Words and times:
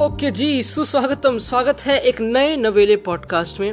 Okay 0.00 0.30
जी, 0.30 0.62
सुस्वागतम। 0.62 1.38
स्वागत 1.38 1.80
है 1.80 1.98
एक 2.00 2.20
नए 2.20 2.54
नवेले 2.56 2.94
पॉडकास्ट 2.96 3.58
में। 3.60 3.72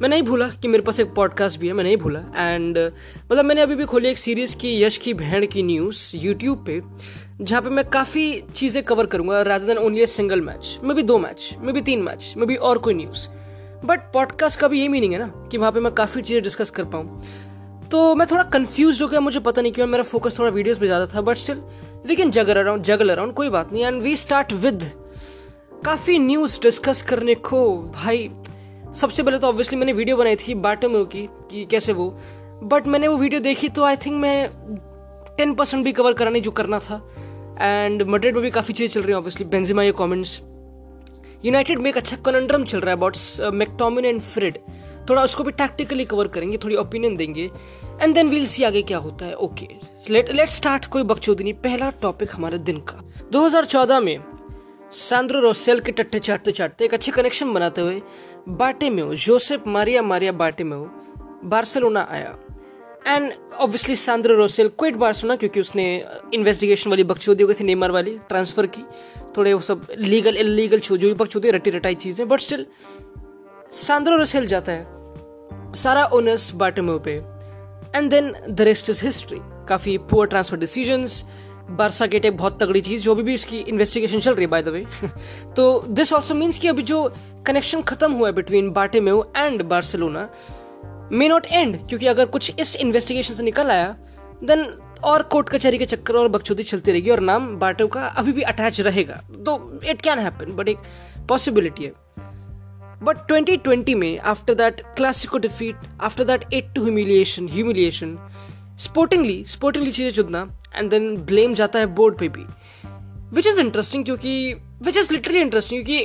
मैं 0.00 0.08
नहीं 0.08 0.22
भूला 0.22 0.48
कि 0.62 0.68
मेरे 0.68 0.82
पास 0.82 0.98
एक 1.00 1.14
पॉडकास्ट 1.14 1.58
भी 1.60 1.66
है, 1.66 1.72
मैं 1.72 1.84
नहीं 1.84 1.96
भूला। 1.96 2.20
एंड 2.36 2.78
मतलब 2.78 3.44
मैंने 3.44 3.60
अभी 3.60 3.74
भी 3.74 3.84
खोली 3.84 4.08
एक 4.08 4.18
सीरीज़ 4.18 4.56
की, 4.56 4.72
यश 4.82 4.96
की 4.96 5.14
बहन 5.14 5.46
की 5.46 5.62
न्यूज़ 5.62 6.16
यूट्यूब 6.16 6.64
पे, 6.66 6.80
जहाँ 7.40 7.62
पे 7.62 7.70
मैं 7.70 7.84
काफ़ी 7.90 8.42
चीज़ें 8.54 8.82
कवर 8.84 9.06
करूँगा 9.06 9.40
rather 9.42 9.66
than 9.66 9.78
only 9.78 10.02
a 10.02 10.06
single 10.08 10.40
match 10.40 10.78
मे 10.84 10.94
भी 10.94 11.02
दो 11.02 11.18
मैच 11.18 11.50
मे 11.60 11.72
भी 11.72 11.80
तीन 11.80 12.02
मैच 12.02 12.32
मे 12.36 12.46
भी 12.46 12.56
और 12.56 12.78
कोई 12.78 12.94
न्यूज़ 12.94 13.28
बट 13.86 14.00
पॉडकास्ट 14.12 14.60
का 14.60 14.68
भी 14.68 14.80
ये 14.80 14.88
मीनिंग 14.88 15.12
है 15.12 15.18
ना, 15.18 15.32
कि 15.50 15.58
वहाँ 15.58 15.72
पे 15.72 15.80
मैं 15.80 15.92
काफ़ी 15.94 16.22
चीज़ें 16.22 16.42
डिस्कस 16.42 16.70
कर 16.70 16.84
पाऊँ। 16.84 17.22
तो 17.90 18.14
मैं 18.14 18.26
थोड़ा 18.30 18.42
कंफ्यूज 18.44 19.02
हो 19.02 19.08
गया, 19.08 19.20
मुझे 19.20 19.40
पता 19.40 19.62
नहीं 19.62 19.72
क्यों, 19.72 19.86
मेरा 19.86 20.04
फोकस 20.04 20.38
थोड़ा 20.38 20.50
वीडियोस 20.50 20.78
पे 20.78 20.86
ज़्यादा 20.86 21.06
था 21.14 21.20
but 21.20 21.36
still 21.36 21.62
we 22.06 22.16
can 22.16 22.30
juggle 22.30 22.60
around 22.60 22.82
juggle 22.84 23.10
around 23.10 23.32
कोई 23.34 23.48
बात 23.48 23.72
नहीं। 23.72 23.84
एंड 23.84 24.02
वी 24.02 24.16
स्टार्ट 24.16 24.52
विद 24.54 24.90
काफ़ी 25.84 26.18
न्यूज़ 26.18 26.60
डिस्कस 26.60 27.02
करने 27.02 27.34
को, 27.34 27.76
भाई, 27.76 28.30
सबसे 28.94 29.22
पहले 29.22 29.38
तो 29.38 29.46
ऑब्वियसली 29.46 29.78
मैंने 29.78 29.92
वीडियो 29.92 30.16
बनाई 30.16 30.36
थी 30.36 30.54
बाटो 30.54 31.04
की, 31.04 31.28
कि 31.50 31.64
कैसे 31.64 31.92
वो 31.92 32.18
बट 32.62 32.86
मैंने 32.86 33.08
वो 33.08 33.16
वीडियो 33.16 33.40
देखी 33.40 33.68
तो 33.68 33.84
आई 33.84 33.96
थिंक 33.96 34.16
मैं 34.16 34.50
टेन 35.36 35.54
परसेंट 35.54 35.84
भी 35.84 35.92
कवर 35.92 36.12
कराने 36.12 36.40
जो 36.40 36.50
करना 36.50 36.78
था 36.78 37.10
एंड 37.60 38.02
मड्रिड 38.02 38.34
में 38.34 38.42
भी 38.42 38.50
काफ़ी 38.50 38.74
चीज़ें 38.74 38.94
चल 38.94 39.00
रही 39.00 39.10
हैं 39.10 39.18
ऑब्वियसली 39.18 39.46
बेंजिमा 39.46 39.82
ये 39.82 39.92
कमेंट्स 39.92 40.40
यूनाइटेड 41.44 41.78
में 41.78 41.90
एक 41.90 41.96
अच्छा 41.96 42.16
कनंड्रम 42.16 42.64
चल 42.64 42.80
रहा 42.80 42.90
है 42.90 42.96
अबाउट 42.96 43.16
मैकटोमिन 43.54 44.04
एंड 44.04 44.20
फ्रिड 44.20 44.58
थोड़ा 45.08 45.22
उसको 45.24 45.44
भी 45.44 45.52
टैक्टिकली 45.52 46.04
कवर 46.04 46.28
करेंगे, 46.28 46.56
थोड़ी 46.56 46.76
ओपिनियन 46.76 47.16
देंगे 47.16 47.50
एंड 48.00 48.14
देन 48.14 48.28
वील 48.28 48.46
सी 48.46 48.62
आगे 48.62 48.82
क्या 48.82 48.98
होता 48.98 49.26
है 49.26 49.34
ओके 49.34 49.68
लेट 50.10 50.30
लेट 50.30 50.48
स्टार्ट 50.48 50.86
कोई 50.86 51.02
बकचोदी 51.02 51.44
नहीं 51.44 51.54
पहला 51.54 51.90
टॉपिक 51.90 52.28
हमारे 52.32 52.58
दिन 52.58 52.80
का. 52.80 53.02
2014 53.32 54.00
में 54.02 54.31
सैंड्रो 54.92 55.40
रोसेल 55.40 55.78
के 55.80 55.92
टट्टे 55.92 56.18
चाटते 56.18 56.52
चाटते 56.52 56.84
एक 56.84 56.94
अच्छे 56.94 57.12
कनेक्शन 57.12 57.52
बनाते 57.54 57.80
हुए 57.80 58.00
बाटे 58.48 58.88
में 58.90 59.14
जोसेफ 59.16 59.66
मारिया 59.66 60.02
मारिया 60.02 60.32
बाटे 60.32 60.64
में 60.64 60.78
बार्सिलोना 61.44 62.00
आया। 62.10 62.36
And 63.06 63.30
obviously 63.54 63.96
Sandro 63.96 64.34
Rosell 64.36 64.68
quit 64.78 64.96
Barcelona 64.96 65.36
क्योंकि 65.36 65.60
उसने 65.60 65.84
इन्वेस्टिगेशन 66.34 66.90
वाली 66.90 67.04
बकचोदी 67.04 67.42
हो 67.42 67.48
गई 67.48 67.54
थी 67.60 67.64
नेमर 67.64 67.90
वाली 67.90 68.16
ट्रांसफ़र 68.28 68.66
की। 68.66 68.82
थोड़े 69.36 69.52
वो 69.54 69.60
सब 69.60 69.86
लीगल 69.98 70.36
इलीगल 70.36 70.78
जो 70.78 70.96
भी 70.98 71.14
बकचोदी 71.14 71.50
रटी 71.50 71.70
रटाई 71.70 71.94
चीज़ें 71.94 72.28
बट 72.28 72.40
स्टिल 72.40 72.66
सैंड्रो 73.74 74.16
रोसेल 74.16 74.46
जाता 74.46 74.72
है। 74.72 75.72
सारा 75.74 76.04
ओनर्स 76.14 76.50
बाटे 76.54 76.82
पे। 76.98 77.14
And 77.96 78.10
then 78.10 78.32
the 78.50 78.60
rest 78.60 78.90
is 78.90 79.04
history 79.04 79.38
काफ़ी 79.68 79.96
poor 80.10 80.26
transfer 80.26 80.58
decisions 80.58 81.24
Barca 81.70 82.06
get 82.06 82.24
एक 82.24 82.36
बहुत 82.36 82.62
तगड़ी 82.62 82.80
चीज़ 82.80 83.02
जो 83.02 83.14
भी, 83.14 83.22
भी 83.22 83.34
इसकी 83.34 83.58
इन्वेस्टिगेशन 83.58 84.20
चल 84.20 84.34
रही 84.34 84.44
है 84.44 84.50
बाय 84.50 84.62
द 84.62 84.68
वे 84.68 84.84
तो 85.56 85.84
दिस 85.88 86.12
ऑल्सो 86.12 86.34
मीन्स 86.34 86.58
कि 86.58 86.68
अभी 86.68 86.82
जो 86.82 87.02
कनेक्शन 87.46 87.82
खत्म 87.82 88.12
हुआ 88.12 88.28
है 88.28 88.34
between 88.34 88.70
Bartomeu 88.70 89.22
and 89.36 89.62
Barcelona 89.62 90.28
may 91.12 91.28
not 91.28 91.46
end 91.46 91.76
क्योंकि 91.88 92.06
अगर 92.06 92.26
कुछ 92.26 92.52
इस 92.58 92.76
इन्वेस्टिगेशन 92.76 93.34
से 93.34 93.42
निकल 93.42 93.70
आया 93.70 93.94
देन 94.44 94.66
और 95.04 95.22
कोर्ट 95.22 95.48
कचहरी 95.48 95.78
के 95.78 95.86
चक्कर 95.86 96.14
और 96.14 96.28
बकचोदी 96.28 96.62
चलती 96.62 96.90
रहेगी 96.92 97.10
और 97.10 97.20
नाम 97.20 97.56
बाटो 97.58 97.86
का 97.86 98.06
अभी 98.06 98.32
भी 98.32 98.42
अटैच 98.42 98.80
रहेगा। 98.80 99.20
तो 99.46 99.80
इट 99.84 100.00
कैन 100.00 100.18
हैपन 100.18 100.52
बट 100.52 100.68
एक 100.68 100.78
पॉसिबिलिटी 101.28 101.84
है। 101.84 101.92
बट 103.02 103.16
2020 103.30 103.94
में 103.94 104.18
after 104.18 104.54
that 104.54 104.80
Clasico 104.96 105.38
defeat 105.38 105.76
after 106.00 106.24
that 106.24 106.44
eight 106.52 106.72
two 106.74 106.82
humiliation 106.82 107.48
humiliation 107.52 108.16
sportingly 108.82 109.44
sportingly 109.48 109.92
चीज़ें 109.92 110.12
चुनना 110.12 110.46
एंड 110.74 110.90
देन 110.90 111.16
ब्लेम 111.26 111.54
जाता 111.54 111.78
है 111.78 111.86
बोर्ड 111.94 112.18
पे 112.18 112.28
भी 112.28 112.46
विच 113.36 113.46
इज़ 113.46 113.60
इंटरेस्टिंग 113.60 114.04
क्योंकि 114.04 114.32
विच 114.82 114.96
इज़ 114.96 115.12
लिटरली 115.12 115.40
इंटरेस्टिंग 115.40 115.84
क्योंकि 115.84 116.04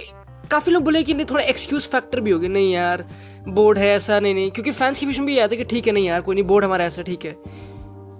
काफ़ी 0.51 0.71
लोग 0.71 0.83
बोले 0.83 1.01
कि 1.03 1.13
नहीं, 1.13 1.25
थोड़ा 1.29 1.43
एक्सक्यूज 1.43 1.87
फैक्टर 1.87 2.19
भी 2.19 2.31
होगी 2.31 2.47
नहीं 2.47 2.71
यार 2.73 3.05
बोर्ड 3.47 3.77
है 3.77 3.87
ऐसा, 3.95 4.19
नहीं 4.19 4.33
नहीं, 4.33 4.51
क्योंकि 4.51 4.71
फैंस 4.71 4.99
के 4.99 5.05
बीच 5.05 5.17
में 5.17 5.25
भी 5.27 5.37
आता 5.39 5.55
है 5.55 5.57
कि 5.57 5.63
ठीक 5.63 5.87
है, 5.87 5.93
नहीं 5.93 6.05
यार, 6.05 6.21
कोई 6.21 6.35
नहीं 6.35 6.45
बोर्ड 6.45 6.65
हमारा 6.65 6.85
ऐसा 6.85 7.01
ठीक 7.01 7.25
है। 7.25 7.35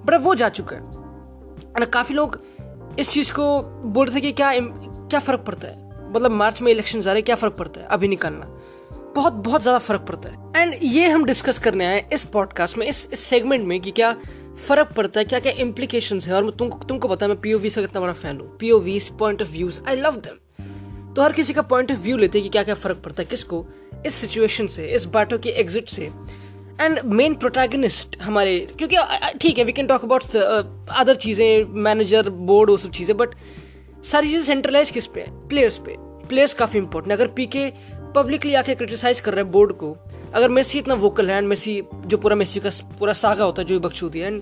बट 0.06 0.14
अब 0.14 0.24
वो 0.24 0.36
जा 0.36 0.50
चुका 0.50 0.76
है। 0.76 0.82
और 0.82 1.86
काफ़ी 1.86 2.16
लोग 2.16 2.40
इस 3.00 3.12
चीज़ 3.12 3.32
को 3.34 3.62
बोल 3.62 4.08
रहे 4.08 4.16
थे 4.16 4.22
कि 4.22 4.32
क्या 4.32 4.52
क्या 4.56 5.20
फ़र्क 5.20 5.40
पड़ता 5.40 5.68
है? 5.68 6.12
मतलब 6.14 6.32
मार्च 6.32 6.62
में 6.62 6.72
इलेक्शन 6.72 7.10
आ 7.10 7.12
रहे 7.14 7.22
क्या 7.22 7.36
फ़र्क 7.36 7.54
पड़ता 7.54 7.82
है? 7.82 7.88
अभी 7.88 8.08
निकालना। 8.08 8.46
बहुत 9.16 9.34
बहुत 9.34 9.62
ज़्यादा 9.62 9.80
फ़र्क 9.80 10.02
पड़ता 10.02 10.30
है। 10.30 10.62
एंड 10.62 10.76
ये 10.84 11.08
हम 11.10 11.26
डिस्कस 11.26 11.58
करने 11.60 11.86
आए 11.86 12.06
इस 12.14 12.24
पॉडकास्ट 12.26 12.78
में, 12.78 12.88
इस 12.88 13.08
इस 13.14 13.20
सेगमेंट 13.20 13.66
में 13.68 13.80
कि 13.82 13.92
क्या 13.92 14.16
फ़र्क 14.58 14.92
पड़ता 14.98 15.20
है 15.20 15.26
क्या 15.26 15.40
क्या 15.40 15.52
इम्प्लीकेशन 15.60 16.20
है। 16.20 16.34
और 16.34 16.50
तुमको 16.52 16.78
तुमको 16.80 17.08
पता 17.08 17.26
है 17.26 17.32
मैं 17.32 17.40
पीओवी 17.42 17.70
से 17.70 17.82
कितना 17.82 18.02
बड़ा 18.02 18.14
फ़ैन 18.14 18.40
हूँ। 18.40 18.56
POV 18.60 19.00
point 19.20 19.42
of 19.42 19.52
views 19.52 19.80
I 19.88 19.96
love 19.96 20.16
them 20.18 21.14
तो 21.14 21.22
हर 21.22 21.34
किसी 21.34 21.54
का 21.54 21.62
पॉइंट 21.64 21.92
ऑफ़ 21.92 22.00
व्यू 22.00 22.18
लेते 22.18 22.38
हैं 22.38 22.44
कि 22.44 22.50
क्या 22.50 22.64
क्या 22.64 22.76
फ़र्क 22.76 22.98
पड़ता 23.06 23.22
है 23.22 23.28
किसको, 23.28 23.66
इस 24.06 24.16
सिचुएशन 24.16 24.68
से, 24.68 24.88
इस 24.88 25.06
बाटो 25.08 25.38
के 25.38 25.50
एग्जिट 25.60 25.90
से। 25.90 26.12
एंड 26.82 27.00
मेन 27.06 27.36
प्रोटैगनिस्ट 27.36 28.18
हमारे, 28.22 28.60
क्योंकि 28.78 28.98
ठीक 29.40 29.58
है 29.58 29.64
we 29.64 29.72
can 29.72 29.88
talk 29.88 30.04
about 30.04 30.36
other 30.92 31.16
चीज़ें 31.16 31.64
मैनेजर 31.84 32.30
बोर्ड 32.30 32.70
वो 32.70 32.78
सब 32.78 32.92
चीज़ें 32.92 33.16
बट 33.18 33.36
सारी 34.06 34.28
चीज़ें 34.28 34.44
सेंट्रलाइज 34.44 34.90
किस 34.90 35.08
पे 35.08 35.26
प्लेयर्स 35.50 35.78
पे। 35.78 35.96
प्लेयर्स 36.28 36.54
काफ़ी 36.54 36.80
इंपॉर्टेंट 36.80 37.14
अगर 37.14 37.28
पीके 37.34 37.70
पब्लिकली 38.16 38.54
आके 38.56 38.76
क्रिटिसाइज 38.76 39.20
कर 39.20 39.34
रहे 39.34 39.44
हैं 39.44 39.52
बोर्ड 39.52 39.72
को 39.74 39.92
अगर 40.34 40.50
मेसी 40.50 40.80
इतना 40.80 40.94
वोकल 40.96 41.30
है 41.30 41.38
एंड 41.38 41.48
मेसी, 41.48 41.82
जो 42.06 42.18
पूरा 42.18 42.36
मेसी 42.36 42.60
का, 42.60 42.70
पूरा 43.00 43.14
सागा 43.14 43.46
होता 43.46 43.62
है, 43.62 43.68
जो 43.68 43.80
बख्शूदी 43.80 44.20
है 44.20 44.28
and 44.28 44.42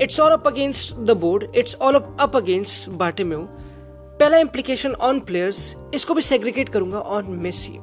it's 0.00 0.20
all 0.20 0.32
up 0.32 0.46
against 0.46 0.94
the 0.96 1.16
board 1.18 1.56
it's 1.56 1.74
all 1.74 1.94
up 1.94 2.36
against 2.36 2.88
बाटे 2.90 3.24
में 3.24 3.38
पहला 3.40 4.38
इम्प्लीकेशन 4.38 4.94
ऑन 5.02 5.20
प्लेयर्स 5.20 5.74
इसको 5.94 6.14
भी 6.14 6.22
सेग्रीगेट 6.22 6.68
करूँगा 6.68 6.98
ऑन 6.98 7.30
मेसी। 7.42 7.78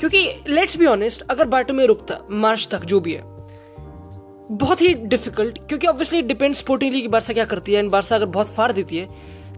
क्योंकि 0.00 0.22
लेट्स 0.48 0.76
बी 0.76 0.86
ऑनेस्ट 0.86 1.22
अगर 1.30 1.46
बाटे 1.48 1.72
में 1.72 1.86
रुकता 1.86 2.18
मार्च 2.30 2.68
तक 2.70 2.84
जो 2.84 3.00
भी 3.00 3.12
है, 3.12 3.22
बहुत 4.52 4.80
ही 4.80 4.92
डिफ़िकल्ट 4.94 5.58
क्योंकि 5.58 5.86
obviously 5.86 6.22
depend 6.22 6.54
sporting 6.54 6.92
league 6.94 7.08
Barca 7.10 7.32
क्या 7.32 7.44
करती 7.44 7.72
है 7.72 7.78
एंड 7.78 7.90
बारसा 7.90 8.16
अगर 8.16 8.26
बहुत 8.28 8.46
फार 8.46 8.72
देती 8.72 8.98
है 8.98 9.08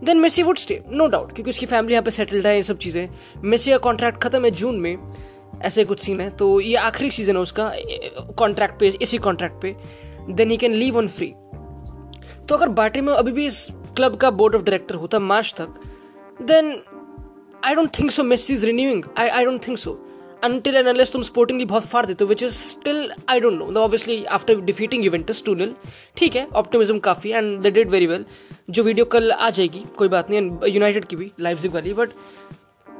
then 0.04 0.18
Messi 0.18 0.42
would 0.42 0.58
stay 0.58 0.82
no 0.88 1.06
doubt 1.06 1.32
क्योंकि 1.32 1.50
उसकी 1.50 1.66
फैमिली 1.66 1.92
यहाँ 1.92 2.04
पे 2.04 2.10
सेटल्ड 2.10 2.46
है, 2.46 2.56
ये 2.56 2.62
सब 2.62 2.78
चीज़ें। 2.78 3.08
मेसी 3.42 3.70
का 3.70 3.78
कॉन्ट्रैक्ट 3.78 4.22
खत्म 4.22 4.44
है 4.44 4.50
जून 4.52 4.80
में 4.80 4.96
ऐसे 5.62 5.84
कुछ 5.84 6.00
सीन 6.00 6.20
है 6.20 6.30
तो 6.30 6.60
ये 6.60 6.74
आखिरी 6.76 7.10
सीज़न 7.10 7.36
है 7.36 7.42
उसका 7.42 7.72
कॉन्ट्रैक्ट 8.38 8.80
पे, 8.80 8.88
इसी 9.02 9.18
कॉन्ट्रैक्ट 9.18 9.62
पे 9.62 9.74
then 10.30 10.50
he 10.50 10.56
can 10.56 10.72
leave 10.72 10.98
on 10.98 11.08
free 11.08 11.32
तो 12.48 12.54
अगर 12.54 12.68
बाटे 12.68 13.00
में 13.00 13.14
अभी 13.14 13.32
भी 13.32 13.46
इस 13.46 13.68
क्लब 13.96 14.16
का 14.16 14.30
बोर्ड 14.30 14.54
ऑफ़ 14.54 14.62
डायरेक्टर 14.62 14.94
होता 14.94 15.18
मार्च 15.18 15.54
तक 15.58 15.74
then 16.42 16.82
I 17.64 17.74
don't 17.74 17.98
think 17.98 18.10
so 18.10 18.22
Messi 18.22 18.54
is 18.54 18.66
renewing 18.66 19.04
I 19.18 19.28
I 19.28 19.44
don't 19.44 19.68
think 19.68 19.78
so 19.78 20.00
until 20.44 20.74
and 20.74 20.88
unless 20.88 21.12
तुम 21.12 21.22
स्पोर्टिंगली 21.22 21.64
बहुत 21.64 21.84
फार 21.84 22.06
देते 22.06 22.24
हो 22.24 22.28
which 22.28 22.42
is 22.42 22.52
still 22.52 23.12
I 23.28 23.40
don't 23.40 23.70
know 23.70 23.80
obviously 23.80 24.24
after 24.24 24.60
defeating 24.60 25.04
Juventus 25.04 25.42
two 25.46 25.54
nil 25.54 25.74
ठीक 26.16 26.36
है 26.36 26.46
optimism 26.54 26.98
काफ़ी 26.98 27.30
and 27.30 27.60
they 27.60 27.70
did 27.70 27.90
very 27.90 28.06
well 28.06 28.24
जो 28.70 28.82
video 28.82 29.04
कल 29.04 29.32
आ 29.32 29.50
जाएगी, 29.50 29.84
कोई 29.96 30.08
बात 30.08 30.30
नहीं 30.30 30.72
यूनाइटेड 30.72 31.04
की 31.04 31.16
भी 31.16 31.32
लाइव 31.40 31.70
वाली 31.74 31.92
but 31.92 32.10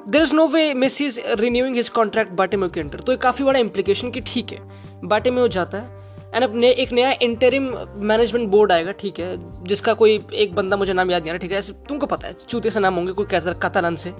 there 0.09 0.23
is 0.23 0.35
no 0.35 0.49
way 0.49 0.75
Messi 0.75 1.07
is 1.07 1.21
renewing 1.27 1.77
his 1.77 1.89
contract 1.89 2.33
बाटे 2.33 2.57
के 2.57 2.81
अंडर 2.81 3.01
तो 3.01 3.17
काफ़ी 3.17 3.45
बड़ा 3.45 3.61
इंप्लीकेशन 3.61 4.11
की 4.11 4.21
ठीक 4.21 4.53
है 4.53 4.59
बाटे 5.05 5.31
में 5.31 5.43
हो 5.43 5.49
जाता 5.49 5.79
है 5.79 6.05
एंड 6.35 6.45
अब 6.45 6.65
एक 6.65 6.93
नया 6.93 7.15
इंटरिम 7.23 7.75
मैनेजमेंट 7.97 8.49
बोर्ड 8.49 8.73
आएगा, 8.73 8.93
ठीक 8.93 9.19
है, 9.19 9.65
जिसका 9.65 9.95
कोई 9.95 10.25
एक 10.33 10.55
बंदा 10.55 10.77
मुझे 10.77 10.93
नाम 10.93 11.11
याद 11.11 11.23
नहीं 11.23 11.31
आ 11.31 11.33
रहा, 11.33 11.39
ठीक 11.39 11.53
है, 11.53 11.59
ऐसे 11.59 11.73
तुमको 11.73 12.07
पता 12.07 12.29
है, 12.29 12.35
चूते 12.49 12.71
से 12.71 12.81
नाम 12.81 12.95
होंगे 12.95 13.13
कोई 13.13 13.27
कैसा 13.31 13.53
कतालन 13.53 13.97
से। 13.97 14.11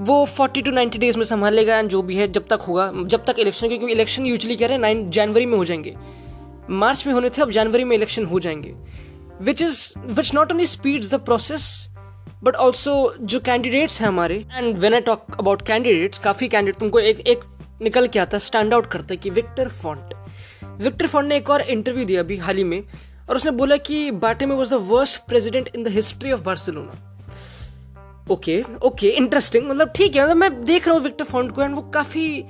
वो 0.00 0.26
40 0.26 0.62
टू 0.64 0.70
90 0.70 0.98
डेज़ 0.98 1.18
में 1.18 1.24
संभालेगा 1.24 1.78
एंड 1.78 1.88
जो 1.90 2.02
भी 2.02 2.16
है, 2.16 2.28
जब 2.28 2.46
तक 2.46 2.60
होगा, 2.60 2.92
जब 3.04 3.24
तक 3.24 3.36
इलेक्शन 3.38 3.68
क्योंकि 3.68 3.86
इलेक्शन 3.86 4.26
यूजली 4.26 4.56
कह 4.56 4.66
रहे 4.66 4.74
हैं 4.74 4.80
नाइन 4.80 5.10
जनवरी 5.10 5.46
में 5.46 5.58
हो 5.58 5.64
जाएँगे। 5.64 5.96
मार्च 6.70 7.06
में 7.06 7.14
होने 7.14 7.30
थे, 7.30 7.42
अब 7.42 7.50
जनवरी 7.50 7.84
में 7.84 7.96
इलेक्शन 7.96 8.24
हो 8.24 8.40
जाएँगे। 8.40 8.74
Which 9.42 9.62
is 9.62 9.92
which 9.98 10.34
not 10.34 10.52
only 10.52 10.66
speeds 10.66 11.10
the 11.10 11.14
process 11.14 11.89
but 12.42 12.54
also 12.54 13.14
जो 13.20 13.40
कैंडिडेट्स 13.40 14.00
हैं 14.00 14.08
हमारे 14.08 14.46
and 14.52 14.78
when 14.78 14.94
I 14.94 15.00
talk 15.00 15.24
about 15.38 15.62
candidates 15.62 16.18
काफ़ी 16.18 16.48
कैंडिडेट 16.48 16.80
तुमको 16.80 16.98
एक 16.98 17.20
एक 17.20 17.40
निकल 17.82 18.06
के 18.06 18.18
आता 18.18 18.36
है 18.36 18.40
स्टैंड 18.40 18.74
आउट 18.74 18.86
करता 18.86 19.06
है 19.10 19.16
कि 19.16 19.30
विक्टर 19.30 19.68
फॉन्ट 19.68 20.14
विक्टर 20.64 21.06
फॉन्ट 21.06 21.28
ने 21.28 21.36
एक 21.36 21.50
और 21.50 21.60
इंटरव्यू 21.60 22.04
दिया 22.04 22.20
अभी 22.20 22.36
हाल 22.36 22.56
ही 22.56 22.64
में, 22.64 22.84
और 23.30 23.36
उसने 23.36 23.50
बोला 23.50 23.76
कि 23.76 24.10
बाटे 24.10 24.46
में 24.46 24.56
was 24.56 24.70
the 24.70 24.74
worst 24.74 25.20
president 25.28 25.70
in 25.74 25.82
the 25.82 25.88
history 25.88 26.32
of 26.32 26.42
Barcelona 26.42 27.06
okay 28.30 28.64
okay 28.82 29.08
interesting 29.08 29.68
मतलब 29.68 29.92
ठीक 29.96 30.16
है 30.16 30.24
मतलब 30.24 30.36
मैं 30.36 30.64
देख 30.64 30.86
रहा 30.86 30.96
हूँ 30.96 31.04
विक्टर 31.04 31.24
फॉन्ट 31.24 31.52
को 31.52 31.62
एंड 31.62 31.74
वो 31.74 31.82
काफ़ी, 31.82 32.44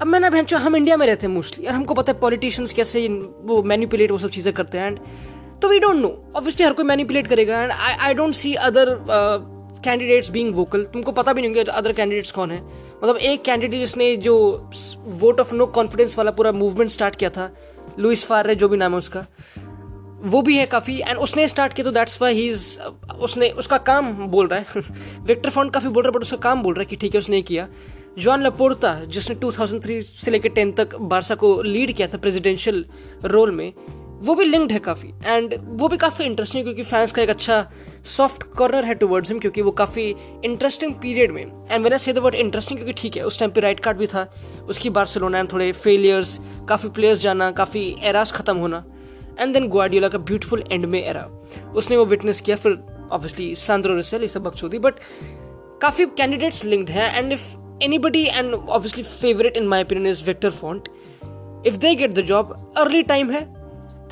अब 0.00 0.06
मैं 0.06 0.20
ना, 0.20 0.30
बहन 0.30 0.46
हम 0.54 0.76
इंडिया 0.76 0.96
में 0.96 1.06
रहते 1.06 1.26
हैं 1.26 1.34
मोस्टली 1.34 1.66
और 1.66 1.72
हमको 1.72 1.94
पता 1.94 2.12
है 2.12 2.18
पॉलिटिशियंस 2.18 2.72
कैसे 2.72 3.08
वो 3.40 3.62
मैनिपुलेट 3.62 4.10
वो 4.10 4.18
सब 4.18 4.28
चीज़ें 4.28 4.54
करते 4.54 4.78
हैं 4.78 4.86
एंड 4.86 4.98
तो 5.64 5.68
वी 5.68 5.78
डोंट 5.80 5.96
नो 5.96 6.08
ऑब्वियसली 6.36 6.64
हर 6.64 6.72
कोई 6.72 6.84
मैनिपुलेट 6.84 7.26
करेगा 7.26 7.60
and 7.62 7.70
I 7.72 7.92
I 8.06 8.14
don't 8.14 8.34
see 8.34 8.52
other 8.62 8.88
candidates 9.84 10.30
being 10.30 10.54
vocal 10.54 10.84
तुमको 10.92 11.12
पता 11.12 11.32
भी 11.32 11.42
नहीं 11.42 11.54
होगा 11.54 11.72
अदर 11.72 11.92
कैंडिडेट्स 11.92 12.32
कौन 12.32 12.50
है। 12.50 12.58
मतलब 12.60 13.16
एक 13.18 13.42
कैंडिडेट 13.42 13.80
जिसने 13.80 14.16
जो 14.18 14.34
वोट 15.22 15.40
ऑफ़ 15.40 15.54
नो 15.54 15.66
कॉन्फिडेंस 15.78 16.18
वाला 16.18 16.30
पूरा 16.30 16.52
मूवमेंट 16.52 16.90
स्टार्ट 16.90 17.14
किया 17.14 17.30
था 17.30 17.48
लुइस 17.98 18.24
फार 18.26 18.52
जो 18.54 18.68
भी 18.68 18.76
नाम 18.76 18.92
है 18.92 18.98
उसका, 18.98 19.24
वो 20.24 20.42
भी 20.42 20.56
है 20.56 20.66
काफ़ी 20.66 20.98
एंड 21.00 21.18
उसने 21.18 21.48
स्टार्ट 21.48 21.72
किया 21.72 21.84
तो 21.84 21.92
दैट्स 21.92 22.20
वाई 22.22 22.34
ही 22.34 22.50
उसने, 22.50 23.50
उसका 23.50 23.78
काम 23.88 24.12
बोल 24.28 24.48
रहा 24.48 24.58
है। 24.58 24.82
विक्टर 25.26 25.50
फॉन्ट 25.50 25.72
काफ़ी 25.72 25.88
बोल 25.88 26.02
रहा 26.02 26.10
है 26.10 26.18
बट 26.18 26.22
उसका 26.22 26.36
काम 26.44 26.62
बोल 26.62 26.74
रहा 26.74 26.80
है 26.80 26.86
कि 26.86 26.96
ठीक 26.96 27.14
है, 27.14 27.18
उसने 27.18 27.42
किया। 27.42 27.68
जॉन 28.18 28.42
लपोर्ता 28.42 28.94
जिसने 29.08 29.34
2003 29.36 30.02
से 30.02 30.30
लेकर 30.30 30.48
10 30.54 30.76
तक 30.76 30.94
बारसा 31.12 31.34
को 31.34 31.60
लीड 31.64 31.92
किया 31.92 32.08
था 32.08 32.18
प्रेसिडेंशियल 32.18 32.84
रोल 33.24 33.50
में 33.52 33.72
वो 34.24 34.34
भी 34.34 34.44
लिंक्ड 34.44 34.72
है 34.72 34.78
काफ़ी। 34.78 35.08
एंड 35.24 35.54
वो 35.78 35.88
भी 35.88 35.96
काफ़ी 35.96 36.24
इंटरेस्टिंग 36.24 36.64
क्योंकि 36.64 36.82
फैंस 36.82 37.12
का 37.12 37.22
एक 37.22 37.30
अच्छा 37.30 37.66
सॉफ्ट 38.06 38.42
कॉर्नर 38.56 38.84
है 38.84 38.94
टुवर्ड्स 38.94 39.30
हिम 39.30 39.38
क्योंकि 39.38 39.62
वो 39.62 39.70
काफ़ी 39.72 40.04
इंटरेस्टिंग 40.44 40.94
पीरियड 41.02 41.32
में। 41.32 41.42
And 41.42 41.84
when 41.84 41.96
say 41.98 42.12
the 42.12 42.18
word 42.18 42.34
interesting 42.34 42.78
क्योंकि 42.78 42.92
ठीक 43.02 43.16
है, 43.16 43.24
उस 43.24 43.38
टाइम 43.38 43.50
पे 43.50 43.60
राइट 43.60 43.80
कार्ड 43.80 43.98
भी 43.98 44.06
था। 44.06 44.26
उसकी 44.68 44.90
बार्सिलोना 44.90 45.38
एंड 45.38 45.52
थोड़े 45.52 45.70
फेलियर्स 45.72 46.38
काफ़ी 46.68 46.88
प्लेयर्स 46.88 47.20
जाना, 47.20 47.50
काफ़ी 47.52 47.96
एरास 48.02 48.32
ख़त्म 48.32 48.56
होना। 48.56 48.84
एंड 49.40 49.52
देन 49.54 49.68
ग्वाडियोला 49.68 50.08
का 50.08 50.18
ब्यूटीफुल 50.20 50.64
एंड 50.72 50.84
में 50.86 51.02
एरा 51.02 51.28
उसने 51.74 51.96
वो 51.96 52.04
विटनेस 52.04 52.40
किया, 52.40 52.56
फिर 52.56 52.78
ऑब्वियसली 53.12 53.54
सांद्रो 53.56 53.96
रिसेल 53.96 54.22
ये 54.22 54.28
सब 54.28 54.42
बकचोदी। 54.42 54.78
बट 54.78 54.94
काफ़ी 55.82 56.06
कैंडिडेट्स 56.06 56.64
लिंक्ड 56.64 56.90
हैं। 56.90 57.16
And 57.18 57.32
if 57.32 57.42
anybody 57.82 58.24
and 58.24 58.54
obviously 58.54 59.02
favourite 59.02 59.56
in 59.56 59.66
my 59.68 59.82
opinion 59.82 60.06
is 60.06 60.24
Victor 60.24 60.50
Font 60.52 60.88
if 61.66 61.76
they 61.76 61.94
get 61.94 62.12
the 62.12 62.20
job 62.22 62.56
early 62.76 63.02
time 63.04 63.30
है। 63.30 63.42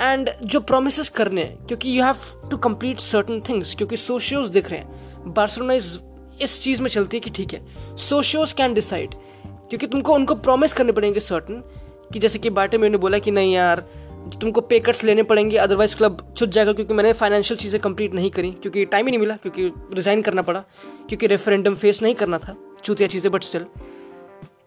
एंड 0.02 0.31
जो 0.43 0.60
प्रोमिस 0.60 1.08
करने 1.08 1.43
हैं 1.43 1.66
क्योंकि 1.66 1.99
you 1.99 2.04
have 2.04 2.49
to 2.50 2.56
complete 2.58 3.00
certain 3.00 3.40
things 3.49 3.75
क्योंकि 3.75 3.96
सोशियोज 3.96 4.49
दिख 4.49 4.70
रहे 4.70 4.78
हैं। 4.78 5.32
बार्सिलोना 5.34 5.75
इस 5.75 5.99
इस 6.43 6.62
चीज़ 6.62 6.82
में 6.82 6.88
चलती 6.90 7.16
है 7.16 7.20
कि 7.20 7.31
ठीक 7.31 7.52
है। 7.52 7.96
सोशियोज 7.99 8.52
कैन 8.52 8.75
डिसाइड 8.75 9.14
क्योंकि 9.44 9.87
तुमको, 9.87 10.14
उनको 10.14 10.34
प्रॉमिस 10.34 10.72
करने 10.72 10.93
पड़ेंगे 10.93 11.20
सर्टन 11.20 11.62
कि 12.12 12.19
जैसे 12.19 12.38
कि 12.38 12.50
बाटे 12.50 12.78
में 12.78 13.00
बोला 13.00 13.19
कि 13.19 13.31
नहीं 13.31 13.52
यार, 13.54 13.81
तुमको 14.40 14.60
पे 14.60 14.78
कट्स 14.81 15.02
लेने 15.04 15.22
पड़ेंगे 15.22 15.56
अदरवाइज़ 15.56 15.96
क्लब 15.96 16.34
छुट 16.37 16.48
जाएगा, 16.48 16.72
क्योंकि 16.72 16.94
मैंने 16.94 17.12
फाइनेंशियल 17.12 17.58
चीज़ें 17.60 17.81
कंप्लीट 17.81 18.14
नहीं 18.14 18.31
करी, 18.31 18.50
क्योंकि 18.52 18.84
टाइम 18.84 19.06
ही 19.06 19.10
नहीं 19.10 19.20
मिला, 19.20 19.37
क्योंकि 19.37 19.72
रिजाइन 19.94 20.22
करना 20.22 20.43
पड़ा, 20.43 20.60
क्योंकि 21.08 21.26
रेफरेंडम 21.26 21.75
फेस 21.75 22.02
नहीं 22.02 22.14
करना 22.14 22.38
था, 22.38 22.56
चूतिया 22.84 23.08
चीज़ें 23.08 23.31
बट 23.32 23.44
स्टिल 23.44 23.66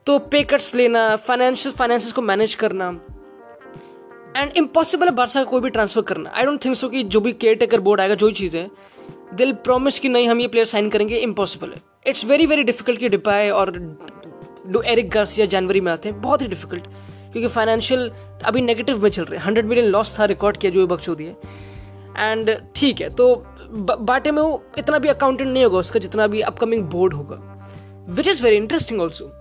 तो 0.07 0.17
पे 0.21 0.43
कट्स 0.43 0.73
लेना 0.75 1.15
फाइनेंशियल 1.17 1.75
फाइनेंस 1.75 2.11
को 2.11 2.21
मैनेज 2.21 2.55
करना 2.55 2.91
एंड 4.35 4.51
इम्पॉसिबल 4.57 5.05
है 5.05 5.11
बारसा 5.15 5.43
का 5.43 5.49
कोई 5.49 5.61
भी 5.61 5.69
ट्रांसफ़र 5.69 6.01
करना। 6.03 6.29
आई 6.29 6.45
डोंट 6.45 6.63
थिंक 6.65 6.75
सो 6.75 6.89
कि 6.89 7.03
जो 7.05 7.21
भी 7.21 7.31
केयर 7.33 7.55
टेकर 7.55 7.79
बोर्ड 7.81 8.01
आएगा, 8.01 8.15
जो 8.15 8.27
ही 8.27 8.33
चीज़ें 8.33 8.69
दिल 9.33 9.53
प्रॉमिस 9.63 9.99
कि 9.99 10.09
नहीं, 10.09 10.27
हम 10.29 10.39
ये 10.41 10.47
प्लेयर 10.47 10.65
साइन 10.65 10.89
करेंगे 10.89 11.17
इम्पॉसिबल 11.17 11.69
है। 11.69 11.81
इट्स 12.07 12.25
वेरी 12.25 12.45
वेरी 12.45 12.63
डिफ़िकल्ट 12.63 12.99
कि 12.99 13.09
डिपाए 13.09 13.49
और 13.51 13.71
डो 14.67 14.81
एरिक 14.83 15.09
गार्सिया 15.09 15.45
जनवरी 15.47 15.81
में 15.81 15.91
आते 15.91 16.09
हैं, 16.09 16.21
बहुत 16.21 16.41
ही 16.41 16.47
डिफ़िकल्ट 16.47 16.83
क्योंकि 17.31 17.47
फाइनेंशियल 17.47 18.11
अभी 18.45 18.61
नेगेटिव 18.61 19.03
में 19.03 19.09
चल 19.09 19.23
रहे 19.23 19.37
हैं। 19.37 19.45
हंड्रेड 19.45 19.67
मिलियन 19.69 19.87
लॉस 19.87 20.17
था 20.19 20.25
रिकॉर्ड 20.25 20.57
किया 20.57 20.71
जो 20.71 20.87
बख्शोदी 20.87 21.25
है। 21.25 21.35
एंड 22.19 22.55
ठीक 22.75 23.01
है 23.01 23.09
तो 23.11 23.35
बाटे 23.71 24.31
में 24.31 24.41
वो 24.41 24.63
इतना 24.77 24.97
भी 24.99 25.07
अकाउंटेंट 25.09 25.49
नहीं 25.49 25.63
होगा, 25.63 25.77
उसका 25.77 25.99
जितना 25.99 26.27
भी 26.27 26.41
अपकमिंग 26.43 26.83
बोर्ड 26.89 27.13
होगा। 27.13 27.41
Which 28.09 28.27
is 28.27 28.43
very 28.43 28.57
interesting 28.57 29.01
also 29.01 29.31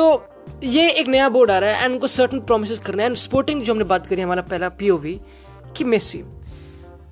तो 0.00 0.60
ये 0.64 0.88
एक 0.90 1.08
नया 1.08 1.28
बोर्ड 1.28 1.50
आ 1.50 1.58
रहा 1.58 1.70
है 1.70 1.84
एंड 1.84 1.92
उनको 1.92 2.08
सर्टन 2.08 2.40
प्रोमिस 2.40 2.78
करना 2.78 3.02
है। 3.02 3.08
एंड 3.08 3.16
स्पोर्टिंग 3.16 3.62
जो 3.62 3.72
हमने 3.72 3.84
बात 3.84 4.06
करी 4.06 4.22
हमारा 4.22 4.42
पहला 4.42 4.68
पीओवी 4.68 5.12
कि 5.76 5.84
Messi 5.84 6.22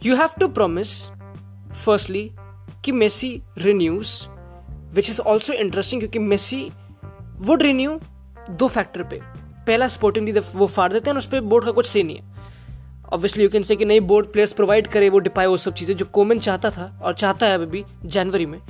you 0.05 0.17
have 0.17 0.29
to 0.41 0.49
promise 0.49 0.93
firstly 1.85 2.23
कि 2.85 2.93
Messi 2.93 3.31
renews 3.59 4.13
which 4.95 5.11
is 5.11 5.21
also 5.21 5.53
interesting 5.55 6.01
क्योंकि 6.01 6.19
मेसी 6.19 6.63
वुड 7.41 7.63
रिन्यू 7.63 8.01
दो 8.51 8.69
फैक्टर 8.69 9.03
पे। 9.03 9.21
पहला 9.67 9.89
स्पोर्टिंग 9.89 10.37
वो 10.55 10.67
फाड़ 10.67 10.93
देते 10.93 11.11
हैं 11.11 11.17
उस 11.17 11.27
पर 11.27 11.41
बोर्ड 11.43 11.65
का 11.65 11.73
कुछ 11.73 11.87
से 11.87 12.03
नहीं 12.03 12.17
है। 12.17 12.37
ऑब्वियसली 13.13 13.43
यू 13.43 13.49
कैन 13.49 13.63
से 13.63 13.77
कि 13.77 13.85
नई 13.85 14.01
बोर्ड 14.01 14.33
प्लेयर्स 14.33 14.53
प्रोवाइड 14.53 14.87
करे, 14.87 15.09
वो 15.09 15.19
डिपाए 15.19 15.47
वो 15.47 15.57
सब 15.57 15.75
चीज़ें 15.75 15.97
जो 15.97 16.05
कोमन 16.05 16.39
चाहता 16.39 16.71
था 16.71 16.93
और 17.03 17.15
चाहता 17.15 17.47
है 17.47 17.63
अभी 17.63 17.85
जनवरी 18.05 18.47
में। 18.47 18.61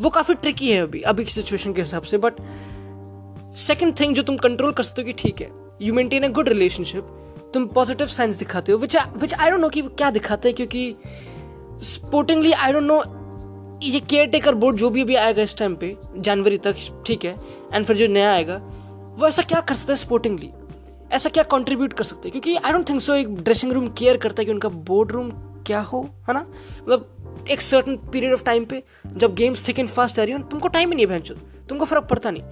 वो 0.00 0.10
काफ़ी 0.10 0.34
ट्रिकी 0.34 0.70
है 0.70 0.82
अभी 0.82 1.00
अभी 1.02 1.24
की 1.24 1.32
सिचुएशन 1.32 1.72
के 1.72 1.80
हिसाब 1.80 2.02
से 2.02 2.18
बट 2.18 2.40
सेकेंड 3.56 3.98
थिंग 4.00 4.14
जो 4.14 4.22
तुम 4.22 4.36
कंट्रोल 4.36 4.72
कर 4.72 4.82
सकते 4.82 5.02
हो 5.02 5.06
कि 5.06 5.12
ठीक 5.12 5.40
है 5.40 5.50
you 5.82 5.94
maintain 5.94 6.22
a 6.22 6.28
good 6.28 6.48
relationship 6.48 7.04
तुम 7.54 7.66
पॉजिटिव 7.66 8.06
साइंस 8.06 8.36
दिखाते 8.36 8.72
हो 8.72 8.78
विच 8.78 8.96
विच 9.16 9.34
आई 9.34 9.50
डोंट 9.50 9.60
नो 9.60 9.68
कि 9.68 9.82
क्या 9.82 10.10
दिखाते 10.10 10.48
हैं, 10.48 10.56
क्योंकि 10.56 10.96
स्पोर्टिंगली 11.84 12.52
आई 12.52 12.72
डोंट 12.72 12.84
नो 12.84 13.02
ये 13.82 14.00
केयर 14.00 14.26
टेकर 14.26 14.54
बोर्ड 14.54 14.76
जो 14.76 14.90
भी 14.90 15.02
अभी 15.02 15.14
आएगा 15.14 15.42
इस 15.42 15.56
टाइम 15.58 15.74
पे 15.76 15.94
जनवरी 16.16 16.58
तक, 16.58 16.76
ठीक 17.06 17.24
है 17.24 17.34
एंड 17.72 17.86
फिर 17.86 17.96
जो 17.96 18.06
नया 18.06 18.32
आएगा, 18.32 18.56
वो 19.18 19.28
ऐसा 19.28 19.42
क्या 19.42 19.60
कर 19.60 19.74
सकता 19.74 19.92
है 19.92 19.96
स्पोर्टिंगली 19.96 20.50
ऐसा 21.12 21.30
क्या 21.30 21.42
कंट्रीब्यूट 21.42 21.92
कर 21.92 22.04
सकते 22.04 22.28
हैं? 22.28 22.32
क्योंकि 22.32 22.56
आई 22.56 22.72
डोंट 22.72 22.88
थिंक 22.88 23.00
सो 23.00 23.14
एक 23.14 23.34
ड्रेसिंग 23.34 23.72
रूम 23.72 23.88
केयर 23.88 24.16
करता 24.16 24.40
है 24.40 24.44
कि 24.44 24.52
उनका 24.52 24.68
बोर्ड 24.68 25.12
रूम 25.12 25.30
क्या 25.66 25.80
हो, 25.80 26.00
है 26.28 26.34
ना? 26.34 26.46
मतलब 26.82 27.46
एक 27.50 27.60
सर्टन 27.62 27.96
पीरियड 28.12 28.32
ऑफ़ 28.32 28.44
टाइम 28.44 28.64
पे 28.64 28.82
जब 29.06 29.34
गेम्स 29.34 29.66
थिक 29.68 29.78
एंड 29.78 29.88
फास्ट 29.88 30.18
आ 30.18 30.22
रही 30.22 30.32
हो, 30.32 30.38
तुमको 30.40 30.68
टाइम 30.68 30.90
ही 30.90 30.96
नहीं 30.96 31.06
भैंचो 31.06 31.34
तुमको 31.68 31.84
फ़र्क 31.84 32.04
पड़ता 32.04 32.30
नहीं। 32.30 32.42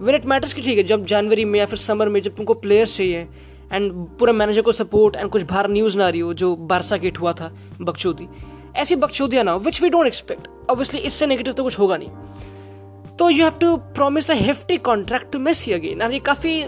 वेन 0.00 0.14
इट 0.14 0.26
मैटर्स 0.26 0.52
कि 0.52 0.62
ठीक 0.62 0.78
है, 0.78 0.84
जब 0.84 1.04
जनवरी 1.06 1.44
में 1.44 1.58
या 1.60 1.66
फिर 1.66 1.78
समर 1.78 2.08
में 2.08 2.20
जब 2.22 2.34
तुमको 2.36 2.54
प्लेयर्स 2.56 2.96
चाहिए 2.96 3.26
एंड 3.72 3.92
पूरा 4.18 4.32
मैनेजर 4.32 4.62
को 4.62 4.72
सपोर्ट 4.72 5.16
एंड 5.16 5.30
कुछ 5.30 5.42
बाहर 5.44 5.68
न्यूज़ 5.70 5.96
ना 5.98 6.08
रही 6.08 6.20
हो, 6.20 6.32
जो 6.34 6.54
बारसा 6.56 6.96
गेट 6.96 7.18
हुआ 7.20 7.32
था, 7.32 7.52
बकचोदी। 7.80 8.28
ऐसी 8.76 8.96
बकचोदियाँ 8.96 9.44
ना 9.44 9.54
which 9.58 9.82
we 9.82 9.88
don't 9.88 10.06
expect 10.06 10.48
obviously 10.70 11.00
इससे 11.00 11.26
नेगेटिव 11.26 11.52
तो 11.52 11.62
कुछ 11.64 11.78
होगा 11.78 11.96
नहीं। 11.96 13.16
तो 13.18 13.28
you 13.30 13.44
have 13.44 13.58
to 13.60 13.76
promise 13.76 14.30
a 14.30 14.34
hefty 14.36 14.76
contract 14.86 15.32
to 15.32 15.38
Messi 15.40 15.72
again 15.72 16.02
ये 16.02 16.18
काफ़ी 16.20 16.62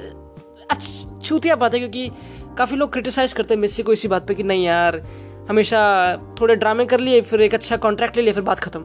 छूतिया 1.24 1.56
बात 1.56 1.74
है, 1.74 1.78
क्योंकि 1.80 2.10
काफ़ी 2.58 2.76
लोग 2.76 2.92
क्रिटिसाइज 2.92 3.32
करते 3.32 3.54
हैं 3.54 3.60
मेसी 3.60 3.82
को 3.82 3.92
इसी 3.92 4.08
बात 4.08 4.26
पे 4.26 4.34
कि 4.34 4.42
नहीं 4.42 4.64
यार, 4.64 5.00
हमेशा 5.48 5.80
थोड़े 6.40 6.54
ड्रामे 6.56 6.84
कर 6.86 7.00
लिए, 7.00 7.20
फिर 7.22 7.40
एक 7.42 7.54
अच्छा 7.54 7.76
कॉन्ट्रैक्ट 7.78 8.16
ले 8.16 8.22
लिया 8.22 8.34
फिर 8.34 8.42
बात 8.44 8.60
खत्म। 8.60 8.80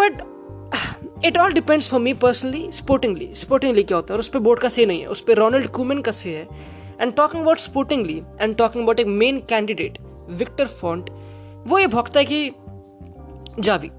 But 0.00 0.22
it 1.24 1.38
all 1.38 1.52
depends 1.52 1.88
for 1.90 2.00
me 2.00 2.12
personally 2.14 2.68
sportingly 2.72 3.30
sportingly 3.34 3.82
क्या 3.82 3.96
होता 3.96 4.12
है? 4.12 4.16
और 4.16 4.20
उस 4.20 4.28
पर 4.28 4.38
बोर्ड 4.38 4.60
का 4.60 4.68
से 4.68 4.86
नहीं 4.86 5.00
है। 5.00 5.06
उस 5.06 5.20
पर 5.20 5.36
रोनाल्ड 5.36 5.68
कुमेन 5.68 6.00
का 6.00 6.12
से 6.12 6.36
है। 6.36 6.46
And 7.00 7.14
talking 7.14 7.42
about 7.42 7.58
sportingly 7.58 8.22
and 8.40 8.56
talking 8.56 8.84
about 8.84 9.00
एक 9.00 9.06
मेन 9.06 9.40
कैंडिडेट 9.40 9.98
विक्टर 10.30 10.66
फॉन्ट 10.66 11.10
वो 11.66 11.78
ये 11.78 11.86
भोगता 11.86 12.20
है 12.20 12.24
कि 12.24 12.50
जावी। 13.60 13.90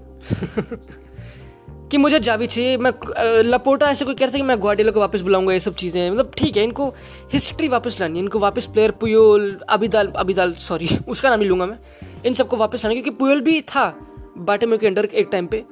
कि 1.90 1.96
मुझे 1.96 2.18
जावी 2.20 2.46
चाहिए। 2.46 2.76
मैं 2.76 2.92
लपोटा 3.42 3.90
ऐसे 3.90 4.04
कोई 4.04 4.14
कहता 4.14 4.32
है 4.32 4.38
कि 4.38 4.42
मैं 4.42 4.60
ग्वाडियोला 4.60 4.92
को 4.92 5.00
वापस 5.00 5.20
बुलाऊँगा, 5.20 5.52
ये 5.52 5.60
सब 5.60 5.74
चीज़ें। 5.74 6.10
मतलब 6.10 6.30
ठीक 6.38 6.56
है, 6.56 6.64
इनको 6.64 6.88
हिस्ट्री 7.32 7.68
वापस 7.68 7.96
लानी 8.00 8.18
है। 8.18 8.24
इनको 8.24 8.38
वापस 8.38 8.66
player 8.66 8.90
Puyol 8.90 9.60
Abidal 9.68 10.08
Abidal 10.16 10.52
sorry 10.58 10.88
उसका 11.08 11.30
नाम 11.30 11.40
ही 11.40 11.46
लूँगा 11.46 11.66
मैं। 11.66 11.78
इन 12.26 12.34
सबको 12.34 12.56
वापस 12.56 12.84
लाना 12.84 12.94
क्योंकि 12.94 13.10
पुयोल 13.10 13.40
भी 13.40 13.60
था 13.60 13.88
बाटे 14.38 14.66
में 14.66 14.78
के 14.78 14.86
अंडर 14.86 15.04
एक 15.04 15.28
टाइम 15.32 15.46
पे। 15.46 15.64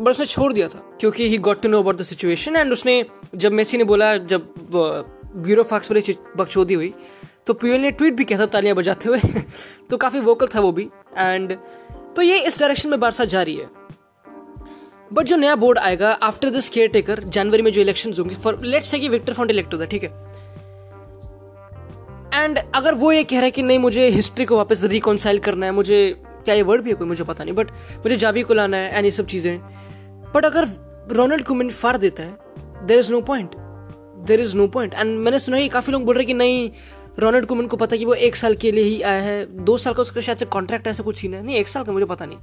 बट 0.00 0.08
उसने 0.08 0.26
छोड़ 0.26 0.52
दिया 0.52 0.68
था, 0.68 0.78
क्योंकि 1.00 1.28
he 1.28 1.38
got 1.38 1.62
to 1.62 1.68
know 1.68 1.78
about 1.78 1.96
the 1.96 2.02
situation 2.04 2.56
and 2.56 2.72
उसने, 2.72 3.04
जब 3.34 3.52
मेसी 3.52 3.78
ने 3.78 3.84
बोला, 3.84 4.16
जब 4.16 4.52
ब्यूरो 5.36 5.62
फैक्स 5.62 5.90
वाली 5.90 6.16
बकचोदी 6.36 6.74
हुई 6.74 6.92
तो 7.46 7.54
पीएल 7.54 7.80
ने 7.80 7.90
ट्वीट 7.90 8.14
भी 8.14 8.24
किया 8.24 8.38
था 8.38 8.46
तालियाँ 8.48 8.76
बजाते 8.76 9.08
हुए 9.08 9.20
तो 9.90 9.96
काफ़ी 9.96 10.20
वोकल 10.20 10.46
था 10.54 10.60
वो 10.60 10.70
भी 10.72 10.88
एंड 11.16 11.56
तो 12.16 12.22
ये 12.22 12.38
इस 12.38 12.58
डायरेक्शन 12.60 12.88
में 12.88 12.98
बारसा 13.00 13.24
जा 13.24 13.42
रही 13.42 13.56
है। 13.56 13.68
बट 15.12 15.26
जो 15.26 15.36
नया 15.36 15.54
बोर्ड 15.56 15.78
आएगा 15.78 16.10
आफ्टर 16.22 16.50
दिस 16.50 16.68
केयर 16.68 16.88
टेकर 16.88 17.22
जनवरी 17.26 17.62
में 17.62 17.70
जो 17.72 17.80
इलेक्शन 17.80 18.12
होंगे 18.18 18.34
फॉर 18.34 18.58
लेट्स 18.64 18.88
से 18.90 18.98
कि 18.98 19.08
विक्टर 19.08 19.32
फॉन्ट 19.32 19.50
इलेक्ट 19.50 19.74
होता 19.74 19.84
है 19.84 19.90
ठीक 19.90 20.02
है? 20.02 20.10
एंड 22.34 22.58
अगर 22.74 22.94
वो 22.94 23.12
ये 23.12 23.24
कह 23.24 23.36
रहा 23.36 23.44
है 23.44 23.50
कि 23.50 23.62
नहीं, 23.62 23.78
मुझे 23.78 24.08
हिस्ट्री 24.10 24.44
को 24.44 24.56
वापस 24.56 24.84
रिकॉन्साइल 24.84 25.38
करना 25.38 25.66
है, 25.66 25.72
मुझे, 25.72 26.16
क्या 26.44 26.54
ये 26.54 26.62
वर्ड 26.62 26.82
भी 26.82 26.90
है 26.90 26.96
कोई, 26.96 27.08
मुझे 27.08 27.24
पता 27.24 27.44
नहीं 27.44 27.54
बट 27.54 27.70
मुझे 27.96 28.16
जाबी 28.16 28.42
को 28.42 28.54
लाना 28.54 28.76
है 28.76 28.96
एंड 28.96 29.04
ये 29.04 29.10
सब 29.10 29.26
चीज़ें 29.26 29.58
बट 30.36 30.44
अगर 30.44 30.68
रोनाल्ड 31.16 31.44
कुमिन 31.44 31.70
फाड़ 31.72 31.96
देता 31.96 32.22
है 32.22 32.86
there 32.86 32.98
is 32.98 33.12
no 33.12 33.20
point 33.22 33.56
there 34.26 34.40
is 34.40 34.56
no 34.56 34.66
point 34.68 34.94
and 34.94 35.18
मैंने 35.18 35.38
सुना 35.38 35.56
है 35.56 35.68
काफ़ी 35.68 35.92
लोग 35.92 36.04
बोल 36.04 36.16
रहे 36.16 36.24
कि 36.24 36.34
नहीं 36.34 36.70
रोनाल्ड 37.18 37.46
कुमिन 37.46 37.66
को 37.66 37.76
पता 37.76 37.96
कि 37.96 38.04
वो 38.04 38.14
एक 38.14 38.36
साल 38.36 38.54
के 38.54 38.70
लिए 38.72 38.84
ही 38.84 39.00
आया 39.02 39.22
है, 39.22 39.44
दो 39.64 39.76
साल 39.78 39.94
का 39.94 40.02
उसका 40.02 40.20
शायद 40.20 40.38
से 40.38 40.44
कॉन्ट्रैक्ट 40.46 40.86
ऐसा 40.86 41.02
कुछ 41.02 41.24
है 41.24 41.42
नहीं 41.42 41.56
एक 41.56 41.68
साल 41.68 41.84
का, 41.84 41.92
मुझे 41.92 42.06
पता 42.06 42.24
नहीं. 42.26 42.38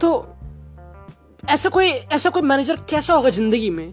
तो 0.00 0.34
ऐसा 1.48 1.68
कोई 1.68 1.88
ऐसा 1.88 2.30
कोई 2.30 2.42
मैनेजर 2.42 2.76
कैसा 2.90 3.14
होगा 3.14 3.30
ज़िंदगी 3.30 3.70
में, 3.70 3.92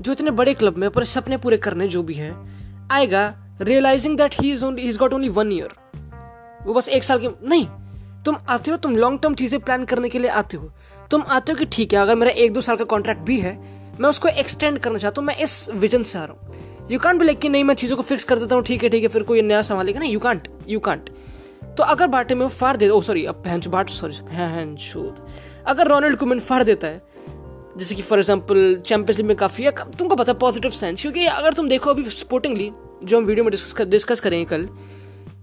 जो 0.00 0.12
इतने 0.12 0.30
बड़े 0.32 0.54
क्लब 0.54 0.76
में 0.76 0.86
अपने 0.86 1.04
सपने 1.06 1.36
पूरे 1.36 1.56
करने 1.58 1.88
जो 1.88 2.02
भी 2.02 2.14
है, 2.14 2.34
आएगा 2.92 3.22
realising 3.60 4.16
that 4.18 4.34
he 4.40 4.52
is 4.52 4.64
only 4.64 4.92
got 4.94 5.14
only 5.14 5.28
one 5.30 5.52
year 5.52 5.74
वो 6.66 6.74
बस 6.74 6.88
एक 6.88 7.04
साल 7.04 7.18
के, 7.18 7.28
नहीं, 7.48 7.66
तुम 8.24 8.36
आते 8.50 8.70
हो, 8.70 8.76
तुम 8.76 8.96
लॉन्ग 8.96 9.20
टर्म 9.22 9.34
चीज़ें 9.34 9.60
प्लान 9.60 9.84
करने 9.84 10.08
के 10.08 10.18
लिए 10.18 10.30
आते 10.30 10.56
हो 10.56 10.72
तुम 11.10 11.22
आते 11.22 11.52
हो 11.52 11.58
कि 11.58 11.64
ठीक 11.64 11.94
है 11.94 11.98
अगर 12.00 12.14
मेरा 12.14 12.32
एक 12.32 12.52
दो 12.52 12.60
साल 12.60 12.76
का 12.76 12.84
कॉन्ट्रैक्ट 12.84 13.22
भी 13.22 13.38
है 13.40 13.58
मैं 14.00 14.08
उसको 14.08 14.28
एक्सटेंड 14.28 14.78
करना 14.78 14.98
चाहता 14.98 15.20
हूँ 15.20 15.26
मैं 15.26 15.36
इस 15.36 15.70
विजन 15.70 16.02
से 16.02 16.18
आ 16.18 16.24
रहा 16.24 16.32
हूँ। 16.32 16.88
यू 16.90 16.98
कांट 16.98 17.22
लाइक 17.22 17.38
कि 17.38 17.48
नहीं 17.48 17.64
मैं 17.64 17.74
चीज़ों 17.74 17.96
को 17.96 18.02
फिक्स 18.02 18.24
कर 18.24 18.38
देता 18.38 18.54
हूँ 18.54 18.64
ठीक 18.64 18.82
है 18.82 18.88
ठीक 18.88 19.02
है 19.02 19.08
फिर 19.08 19.22
कोई 19.22 19.42
नया 19.42 19.62
संभालेगा 19.62 20.00
ना 20.00 20.06
यू 20.06 20.20
कांट 20.20 20.48
यू 20.68 20.80
कांट 20.80 21.10
तो 21.76 21.82
अगर 21.82 22.06
बाटे 22.06 22.34
में 22.34 22.48
फाड़ 22.48 22.76
दे 22.76 22.88
ओ 22.88 23.00
सॉरी 23.00 23.24
अब 23.24 23.42
सॉरी 23.88 24.14
हैं 24.14 24.76
अगर 25.66 25.88
देता 26.64 26.86
है 26.86 27.02
जैसे 27.78 27.94
कि 27.94 28.02
फॉर 28.02 28.18
एग्ज़ाम्पल 28.18 28.82
चैंपियंस 28.86 29.16
लीग 29.18 29.26
में 29.26 29.36
काफ़ी 29.36 29.64
है 29.64 29.70
तुमको 29.98 30.16
पता 30.16 30.32
पॉजिटिव 30.32 30.70
सेंस 30.70 31.02
क्योंकि 31.02 31.26
अगर 31.26 31.52
तुम 31.52 31.68
देखो 31.68 31.90
अभी 31.90 32.10
स्पोर्टिंगली 32.10 32.72
जो 33.04 33.18
हम 33.18 33.24
वीडियो 33.24 33.44
में 33.44 33.50
डिस्कस 33.50 33.72
कर, 33.72 33.84
डिस्कस 33.84 34.20
करेंगे 34.20 34.44
कल 34.44 34.68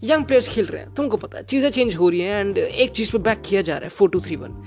यंग 0.04 0.26
प्लेयर्स 0.26 0.48
खेल 0.48 0.66
रहे 0.66 0.82
हैं 0.82 0.94
तुमको 0.94 1.18
पता 1.18 1.38
है 1.38 1.44
चीज़ें 1.44 1.70
चेंज 1.70 1.96
हो 1.96 2.10
रही 2.10 2.20
हैं 2.20 2.40
एंड 2.40 2.58
एक 2.58 2.92
चीज़ 2.92 3.12
पे 3.12 3.18
बैक 3.18 3.42
किया 3.46 3.62
जा 3.62 3.74
रहा 3.74 3.84
है 3.84 3.90
फोर 3.90 4.10
टू 4.10 4.20
थ्री 4.20 4.36
वन 4.36 4.64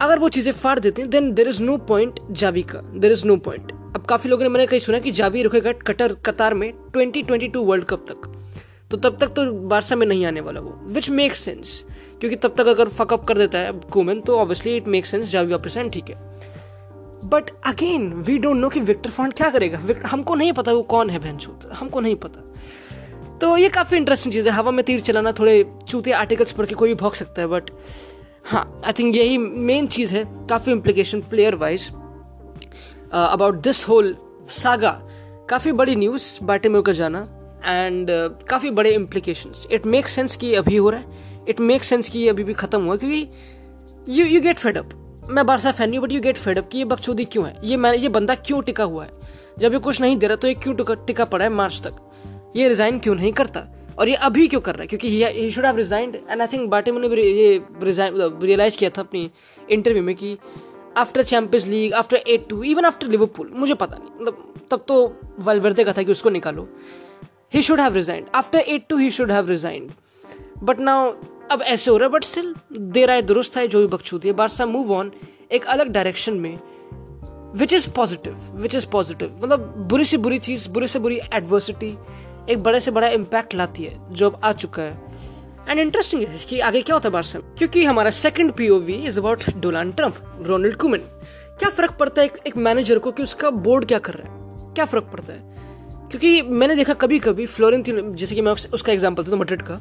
अगर 0.00 0.18
वो 0.18 0.28
चीज़ें 0.28 0.52
फाड़ 0.52 0.78
देते 0.78 1.02
हैं 1.02 1.10
then 1.10 1.32
there 1.32 1.48
is 1.48 1.62
no 1.62 1.76
point 1.88 2.20
Xavi 2.32 2.62
का 2.64 2.80
देर 2.96 3.12
इज़ 3.12 3.24
नो 3.26 3.36
पॉइंट 3.38 3.72
अब 3.72 4.04
काफ़ी 4.08 4.30
लोगों 4.30 4.42
ने 4.42 4.48
मैंने 4.48 4.66
कहीं 4.66 4.80
सुना 4.80 4.98
कि 4.98 5.10
जावी 5.12 5.42
रुकेगा 5.42 5.72
कटर, 5.72 6.12
कतार 6.26 6.54
में 6.54 6.72
2022 6.90 7.56
वर्ल्ड 7.56 7.84
कप 7.84 8.06
तक। 8.08 8.32
तो 8.90 8.96
तब 8.98 9.18
तक 9.20 9.28
तो 9.28 9.44
बारसा 9.68 9.96
में 9.96 10.06
नहीं 10.06 10.24
आने 10.26 10.40
वाला 10.40 10.60
वो 10.60 10.78
विच 10.86 11.08
मेक 11.10 11.34
सेंस 11.36 11.84
क्योंकि 12.20 12.36
तब 12.36 12.54
तक 12.58 12.66
अगर 12.66 12.88
फकअप 12.90 13.24
कर 13.24 13.38
देता 13.38 13.58
है 13.58 13.72
कुमेन 13.92 14.20
तो 14.20 14.36
obviously 14.38 14.76
it 14.76 14.88
make 14.88 15.06
sense 15.06 15.30
Xavi 15.30 15.52
वापस 15.52 15.76
एंड 15.76 15.92
ठीक 15.92 16.10
है। 16.10 16.16
But 17.24 17.50
again 17.66 18.12
we 18.18 18.38
don't 18.38 18.56
know 18.56 18.68
कि 18.68 18.80
विक्टर 18.80 19.10
फॉन्ट 19.10 19.34
क्या 19.34 19.50
करेगा। 19.50 19.80
हमको 20.06 20.34
नहीं 20.34 20.52
पता 20.52 20.72
वो 20.72 20.82
कौन 20.84 21.10
है 21.10 21.18
भैंसोत 21.18 21.70
हमको 21.74 22.00
नहीं 22.00 22.16
पता। 22.16 22.40
तो 23.40 23.56
ये 23.56 23.68
काफ़ी 23.68 23.96
इंटरेस्टिंग 23.96 24.32
चीज़ 24.34 24.48
है। 24.48 24.54
हवा 24.54 24.70
में 24.70 24.84
तीर 24.84 25.00
चलाना, 25.00 25.32
थोड़े 25.32 25.64
चूते 25.88 26.12
आर्टिकल्स 26.12 26.52
पढ़ 26.52 26.66
के 26.66 26.74
कोई 26.74 26.88
भी 26.88 26.94
भोग 26.94 27.14
सकता 27.14 27.42
है 27.42 27.48
बट 27.48 27.70
हाँ 28.44 28.82
आई 28.84 28.92
थिंक 28.92 29.16
यही 29.16 29.38
मेन 29.38 29.86
चीज़ 29.86 30.14
है 30.14 30.24
काफ़ी 30.48 30.72
implication 30.72 31.20
player 31.20 31.54
wise 31.54 31.90
about 33.12 33.54
this 33.54 33.88
whole 33.88 34.16
saga 34.48 34.90
काफ़ी 35.50 35.72
बड़ी 35.72 35.96
न्यूज़ 35.96 36.44
बाटे 36.44 36.82
का 36.82 36.92
जाना 36.92 37.18
एंड 37.64 38.10
uh, 38.10 38.48
काफ़ी 38.48 38.70
बड़े 38.70 38.90
इम्प्लीकेशंस 38.90 39.66
इट 39.72 39.86
मेक 39.86 40.08
सेंस 40.08 40.36
कि 40.36 40.54
अभी 40.54 40.76
हो 40.76 40.90
रहा 40.90 41.00
है 41.00 41.06
इट 41.48 41.60
मेक 41.60 41.84
सेंस 41.84 42.08
कि 42.08 42.28
अभी 42.28 42.44
भी 42.44 42.52
ख़त्म 42.52 42.84
हुआ 42.84 42.96
क्योंकि 42.96 43.28
you 44.08 44.26
you 44.26 44.40
get 44.40 44.58
fed up 44.58 44.90
मैं 45.30 45.46
बारसा 45.46 45.70
फ़ैन 45.70 45.90
नहीं 45.90 46.00
but 46.00 46.12
you 46.12 46.20
get 46.20 46.36
fed up 46.36 46.68
कि 46.68 46.78
ये 46.78 46.84
बकचोदी 46.84 47.24
क्यों 47.24 47.46
है? 47.46 47.56
ये 47.64 47.76
मैं 47.76 47.94
ये 47.94 48.08
बंदा 48.08 48.34
क्यों 48.34 48.62
टिका 48.62 48.84
हुआ 48.84 49.04
है? 49.04 49.10
जब 49.58 49.72
ये 49.72 49.78
कुछ 49.78 50.00
नहीं 50.00 50.16
दे 50.16 50.26
रहा 50.26 50.36
तो 50.36 50.48
ये 50.48 50.54
क्यों 50.54 50.96
टिका 51.06 51.24
पड़ा 51.24 51.44
है 51.44 51.50
मार्च 51.50 51.82
तक? 51.86 51.92
ये 52.56 52.68
रिजाइन 52.68 52.98
क्यों 52.98 53.14
नहीं 53.14 53.32
करता? 53.32 53.81
और 53.98 54.08
ये 54.08 54.14
अभी 54.14 54.48
क्यों 54.48 54.60
कर 54.60 54.72
रहा 54.72 54.82
है? 54.82 54.86
क्योंकि 54.86 55.24
he 55.24 55.50
should 55.50 55.66
have 55.66 55.76
resigned 55.76 56.16
and 56.30 56.40
I 56.40 56.46
think 56.46 56.70
बाटे 56.70 56.92
ने 56.92 57.22
ये 57.22 57.62
रियलाइज़ 57.82 58.76
किया 58.76 58.90
था 58.90 59.02
अपनी 59.02 59.30
इंटरव्यू 59.70 60.02
में 60.02 60.14
कि 60.14 60.38
after 60.96 61.22
Champions 61.22 61.66
League 61.66 61.92
after 61.94 62.16
eight 62.16 62.48
two 62.48 62.62
even 62.62 62.84
after 62.84 63.06
Liverpool 63.06 63.50
मुझे 63.54 63.74
पता 63.74 63.96
नहीं 63.96 64.10
मतलब 64.20 64.54
तब 64.70 64.84
तो 64.88 65.16
वेलवर्दे 65.40 65.84
का 65.84 65.92
था 65.92 66.02
कि 66.02 66.12
उसको 66.12 66.30
निकालो। 66.30 66.68
He 67.54 67.62
should 67.62 67.80
have 67.80 67.94
resigned 67.94 68.26
after 68.34 68.58
eight 68.58 68.86
two 68.88 68.96
he 68.96 69.10
should 69.10 69.30
have 69.30 69.48
resigned 69.48 69.90
but 70.62 70.80
now 70.80 71.12
अब 71.50 71.62
ऐसे 71.62 71.90
हो 71.90 71.96
रहा 71.96 72.06
है 72.06 72.12
बट 72.12 72.24
स्टिल 72.24 72.54
देर 72.72 73.10
आए, 73.10 73.22
दुरुस्त 73.22 73.56
है 73.56 73.68
जो 73.68 73.80
भी 73.80 73.86
बकचूती 73.86 74.28
है 74.28 74.34
बारसा 74.34 74.66
मूव 74.66 74.92
ऑन 74.92 75.12
एक 75.52 75.64
अलग 75.64 75.88
डायरेक्शन 75.88 76.32
में 76.32 76.58
which 77.54 77.72
is 77.72 77.90
positive 77.90 78.38
which 78.54 78.74
is 78.74 78.86
positive 78.86 79.40
मतलब 79.42 79.74
बुरी 79.88 80.04
से 80.04 80.16
बुरी 80.16 80.38
चीज़, 80.38 80.68
बुरी 80.68 80.88
से 80.88 80.98
बुरी 80.98 81.20
एडवर्सिटी 81.34 81.98
एक 82.50 82.62
बड़े 82.62 82.80
से 82.80 82.90
बड़ा 82.90 83.08
इम्पैक्ट 83.08 83.54
लाती 83.54 83.84
है 83.84 84.14
जो 84.14 84.30
अब 84.30 84.40
आ 84.44 84.52
चुका 84.52 84.82
है। 84.82 85.00
एंड 85.68 85.78
इंटरेस्टिंग 85.78 86.22
है 86.22 86.38
कि 86.48 86.60
आगे 86.60 86.82
क्या 86.82 86.96
होता 86.96 87.08
है 87.08 87.12
बारसा 87.12 87.38
क्योंकि 87.58 87.84
हमारा 87.84 88.10
second 88.10 88.52
POV 88.52 88.94
is 88.94 89.18
about 89.20 89.44
Donald 89.56 89.96
Trump 89.96 90.16
Ronald 90.42 90.76
Koeman 90.76 90.98
क्या 91.58 91.68
फ़र्क 91.68 91.92
पड़ता 91.92 92.20
है 92.22 92.26
एक, 92.26 92.38
एक 92.46 92.56
मैनेजर 92.56 92.98
को 92.98 93.12
कि 93.12 93.22
उसका 93.22 93.50
बोर्ड 93.50 93.84
क्या 93.84 93.98
कर 93.98 94.14
रहा 94.14 94.32
है? 94.32 94.74
क्या 94.74 94.84
फ़र्क 94.84 95.04
पड़ता 95.04 95.32
है? 95.32 95.38
क्योंकि 96.10 96.42
मैंने 96.42 96.76
देखा 96.76 96.94
कभी 96.94 97.18
कभी 97.18 97.46
फ्लोरेंटिन 97.46 98.14
जैसे 98.14 98.34
कि 98.34 98.40
मैं 98.40 98.52
उसका 98.52 98.92
एग्जांपल 98.92 99.24
था 99.24 99.36
मड्रिड 99.36 99.62
का। 99.62 99.80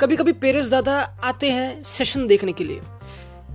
कभी 0.00 0.16
कभी 0.16 0.32
पेरेंट्स 0.32 0.70
दादा 0.70 0.98
आते 1.22 1.50
हैं 1.50 1.82
सेशन 1.82 2.26
देखने 2.26 2.52
के 2.52 2.64
लिए। 2.64 2.80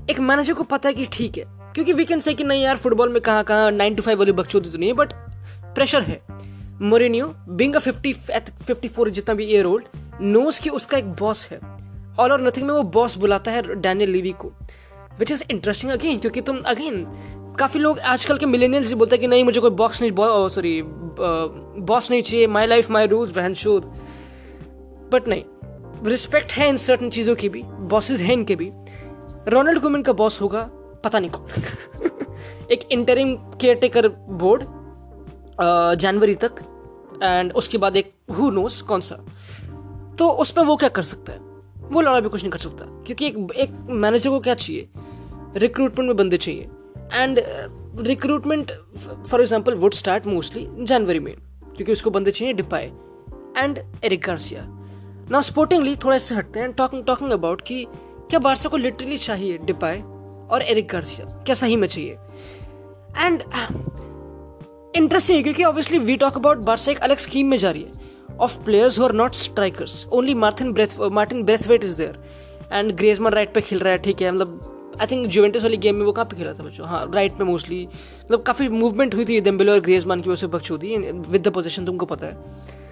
एक 0.10 0.20
मैनेजर 0.20 0.54
को 0.54 0.64
पता 0.64 0.90
है 0.90 0.96
कि 0.96 1.06
ठीक 1.06 1.38
है 1.38 1.44
क्योंकि 1.74 1.94
वी 1.94 2.06
कैन 2.06 2.20
से 2.20 2.34
कि 2.34 2.44
नहीं 2.44 2.64
यार 2.64 2.78
फुटबॉल 2.78 3.14
में 3.14 3.22
कहाँ 3.22 3.44
कहाँ 3.44 3.72
नाइन 3.72 3.96
टू 3.96 4.04
फाइव 4.04 4.20
वाली 4.20 4.32
बकचोदी 4.32 4.70
तो 4.70 4.78
नहीं 4.78 4.90
है 4.90 4.96
बट 4.96 5.14
प्रेशर 5.76 6.02
है। 6.02 6.22
मोरिनियो 6.82 7.28
बिंग 7.50 7.76
फिफ्टी 7.78 8.88
फोर 8.88 9.10
जितना 9.10 9.36
भी 9.36 9.46
ईयर 9.46 9.66
ओल्ड 9.66 9.86
नोस 10.22 10.60
कि 10.60 10.70
उसका 10.70 10.98
एक 10.98 11.06
बॉस 11.12 11.48
है। 11.52 11.58
ऑल 12.20 12.32
और 12.32 12.42
नथिंग 12.42 12.68
में 12.68 12.74
वो 12.74 12.84
बॉस 12.84 13.18
बुलाता 13.18 13.52
है 13.52 13.76
डैनियल 13.76 14.10
लिवी 14.10 14.32
को। 14.32 14.52
विच 15.20 15.32
इज़ 15.32 15.44
इंटरेस्टिंग 15.52 15.92
अगेन 15.92 16.20
क्योंकि 16.20 16.42
तुम 16.42 16.58
अगेन 16.66 17.06
काफ़ी 17.60 17.80
लोग 17.80 18.00
आजकल 18.00 18.38
के 18.38 18.46
मिलेनियल्स 18.46 18.92
बोलते 18.94 19.16
हैं 19.16 19.22
कि 19.22 19.28
नहीं, 19.28 19.44
मुझे 19.44 19.60
कोई 19.60 19.70
बॉक्स 19.72 20.02
नहीं 20.02 20.12
सॉरी 20.50 20.82
बॉस 20.82 22.12
नहीं 22.12 22.22
चाहिए 22.22 22.48
माई 22.48 22.66
लाइफ 22.66 22.92
माई 22.92 23.08
रूल्स 23.08 23.32
बहन 23.32 23.54
शोध। 23.54 23.86
बट 25.12 25.28
नहीं 25.28 25.44
रिस्पेक्ट 26.06 26.52
है 26.52 26.70
इन 26.70 26.78
सर्टन 26.78 27.10
चीज़ों 27.10 27.36
की 27.36 27.50
भी 27.50 27.64
बॉसेस 27.64 28.20
हैं 28.20 28.34
इनके 28.34 28.56
भी। 28.56 28.72
रोनाल्ड 29.48 29.80
कुमिन 29.80 30.02
का 30.02 30.14
बॉस 30.14 30.42
होगा, 30.42 30.70
पता 31.04 31.20
नहीं 31.20 31.32
कौन। 31.32 31.48
एक 32.72 32.80
इंटरिम 32.92 33.36
केयर 33.36 33.76
टेकर 33.76 34.08
बोर्ड 34.10 34.64
जनवरी 35.60 36.36
तक 36.36 36.56
एंड 37.24 37.52
उसके 37.54 37.78
बाद 37.78 37.96
एक 37.98 38.14
हु 38.32 38.50
नोस 38.52 38.82
कौन 38.84 39.02
सा। 39.02 39.16
तो 40.20 40.30
उस 40.32 40.52
पर 40.52 40.66
वो 40.66 40.76
क्या 40.78 40.90
कर 40.90 41.04
सकता 41.04 41.34
है? 41.34 41.40
वो 41.82 42.02
लड़ा 42.02 42.20
भी 42.20 42.30
कुछ 42.30 42.42
नहीं 42.42 42.52
कर 42.52 42.60
सकता, 42.60 42.86
क्योंकि 43.06 43.28
एक 43.28 43.52
एक 43.56 43.72
मैनेजर 43.90 44.30
को 44.30 44.40
क्या 44.40 44.54
चाहिए? 44.56 44.88
रिक्रूटमेंट 45.58 46.08
में 46.08 46.16
बंदे 46.18 46.38
चाहिए। 46.38 46.70
And 47.14 47.40
recruitment 48.08 48.72
for 49.28 49.42
example 49.42 49.76
would 49.76 49.94
start 49.94 50.26
mostly 50.28 50.68
जनवरी 50.82 51.20
में, 51.20 51.34
क्योंकि 51.76 51.92
उसको 51.92 52.10
बंदे 52.12 52.32
चाहिए 52.32 52.54
डिपाए 52.54 52.92
एंड 53.58 53.80
एरिक 54.04 54.22
गार्सिया 54.26 54.66
ना 55.32 55.42
स्पोर्टिंगली 55.42 55.96
थोड़ा 55.96 56.16
इससे 56.16 56.36
हटते 56.36 56.60
हैं 56.60 56.72
टॉकिंग 56.74 57.04
टॉकिंग 57.06 57.32
अबाउट 57.32 57.62
कि 57.62 57.86
क्या 58.30 58.40
बारसा 58.40 58.70
को 58.70 58.78
लिटरली 58.78 59.18
चाहिए 59.18 59.58
डिपाए 59.60 60.02
और 60.52 60.62
एरिक 60.64 60.88
गार्सिया 60.88 61.26
क्या 61.44 61.56
सही 61.56 61.76
में 61.76 61.88
चाहिए? 61.88 62.18
एंड 63.18 63.44
इंटरेस्टिंग 64.98 65.38
है 65.38 65.44
क्योंकि 65.44 65.64
obviously 65.64 65.98
we 66.00 66.16
talk 66.18 66.38
about 66.38 66.58
Barça 66.68 66.92
एक 66.92 67.00
अलग 67.00 67.18
स्कीम 67.20 67.48
में 67.48 67.58
जा 67.58 67.72
रही 67.72 67.84
है। 67.84 68.38
Of 68.40 68.58
players 68.66 68.98
who 69.00 69.04
are 69.06 69.12
not 69.14 69.36
strikers 69.36 70.06
only 70.08 70.34
Martin 70.36 70.72
Braith 70.74 71.00
Martin 71.12 71.44
Braithwaite 71.44 71.84
is 71.84 71.98
there 71.98 72.18
and 72.72 72.92
Griezmann 72.94 73.32
right 73.32 73.54
पे 73.54 73.62
खेल 73.62 73.80
रहा 73.80 73.94
है, 73.94 73.98
ठीक 74.00 74.22
है। 74.22 74.32
मतलब 74.32 74.74
आई 75.02 75.08
थिंक 75.08 75.28
जुवेंटस 75.28 75.64
वाली 75.64 75.78
गेम 75.78 75.96
में 75.96 76.06
वो 76.06 76.12
कहाँ 76.12 76.26
पे 76.26 76.36
खेला 76.38 76.54
था 76.54 76.64
बच्चों? 76.64 76.88
हाँ 76.88 77.12
राइट 77.14 77.34
पे 77.38 77.44
मोस्टली 77.44 77.86
मतलब 77.86 78.42
काफ़ी 78.44 78.68
मूवमेंट 78.70 79.16
हुई 79.16 79.26
थी 79.26 79.40
डेम्बेले 79.42 79.72
और 79.72 79.80
ग्रेजमान 79.80 80.22
की 80.22 80.30
वजह 80.30 80.40
से 80.42 80.48
बख्शोदी 80.48 80.98
विद 80.98 81.48
द 81.48 81.52
पोजिशन 81.54 81.86
तुमको 81.86 82.06
पता 82.06 82.28
है। 82.28 82.86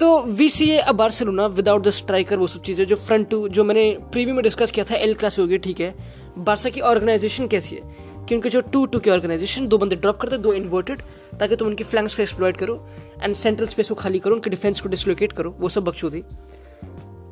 तो 0.00 0.20
वी 0.28 0.48
सी 0.50 0.68
ए 0.70 0.78
अब 0.78 0.94
बार्सिलोना 0.96 1.46
विदाउट 1.46 1.82
द 1.82 1.90
स्ट्राइकर 1.90 2.36
वो 2.36 2.46
सब 2.46 2.62
चीज़ें 2.62 2.84
जो 2.86 2.96
फ्रंट 2.96 3.28
टू 3.30 3.48
जो 3.48 3.64
मैंने 3.64 3.90
प्रीव्यू 4.12 4.34
में 4.34 4.42
डिस्कस 4.42 4.70
किया 4.70 4.84
था 4.84 4.96
एल 4.96 5.14
क्लास 5.14 5.38
हो 5.38 5.46
गई 5.46 5.58
ठीक 5.58 5.80
है। 5.80 5.94
बारसा 6.38 6.70
की 6.70 6.80
ऑर्गेनाइजेशन 6.82 7.46
कैसी 7.46 7.74
है? 7.76 7.82
क्योंकि 8.28 8.50
जो 8.50 8.60
टू 8.62 8.84
टू 8.86 8.98
की 8.98 9.10
ऑर्गेनाइजेशन 9.10 9.66
दो 9.68 9.78
बंदे 9.78 9.96
ड्रॉप 9.96 10.20
करते 10.20 10.38
दो 10.38 10.52
इन्वर्टेड 10.52 11.02
ताकि 11.40 11.56
तुम 11.56 11.68
उनकी 11.68 11.84
फ्लैंक्स 11.84 12.16
को 12.16 12.22
एक्सप्लॉइट 12.22 12.56
करो 12.56 12.74
एंड 13.22 13.34
सेंट्रल 13.36 13.66
स्पेस 13.66 13.88
को 13.88 13.94
खाली 13.94 14.18
करो, 14.18 14.34
उनके 14.34 14.50
डिफेंस 14.50 14.80
को 14.80 14.88
डिसलोकेट 14.88 15.32
करो, 15.32 15.56
वो 15.60 15.68
सब 15.68 15.84
बख्शोदी। 15.84 16.22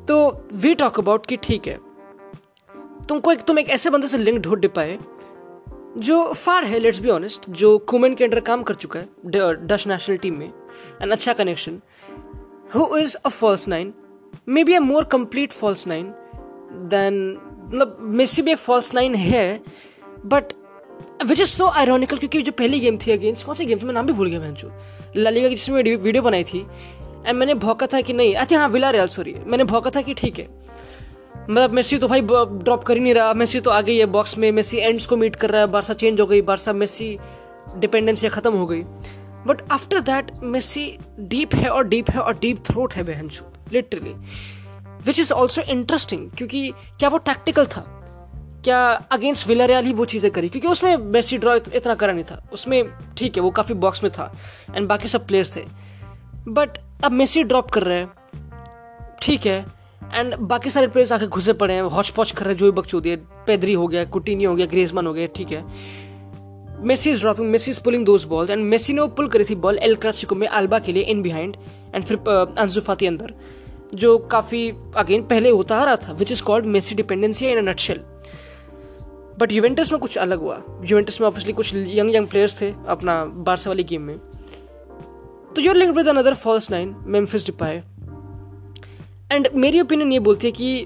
तो 0.07 0.47
वी 0.53 0.73
टॉक 0.75 0.99
अबाउट 0.99 1.25
कि 1.25 1.37
ठीक 1.37 1.67
है। 1.67 1.77
तुमको 3.09 3.31
एक, 3.31 3.41
तुम 3.41 3.59
एक 3.59 3.69
ऐसे 3.69 3.89
बंदे 3.89 4.07
से 4.07 4.17
लिंक 4.17 4.39
ढूंढ 4.39 4.67
पाए, 4.67 4.97
जो 5.97 6.33
फार 6.33 6.65
है 6.65 6.79
लेट्स 6.79 6.99
बी 6.99 7.09
ऑनेस्ट 7.09 7.49
जो 7.49 7.77
कुमेन 7.79 8.15
के 8.15 8.23
अंडर 8.23 8.39
काम 8.39 8.63
कर 8.63 8.75
चुका 8.75 8.99
है 8.99 9.55
डच 9.65 9.87
नेशनल 9.87 10.17
टीम 10.17 10.37
में 10.37 10.51
एंड 11.01 11.11
अच्छा 11.11 11.33
connection 11.33 11.79
is 12.97 13.15
a 13.25 13.29
false 13.29 13.67
nine 13.67 13.93
maybe 14.63 14.73
a 14.73 14.79
more 14.79 15.03
complete 15.03 15.51
false 15.51 15.87
nine 15.87 16.13
then 16.89 17.37
मतलब 17.65 17.97
मेसी 18.01 18.41
भी 18.41 18.51
एक 18.51 18.57
फॉल्स 18.57 18.93
नाइन 18.93 19.15
है 19.15 19.61
but 20.25 20.53
which 21.25 21.39
is 21.39 21.49
so 21.49 21.67
ironical 21.67 22.17
क्योंकि 22.17 22.41
जो 22.41 22.51
पहली 22.51 22.79
गेम 22.79 22.97
थी 22.97 23.11
अगेंस्ट 23.11 23.45
कौन 23.45 23.55
सी 23.55 23.65
गेम 23.65 23.79
थी? 23.79 23.85
मैं 23.85 23.93
नाम 23.93 24.05
भी 24.05 24.13
भूल 24.13 24.29
गया 24.29 24.39
मैं 24.39 24.53
लालिगा 25.15 25.49
की 25.49 25.55
जिसमें 25.55 25.83
वीडियो 25.83 26.21
बनाई 26.21 26.43
थी। 26.43 26.65
एंड 27.27 27.37
मैंने 27.37 27.53
भौका 27.53 27.87
था 27.87 28.01
कि 28.01 28.13
नहीं। 28.13 28.33
अच्छा 28.35 28.57
हाँ 28.59 28.67
विला 28.69 28.89
रियल 28.89 29.07
सॉरी 29.07 29.35
मैंने 29.47 29.63
भौका 29.63 29.89
था 29.89 30.01
कि 30.01 30.13
ठीक 30.13 30.39
है। 30.39 30.47
मतलब 31.49 31.71
मेसी 31.71 31.97
तो 31.97 32.07
भाई 32.07 32.21
ड्रॉप 32.21 32.83
कर 32.83 32.93
ही 32.93 32.99
नहीं 32.99 33.13
रहा। 33.13 33.33
मेसी 33.33 33.59
तो 33.59 33.69
आ 33.69 33.81
गई 33.81 33.97
है 33.97 34.05
बॉक्स 34.05 34.37
में। 34.37 34.51
मेसी 34.51 34.77
एंड्स 34.77 35.05
को 35.07 35.17
मीट 35.17 35.35
कर 35.35 35.49
रहा 35.49 35.61
है। 35.61 35.67
बारसा 35.67 35.93
चेंज 35.93 36.21
हो 36.21 36.25
गई। 36.25 36.41
बारसा 36.41 36.73
मेसी 36.73 37.17
डिपेंडेंसी 37.77 38.29
खत्म 38.29 38.53
हो 38.53 38.65
गई। 38.65 38.83
But 39.47 39.61
after 39.71 39.99
that 40.01 40.31
Messi 40.43 40.85
deep 41.19 41.55
है 41.55 41.69
और 41.69 41.87
डीप 41.87 42.09
है 42.09 42.19
और 42.19 42.37
डीप 42.39 42.63
थ्रोट 42.65 42.93
है 42.93 43.03
बहन 43.03 43.29
literally 43.73 44.13
which 45.05 45.19
is 45.19 45.33
also 45.33 45.61
interesting 45.63 46.29
क्योंकि 46.31 46.69
क्या 46.99 47.09
वो 47.09 47.17
टैक्टिकल 47.19 47.65
था? 47.67 47.85
क्या 48.63 48.79
अगेंस्ट 49.11 49.47
विलरियाल 49.47 49.85
ही 49.85 49.93
वो 49.93 50.05
चीज़ें 50.05 50.31
करी? 50.31 50.49
क्योंकि 50.49 50.67
उसमें 50.67 50.95
मेसी 50.97 51.37
ड्रॉ 51.37 51.55
इतना 51.55 51.95
करा 51.95 52.13
नहीं 52.13 52.23
था। 52.23 52.41
उसमें 52.53 52.83
ठीक 53.17 53.35
है, 53.37 53.41
वो 53.43 53.49
काफ़ी 53.51 53.75
बॉक्स 53.75 54.03
में 54.03 54.11
था 54.11 54.33
एंड 54.75 54.87
बाकी 54.87 55.07
सब 55.07 55.25
प्लेयर्स 55.27 55.55
थे। 55.55 55.63
बट 56.47 56.77
अब 57.03 57.11
मेसी 57.11 57.43
ड्रॉप 57.43 57.71
कर 57.71 57.83
रहे 57.83 57.97
हैं, 57.97 58.11
ठीक 59.21 59.45
है 59.45 59.65
एंड 60.13 60.35
बाकी 60.37 60.69
सारे 60.69 60.87
प्लेयर्स 60.87 61.11
आके 61.11 61.27
घुसे 61.27 61.53
पड़े 61.53 61.73
हैं 61.73 61.81
हॉच 61.81 62.09
पॉच 62.09 62.31
कर 62.31 62.45
रहे 62.45 62.53
हैं, 62.53 62.59
जो 62.59 62.65
भी 62.65 62.71
बकचोदी 62.71 63.09
है 63.09 63.15
पेदरी 63.47 63.73
हो 63.73 63.87
गया 63.87 64.03
कुटीनी 64.05 64.43
हो 64.43 64.55
गया 64.55 64.65
ग्रेजमन 64.65 65.07
हो 65.07 65.13
गया, 65.13 65.27
ठीक 65.27 65.51
है। 65.51 65.63
Messi 66.83 67.09
is 67.11 67.19
dropping 67.21 67.49
Messi 67.49 67.71
is 67.71 67.79
pulling 67.83 68.05
those 68.05 68.23
balls 68.25 68.49
and 68.49 68.63
Messi 68.65 68.93
ने 68.93 69.01
वो 69.01 69.07
पुल 69.17 69.27
करी 69.27 69.43
थी 69.43 69.55
बॉल 69.57 69.77
एल 69.79 69.95
क्लासिको 69.95 70.35
में 70.35 70.47
अल्बा 70.47 70.79
के 70.79 70.91
लिए 70.91 71.03
इन 71.03 71.21
बिहाइंड 71.21 71.55
एंड 71.95 72.03
फिर 72.03 72.17
अंजू 72.57 72.81
फाती 72.81 73.07
अंदर, 73.07 73.33
जो 73.93 74.17
काफ़ी 74.31 74.69
अगेन 74.97 75.23
पहले 75.23 75.49
होता 75.49 75.77
आ 75.77 75.83
रहा 75.83 75.95
था 75.97 76.13
which 76.13 76.31
is 76.31 76.43
called 76.43 76.65
Messi 76.65 76.95
dependency 76.95 77.45
in 77.45 77.69
nutshell 77.69 77.99
but 79.39 79.51
Juventus 79.51 79.91
में 79.91 79.99
कुछ 80.01 80.17
अलग 80.17 80.39
हुआ। 80.39 80.61
यूवेंटस 80.85 81.19
में 81.21 81.27
ऑब्वियसली 81.27 81.53
कुछ 81.53 81.73
यंग 81.75 82.15
यंग 82.15 82.27
प्लेयर्स 82.27 82.61
थे 82.61 82.73
अपना 82.87 83.23
बारसा 83.25 83.69
वाली 83.69 83.83
गेम 83.83 84.01
में। 84.01 84.17
तो 85.55 85.61
your 85.61 85.75
link 85.75 85.95
with 85.95 86.07
another 86.07 86.33
falls 86.33 86.69
nine 86.71 86.95
Memphis 87.07 87.45
Depay 87.45 87.83
and 89.31 89.47
मेरी 89.55 89.81
ओपिनियन 89.81 90.11
ये 90.11 90.19
बोलती 90.19 90.47
है 90.47 90.51
कि 90.51 90.85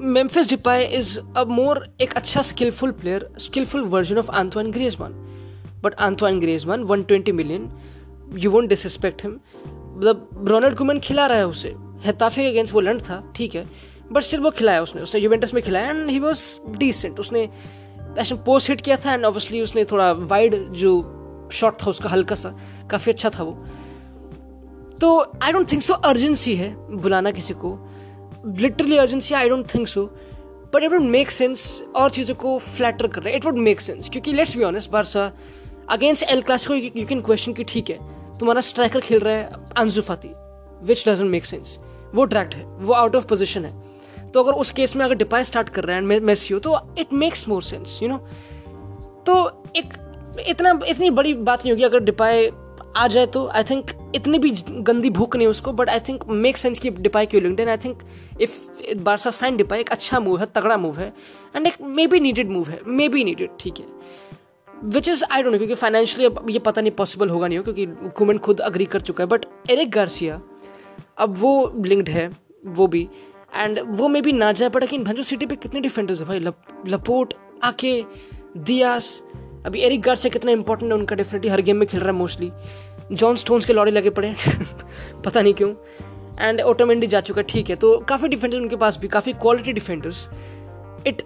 Memphis 0.00 0.48
Depay 0.48 0.84
is 0.84 1.18
a 1.36 1.44
more 1.44 1.96
एक 2.00 2.12
अच्छा 2.12 2.42
skilful 2.42 2.90
player 2.90 3.28
skilful 3.38 3.82
version 3.82 4.18
of 4.18 4.30
Antoine 4.30 4.70
Griezmann 4.70 5.12
but 5.82 5.94
Antoine 5.94 6.40
Griezmann 6.40 6.84
120 6.84 7.32
million 7.32 7.70
you 8.34 8.50
won't 8.50 8.68
disrespect 8.68 9.22
him 9.22 9.32
मतलब 9.62 10.44
रोनाल्ड 10.48 10.76
कुमन 10.76 10.98
खिला 10.98 11.26
रहा 11.26 11.38
है 11.38 11.46
उसे। 11.46 11.74
हेताफे 12.04 12.42
के 12.42 12.48
अगेंस्ट 12.48 12.74
वो 12.74 12.80
लंड 12.80 13.00
था, 13.00 13.32
ठीक 13.36 13.54
है। 13.54 13.66
बट 14.12 14.22
सिर्फ़ 14.22 14.44
वो 14.44 14.50
खिलाया 14.50 14.82
उसने। 14.82 15.02
उसने 15.02 15.20
यूवेंटस 15.20 15.54
में 15.54 15.62
खिलाया 15.62 15.90
एंड 15.90 16.10
ही 16.10 16.18
वॉज़ 16.18 16.58
डिसेंट 16.70 17.20
उसने 17.20 17.48
ऐसे 18.18 18.34
पोस्ट 18.34 18.68
हिट 18.70 18.80
किया 18.80 18.96
था 18.96 19.14
एंड 19.14 19.24
ऑब्वियसली 19.24 19.60
उसने 19.60 19.84
थोड़ा 19.84 20.12
वाइड 20.12 20.72
जो 20.72 21.48
शॉट 21.52 21.82
था 21.82 21.90
उसका 21.90 22.08
हल्का 22.08 22.34
सा, 22.34 22.54
काफ़ी 22.90 23.12
अच्छा 23.12 23.30
था 23.30 23.42
वो। 23.42 23.58
तो 25.00 25.32
I 25.42 25.52
don't 25.52 25.72
think 25.72 25.82
so 25.82 25.94
urgency 25.94 26.54
है 26.54 26.74
बुलाना 26.96 27.30
किसी 27.30 27.54
को। 27.54 27.78
Literally 28.46 28.96
urgency 28.96 29.34
I 29.34 29.48
don't 29.48 29.74
think 29.74 29.88
so 29.88 30.04
but 30.74 30.82
it 30.82 30.92
would 30.92 31.02
make 31.10 31.30
sense 31.30 31.82
और 31.96 32.10
चीज़ों 32.10 32.34
को 32.34 32.58
फ्लैटर 32.58 33.06
कर 33.06 33.22
रहे 33.22 33.34
इट 33.36 33.44
वुड 33.44 33.58
मेक 33.58 33.80
सेंस 33.80 34.08
क्योंकि 34.08 34.32
let's 34.32 34.56
be 34.56 34.64
honest 34.64 34.90
Barca 34.90 35.30
against 35.90 36.24
El 36.30 36.42
Clasico 36.42 36.74
you 36.74 37.06
can 37.06 37.20
question 37.20 37.52
कि 37.52 37.64
ठीक 37.64 37.90
है, 37.90 37.98
तुम्हारा 38.38 38.60
स्ट्राइकर 38.60 39.00
खेल 39.00 39.20
रहा 39.20 39.34
है 39.34 39.50
Ansu 39.76 40.02
Fati 40.02 40.30
which 40.82 41.08
doesn't 41.08 41.30
make 41.30 41.44
sense 41.44 41.78
वो 42.14 42.24
ड्रैक्ट 42.24 42.54
है, 42.54 42.64
वो 42.64 42.92
आउट 42.94 43.16
ऑफ़ 43.16 43.26
पोजिशन 43.26 43.64
है। 43.64 44.30
तो 44.32 44.42
अगर 44.42 44.52
उस 44.52 44.70
केस 44.70 44.94
में 44.96 45.04
अगर 45.04 45.14
डिपाई 45.14 45.44
स्टार्ट 45.44 45.68
कर 45.68 45.84
रहे 45.84 45.96
हैं 45.96 46.20
मेसी 46.20 46.54
हो 46.54 46.60
तो 46.60 46.78
it 46.98 47.12
makes 47.12 47.48
more 47.48 47.62
sense 47.62 47.98
you 48.02 48.08
know 48.08 48.16
तो 49.26 49.62
एक, 49.76 49.92
इतना, 50.48 50.78
इतनी 50.86 51.10
बड़ी 51.10 51.34
बात 51.34 51.60
नहीं 51.60 51.72
होगी 51.72 51.84
अगर 51.84 52.00
डिपाई 52.00 52.50
आ 52.98 53.08
जाए 53.08 53.26
तो 53.26 53.46
आई 53.46 53.62
थिंक 53.62 54.12
इतनी 54.14 54.38
भी 54.38 54.50
गंदी 54.70 55.10
भूख 55.10 55.36
नहीं 55.36 55.48
उसको 55.48 55.72
but 55.72 55.90
I 55.90 56.00
think 56.00 56.24
make 56.28 56.56
sense 56.56 56.78
की 56.78 56.90
डिपाई 56.90 57.26
क्यों 57.26 57.42
linked 57.42 57.68
I 57.68 57.76
think 57.76 58.02
if 58.40 58.52
Barca 58.96 59.30
sign 59.30 59.56
Depay 59.56 59.80
एक 59.80 59.90
अच्छा 59.90 60.20
मूव 60.20 60.40
है 60.40 60.46
तगड़ा 60.46 60.76
मूव 60.76 60.98
है 60.98 61.12
एंड 61.56 61.66
एक 61.66 61.74
मे 61.82 62.06
बी 62.06 62.20
नीडेड 62.20 62.50
मूव 62.50 62.68
है 62.68 62.80
मे 62.86 63.08
बी 63.08 63.24
नीडेड 63.24 63.50
ठीक 63.60 63.78
है। 63.78 63.86
Which 64.84 65.08
is 65.08 65.24
I 65.30 65.42
don't 65.42 65.52
know 65.52 65.58
क्योंकि 65.58 65.74
फाइनेंशियली 65.74 66.24
अब 66.24 66.50
ये 66.50 66.58
पता 66.58 66.80
नहीं 66.80 66.92
पॉसिबल 66.92 67.28
होगा 67.28 67.48
नहीं 67.48 67.58
हो 67.58 67.64
क्योंकि 67.64 67.84
हुकूमत 67.84 68.40
खुद 68.40 68.60
अग्री 68.60 68.84
कर 68.84 69.00
चुका 69.00 69.24
है 69.24 69.28
बट 69.28 69.44
एरिक 69.70 69.90
गार्सिया 69.90 70.40
अब 71.18 71.34
वो 71.38 71.72
लिंक्ड 71.84 72.08
है 72.08 72.30
वो 72.66 72.86
भी 72.86 73.08
एंड 73.54 73.80
वो 73.86 74.08
मे 74.08 74.20
भी 74.20 74.32
ना 74.32 74.52
जाए 74.52 74.68
बट 74.68 74.82
अगेन 74.82 75.04
भंजो 75.04 75.22
सिटी 75.22 75.46
पे 75.46 75.56
कितने 75.56 75.80
डिफेंडर्स 75.80 76.20
है 76.20 76.26
भाई? 76.26 76.38
लप, 76.38 76.58
लपोट 76.86 77.34
आके 77.62 78.04
दियास 78.56 79.22
अभी 79.66 79.80
एरिक 79.80 80.00
गार्सिया 80.00 80.30
कितना 80.30 80.50
इंपॉर्टेंट 80.50 80.92
है 80.92 80.98
उनका 80.98 81.16
डेफिनेटली 81.16 81.50
हर 81.50 81.60
गेम 81.60 81.76
में 81.76 81.88
खेल 81.88 82.00
रहा 82.00 82.10
है 82.10 82.16
मोस्टली 82.16 82.50
जॉन 83.12 83.36
स्टोन्स 83.36 83.64
के 83.64 83.72
लॉरी 83.72 83.90
लगे 83.90 84.10
पड़े 84.10 84.34
पता 85.24 85.42
नहीं 85.42 85.54
क्यों। 85.54 85.72
एंड 86.40 86.60
ऑटोमेंडी 86.60 87.06
जा 87.06 87.20
चुका 87.20 87.42
ठीक 87.42 87.70
है। 87.70 87.76
तो 87.76 87.96
काफ़ी 88.08 88.28
डिफेंडर्स 88.28 88.60
उनके 88.62 88.76
पास 88.76 88.98
भी, 89.00 89.08
काफ़ी 89.08 89.32
क्वालिटी 89.32 89.72
डिफेंडर्स 89.72 90.28
इट 91.06 91.22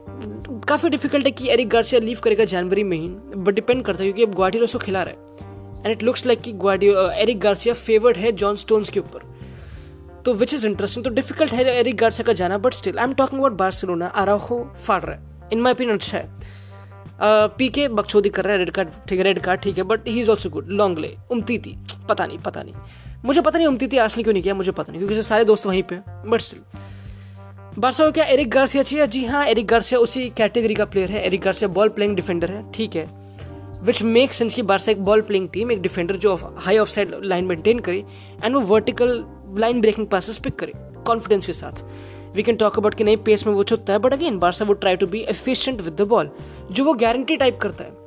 काफ़ी 0.69 0.89
डिफ़िकल्ट 0.89 1.27
है 1.27 1.31
कि 1.33 1.49
एरिक 1.49 1.69
गार्सिया 1.69 2.01
लीव 2.01 2.19
करेगा 2.25 2.45
जनवरी 2.45 2.83
में 2.85 2.97
ही 2.97 3.09
बट 3.09 3.55
डिपेंड 3.55 3.85
करता 3.85 4.03
है, 4.03 4.05
क्योंकि 4.05 4.23
अब 4.23 4.35
ग्वाडियो 4.35 4.65
उसको 4.65 4.79
खिला 4.79 5.03
रहा 5.03 5.15
है। 5.15 5.81
एंड 5.85 5.91
इट 5.91 6.03
लुक्स 6.03 6.27
लाइक 6.27 6.41
कि 6.41 6.53
ग्वाडियो 6.53 7.11
एरिक 7.11 7.41
गार्सिया 7.41 7.75
फेवर्ड 7.75 8.17
है 8.17 8.33
जॉन 8.33 8.57
स्टोन्स 8.57 8.91
के 8.91 9.01
ऊपर। 9.01 9.31
तो 10.25 10.35
विच 10.35 10.55
इज़ 10.55 10.67
इंटरेस्टिंग 10.67 11.05
तो 11.05 11.11
डिफ़िकल्ट 11.11 11.53
है 11.53 11.65
एरिक 11.71 11.97
गार्सिया 11.97 12.27
का 12.27 12.33
जाना 12.33 12.59
but 12.59 12.75
still 12.75 12.99
I 12.99 13.05
am 13.05 13.15
talking 13.15 13.41
about 13.41 13.59
Barcelona 13.59 14.07
Araujo 14.07 14.65
फाड़ 14.87 15.03
रहा 15.03 15.17
है। 15.17 15.49
इन 15.53 15.61
माई 15.61 15.73
ओपिनियन 15.73 15.97
अच्छा 15.97 16.19
है। 16.19 16.42
पी 17.21 17.69
के 17.69 17.87
बकचोदी 17.89 18.29
कर 18.29 18.45
रहा 18.45 18.53
है 18.53 18.59
रेड 18.59 18.71
कार्ड 18.71 18.89
ठीक 19.09 19.19
है 19.19 19.25
रेड 19.25 19.41
कार्ड 19.43 19.61
ठीक 19.61 19.79
है 19.79 19.85
but 19.85 20.09
he 20.09 20.21
is 20.21 20.31
also 20.31 20.51
good 20.51 20.69
long 20.71 20.99
ले 20.99 21.15
उमती 21.31 21.59
थी 21.59 21.77
पता 22.09 22.27
नहीं 22.27 22.39
पता 22.39 22.63
नहीं. 22.63 22.75
मुझे 23.25 23.41
पता 23.41 23.59
नहीं 23.59 23.67
उमती 23.69 23.87
थी 23.89 23.97
असली 23.99 24.23
क्यों 24.23 24.33
नहीं 24.33 24.43
किया, 24.43 24.55
मुझे 24.55 24.73
पता 24.73 24.93
नहीं, 24.93 25.07
क्योंकि 25.07 25.23
सारे 25.23 25.45
दोस्त 25.45 25.67
वहीं 25.67 25.83
पे 25.83 25.99
बट 26.27 26.41
स्टिल 26.41 26.61
बारसा 27.79 28.11
क्या 28.11 28.25
एरिक 28.25 28.51
गार्सिया 28.51 28.83
चाहिए? 28.83 29.07
जी 29.07 29.25
हाँ 29.25 29.45
एरिक 29.47 29.67
गार्सिया 29.67 30.01
उसी 30.01 30.29
कैटेगरी 30.37 30.75
का 30.75 30.85
प्लेयर 30.85 31.11
है. 31.11 31.25
Eric 31.27 31.41
Garcia 31.41 31.69
ball 31.71 31.89
playing 31.89 32.17
defender 32.17 32.51
है, 32.51 32.65
ठीक 32.73 32.97
है. 32.97 33.07
विच 33.83 34.03
मेक 34.03 34.33
सेंस 34.33 34.55
की 34.55 34.63
बारसा 34.63 34.91
एक 34.93 35.01
बॉल 35.05 35.21
प्लेइंग 35.21 35.49
टीम 35.53 35.71
एक 35.73 35.81
डिफेंडर 35.83 36.17
जो 36.17 36.35
high 36.35 36.79
of 36.79 36.89
side 36.89 37.15
line 37.25 37.45
maintain 37.45 37.79
करे 37.79 38.05
एंड 38.45 38.55
वो 38.55 38.61
vertical 38.63 39.25
line 39.59 39.81
breaking 39.81 40.07
passes 40.07 40.39
pick 40.39 40.55
करे 40.59 40.73
कॉन्फिडेंस 41.07 41.47
के 41.47 41.53
साथ. 41.53 41.85
वी 42.35 42.43
कैन 42.43 42.57
टॉक 42.57 42.79
अबाउट 42.79 42.95
कि 42.95 43.05
नहीं 43.05 43.17
पेस 43.17 43.47
में 43.47 43.53
वो 43.55 43.65
छुपता 43.65 43.93
है 43.93 43.99
बट 43.99 44.13
अगेन 44.13 44.39
बारसा 44.39 44.65
वो 44.65 44.73
try 44.75 44.97
to 44.97 45.07
be 45.07 45.21
efficient 45.31 45.81
with 45.81 45.95
the 45.95 46.03
ball 46.09 46.31
जो 46.73 46.85
वो 46.85 46.95
गारंटी 46.95 47.37
टाइप 47.37 47.59
करता 47.63 47.85
है। 47.85 48.01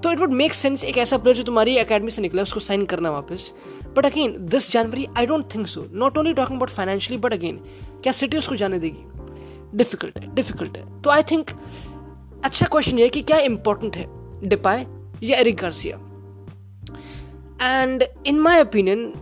तो 0.00 0.12
इट 0.12 0.18
वुड 0.20 0.32
मेक 0.32 0.54
सेंस 0.54 0.84
एक 0.84 0.98
ऐसा 0.98 1.16
प्लेयर 1.18 1.36
जो 1.36 1.42
तुम्हारी 1.42 1.76
अकेडमी 1.78 2.10
से 2.10 2.22
निकला 2.22 2.42
उसको 2.42 2.60
साइन 2.60 2.84
करना 2.86 3.10
वापस। 3.10 3.52
But 3.96 4.06
again 4.06 4.36
this 4.40 4.70
January 4.72 5.06
I 5.18 5.26
don't 5.26 5.54
think 5.54 5.66
so 5.66 5.86
not 5.92 6.18
only 6.18 6.34
talking 6.34 6.58
about 6.58 6.70
financially 6.70 7.20
but 7.22 7.32
again 7.32 7.56
क्या 8.02 8.12
सिटी 8.12 8.36
उसको 8.36 8.56
जाने 8.56 8.78
देगी? 8.78 9.76
डिफ़िकल्ट 9.76 10.18
है 10.18 10.34
डिफ़िकल्ट 10.34 10.76
है। 10.76 11.02
तो 11.02 11.10
आई 11.10 11.22
थिंक 11.22 11.50
अच्छा 12.44 12.66
क्वेश्चन 12.66 12.98
ये 12.98 13.08
कि 13.08 13.22
क्या 13.22 13.38
इंपॉर्टेंट 13.40 13.96
है? 13.96 14.06
डिपाई 14.48 14.84
या 15.22 15.38
Eric 15.38 15.56
Garcia 15.56 15.96
and 17.62 18.04
in 18.26 18.38
my 18.40 18.60
opinion 18.60 19.12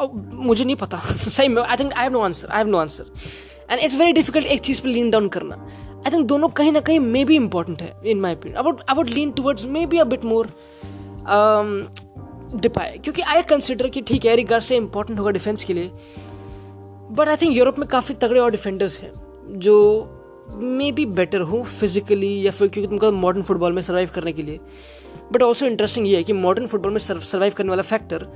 मुझे 0.00 0.64
नहीं 0.64 0.76
पता। 0.76 0.98
सही 0.98 1.48
में 1.48 1.62
I 1.62 1.76
think 1.76 1.92
I 1.92 2.02
have 2.02 2.12
no 2.12 2.20
answer 2.20 2.48
I 2.48 2.58
have 2.58 2.68
no 2.68 2.78
answer 2.78 3.04
and 3.70 3.80
it's 3.80 3.96
very 3.96 4.12
difficult 4.12 4.46
एक 4.46 4.60
चीज़ 4.60 4.82
पर 4.82 4.88
लीन 4.88 5.10
डाउन 5.10 5.28
करना। 5.28 5.54
आई 6.06 6.12
थिंक 6.12 6.26
दोनों 6.26 6.48
कहीं 6.48 6.72
ना 6.72 6.80
कहीं 6.80 6.98
मे 7.00 7.24
बी 7.24 7.36
इंपॉर्टेंट 7.36 7.82
है 7.82 7.94
in 8.06 8.20
my 8.20 8.34
opinion 8.34 8.58
about 8.58 8.82
I 8.88 8.96
would 8.96 9.08
lean 9.08 9.30
towards 9.30 9.66
maybe 9.86 9.98
a 9.98 10.04
bit 10.04 10.24
more 10.24 10.48
Depay 12.56 12.98
क्योंकि 12.98 13.22
आई 13.22 13.42
कंसिडर 13.48 13.88
कि 13.88 14.00
ठीक 14.02 14.24
है 14.24 14.32
एरिक 14.32 14.46
गार्सिया 14.46 14.78
इंपॉर्टेंट 14.78 15.18
होगा 15.18 15.30
डिफेंस 15.30 15.64
के 15.64 15.74
लिए। 15.74 15.90
बट 17.10 17.28
आई 17.28 17.36
थिंक 17.36 17.56
यूरोप 17.56 17.78
में 17.78 17.88
काफ़ी 17.88 18.14
तगड़े 18.14 18.40
और 18.40 18.50
डिफेंडर्स 18.50 19.00
हैं, 19.00 19.12
जो 19.50 20.14
मे 20.54 20.90
बी 20.92 21.04
बेटर 21.06 21.40
हो 21.40 21.62
फिजिकली 21.62 22.46
या 22.46 22.50
फिर 22.50 22.68
क्योंकि 22.68 22.88
तुमको 22.88 23.10
मॉडर्न 23.12 23.42
फुटबॉल 23.42 23.72
में 23.72 23.82
सर्वाइव 23.82 24.10
करने 24.14 24.32
के 24.32 24.42
लिए। 24.42 24.60
बट 25.32 25.42
ऑल्सो 25.42 25.66
इंटरेस्टिंग 25.66 26.06
ये 26.08 26.16
है 26.16 26.22
कि 26.24 26.32
मॉडर्न 26.32 26.66
फुटबॉल 26.66 26.92
में 26.92 26.98
सर्वाइव 27.00 27.52
करने 27.56 27.70
वाला 27.70 27.82
फैक्टर 27.82 28.26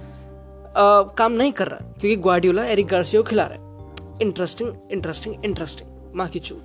काम 0.77 1.33
नहीं 1.33 1.53
कर 1.53 1.69
रहा, 1.69 1.93
क्योंकि 2.01 2.17
ग्वाडियोला 2.17 2.65
एरिक 2.67 2.87
गार्सियो 2.87 3.23
खिला 3.23 3.47
रहा 3.47 3.55
है। 3.55 4.21
इंटरेस्टिंग 4.21 4.73
इंटरेस्टिंग 4.93 5.45
इंटरेस्टिंग 5.45 6.17
माँ 6.17 6.29
की 6.29 6.41
चूत 6.41 6.65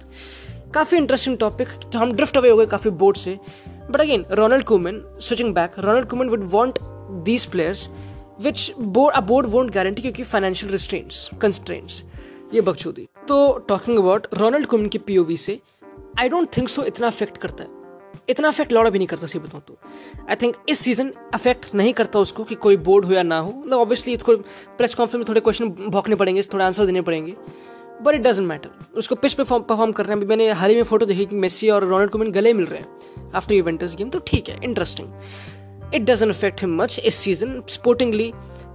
काफ़ी 0.74 0.98
इंटरेस्टिंग 0.98 1.38
टॉपिक 1.38 1.68
तो 1.84 2.00
हम 2.00 2.12
ड्रिफ्ट 2.14 2.38
अवे 2.38 2.50
हो 2.50 2.58
गए 2.58 2.66
काफ़ी 2.66 2.90
बोर्ड 2.94 3.18
से। 3.18 3.38
But 3.92 4.02
again 4.02 4.26
Ronald 4.32 4.66
Koeman 4.66 5.02
switching 5.22 5.54
back 5.56 5.80
Ronald 5.80 6.08
Koeman 6.10 6.30
would 6.30 6.44
want 6.52 6.80
these 7.26 7.46
players 7.46 7.90
which 8.42 8.72
board 8.80 9.16
a 9.16 9.22
board 9.22 9.48
won't 9.48 9.72
guarantee 9.72 10.02
क्योंकि 10.02 10.24
फाइनेंशियल 10.24 10.72
रिस्ट्रेंट्स 10.72 11.30
कंस्ट्रेंट्स 11.42 12.04
ये 12.54 12.62
बकचोदी। 12.62 13.08
तो 13.28 13.58
टॉकिंग 13.70 13.98
अबाउट 13.98 14.28
रोनाल्ड 14.34 14.68
कुमन 14.68 14.88
की 14.88 14.98
पीओवी 14.98 15.38
से 15.38 15.60
आई 16.20 16.30
डोंट 16.30 16.58
थिंक 16.58 16.70
सो 16.70 16.84
इतना 16.84 17.08
अफेक्ट 17.08 17.38
करता 17.38 17.64
है। 17.64 17.77
इतना 18.30 18.48
अफेक्ट 18.48 18.72
लौड़ा 18.72 18.90
भी 18.90 19.00
नहीं 19.00 19.08
करता, 19.08 19.28
सही 19.28 19.40
बताऊँ 19.40 19.62
तो। 19.68 19.78
आई 20.30 20.36
थिंक 20.36 20.56
इस 20.70 20.80
सीज़न 20.80 21.12
अफेक्ट 21.34 21.74
नहीं 21.76 21.94
करता 21.94 22.20
उसको 22.20 22.44
कि 22.44 22.56
कोई 22.58 22.78
बोर्ड 22.80 23.06
हो 23.06 23.14
या 23.14 23.24
ना 23.24 23.40
हो। 23.40 23.52
मतलब 23.52 23.80
ऑब्वियसली 23.80 24.14
इसको 24.14 24.36
प्रेस 24.78 24.96
कॉन्फ्रेंस 24.96 25.20
में 25.20 25.28
थोड़े 25.30 25.42
क्वेश्चन 25.42 25.70
भोंकने 25.90 26.16
पड़ेंगे 26.16 26.42
थोड़े 26.44 26.66
आंसर 26.66 26.86
देने 26.86 27.02
पड़ेंगे। 27.02 27.36
बट 28.04 28.16
इट 28.16 28.22
डजेंट 28.22 28.48
मैटर 28.48 28.98
उसको 28.98 29.16
पिच 29.16 29.34
पे 29.34 29.44
परफॉर्म 29.44 29.92
कर 29.92 30.06
रहे 30.06 30.14
हैं। 30.14 30.18
अभी 30.18 30.30
मैंने 30.30 30.50
हाल 30.52 30.70
ही 30.70 30.76
में 30.76 30.84
फ़ोटो 30.84 31.06
देखी 31.06 31.26
कि 31.26 31.36
मेसी 31.36 31.70
और 31.70 31.84
रोनाल्ड 31.84 32.12
कुमन 32.12 32.32
गले 32.32 32.54
मिल 32.54 32.66
रहे 32.66 32.80
हैं 32.80 33.32
आफ्टर 33.36 33.54
इवेंटर्स 33.54 33.96
गेम 33.96 34.10
तो 34.10 34.20
ठीक 34.28 34.50
है 34.50 34.60
interesting 34.64 35.94
it 35.94 36.02
doesn't 36.02 36.30
affect 36.30 36.62
him 36.62 36.76
much 36.82 37.00
इस 37.00 37.16
सीज़न 37.16 37.62
स्पोर्टिंगली 37.70 38.32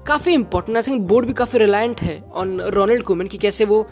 काफ़ी 0.06 0.32
इंपॉर्टेंट 0.34 0.76
आई 0.76 0.82
थिंक 0.82 1.00
बोर्ड 1.08 1.26
भी 1.26 1.32
काफ़ी 1.32 1.58
रिलायंट 1.58 2.00
है 2.00 2.20
ऑन 2.34 2.60
रोनाल्ड 2.60 3.02
कुमन 3.02 3.26
कि 3.26 3.38
कैसे 3.38 3.64
वो 3.64 3.86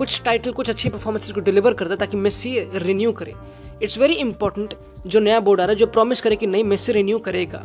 कुछ 0.00 0.20
टाइटल 0.24 0.52
कुछ 0.52 0.70
अच्छी 0.70 0.88
परफॉर्मेंसेज 0.88 1.34
को 1.34 1.40
डिलीवर 1.42 1.74
करता 1.74 1.92
है 1.92 1.98
ताकि 1.98 2.16
मेसी 2.18 2.58
रिन्यू 2.76 3.12
करे। 3.12 3.34
इट्स 3.82 3.98
वेरी 3.98 4.14
इंपॉर्टेंट 4.16 4.74
जो 5.06 5.20
नया 5.20 5.40
बोर्ड 5.40 5.60
आ 5.60 5.64
रहा 5.64 5.72
है, 5.72 5.76
जो 5.76 5.86
प्रॉमिस 5.88 6.20
करे 6.20 6.36
कि 6.36 6.46
नहीं 6.46 6.64
मेसी 6.66 6.92
रिन्यू 6.92 7.18
करेगा। 7.20 7.58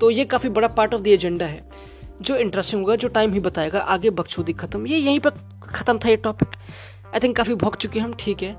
तो 0.00 0.10
ये 0.10 0.24
काफ़ी 0.26 0.48
बड़ा 0.50 0.68
पार्ट 0.70 0.94
ऑफ़ 0.94 1.02
द 1.02 1.06
एजेंडा 1.08 1.46
है। 1.46 1.64
जो 2.20 2.36
इंटरेस्टिंग 2.36 2.80
होगा, 2.82 2.96
जो 2.96 3.08
टाइम 3.08 3.32
ही 3.32 3.40
बताएगा, 3.40 3.78
आगे 3.80 4.10
बकचोदी 4.12 4.52
खत्म। 4.54 4.86
ये 4.86 4.98
यहीं 4.98 5.20
पर 5.20 5.30
खत्म 5.64 5.98
था 5.98 6.08
ये 6.08 6.16
टॉपिक 6.18 6.48
आई 7.06 7.20
थिंक 7.20 7.36
काफ़ी 7.36 7.54
भोग 7.56 7.76
चुके 7.76 8.00
हम, 8.00 8.14
ठीक 8.18 8.42
है। 8.42 8.56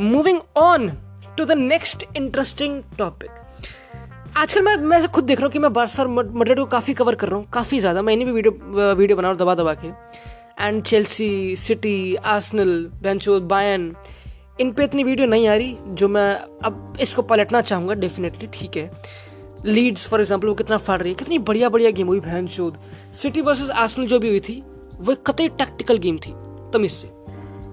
Moving 0.00 0.40
on 0.58 0.88
to 1.36 1.44
the 1.44 1.52
next 1.52 2.04
interesting 2.16 2.82
topic 2.98 3.30
आजकल 4.36 4.62
मैं 4.62 4.76
मैं 4.78 5.06
खुद 5.08 5.24
देख 5.24 5.38
रहा 5.38 5.44
हूँ 5.44 5.52
कि 5.52 5.58
मैं 5.58 5.72
बारसा 5.72 6.02
और 6.02 6.08
मड्रिड 6.08 6.58
को 6.58 6.64
काफ़ी 6.66 6.94
कवर 6.94 7.14
कर 7.14 7.28
रहा 7.28 7.36
हूँ, 7.36 7.46
काफ़ी 7.52 7.80
ज़्यादा। 7.80 8.02
मैंने 8.02 8.24
भी 8.24 8.32
वीडियो 8.32 8.94
वीडियो 8.94 9.16
बना 9.16 9.28
रहा 9.28 9.32
हूँ 9.32 9.38
दबा 9.40 9.54
दबा 9.54 9.74
के। 9.74 9.90
एंड 10.62 10.82
चेल्सी, 10.82 11.56
सिटी, 11.56 12.14
आर्सनल 12.16 12.90
बेंचो 13.02 13.38
बायन 13.42 13.94
इन 14.60 14.72
पे 14.72 14.84
इतनी 14.84 15.04
वीडियो 15.04 15.26
नहीं 15.28 15.46
आ 15.48 15.54
रही 15.54 15.76
जो 15.90 16.08
मैं 16.08 16.34
अब 16.64 16.96
इसको 17.00 17.22
पलटना 17.22 17.60
चाहूँगा 17.60 17.94
डेफिनेटली 17.96 18.46
ठीक 18.52 18.76
है। 18.76 18.90
लीड्स 19.66 20.06
फॉर 20.08 20.20
एग्ज़ाम्पल 20.20 20.48
वो 20.48 20.54
कितना 20.54 20.76
फाड़ 20.78 21.00
रही 21.00 21.12
है, 21.12 21.14
कितनी 21.14 21.38
बढ़िया 21.40 21.68
बढ़िया 21.68 21.90
गेम 21.90 22.06
हुई 22.06 22.20
भैन 22.20 22.46
शोध 22.48 22.78
सिटी 23.14 23.40
वर्सेज 23.40 23.70
आर्सनल 23.72 24.06
जो 24.06 24.18
भी 24.18 24.28
हुई 24.28 24.40
थी, 24.40 24.62
वो 24.98 25.14
कतई 25.26 25.48
टैक्टिकल 25.50 25.98
गेम 25.98 26.18
थी, 26.18 26.32
तमीज 26.72 26.92
से। 26.92 27.08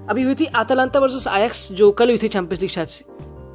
अभी 0.10 0.24
हुई 0.24 0.36
थी 0.36 0.46
आतालांता 0.56 1.00
वर्सेस 1.00 1.28
आयक्स 1.28 1.72
जो 1.72 1.92
कल 1.92 2.10
हुई 2.10 2.18
थी 2.18 2.28
चैंपियंस 2.28 2.62
लीग 2.62 2.70
शायद 2.70 2.88
से। 2.88 3.06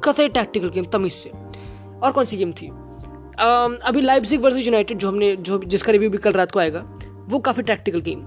कतई 0.03 0.27
टैक्टिकल 0.29 0.69
गेम 0.69 0.85
तमीज 0.91 1.13
से। 1.13 1.29
और 1.29 2.11
कौन 2.11 2.25
सी 2.25 2.37
गेम 2.37 2.51
थी? 2.51 2.67
अभी 3.37 4.01
लाइव 4.01 4.23
वर्सेज 4.37 4.65
यूनाइटेड 4.65 4.97
जो 4.97 5.07
हमने, 5.07 5.35
जो 5.35 5.59
जिसका 5.59 5.91
रिव्यू 5.91 6.09
भी 6.09 6.17
कल 6.17 6.33
रात 6.33 6.51
को 6.51 6.59
आएगा, 6.59 6.85
वो 7.27 7.39
काफ़ी 7.39 7.63
टैक्टिकल 7.63 8.01
गेम 8.01 8.21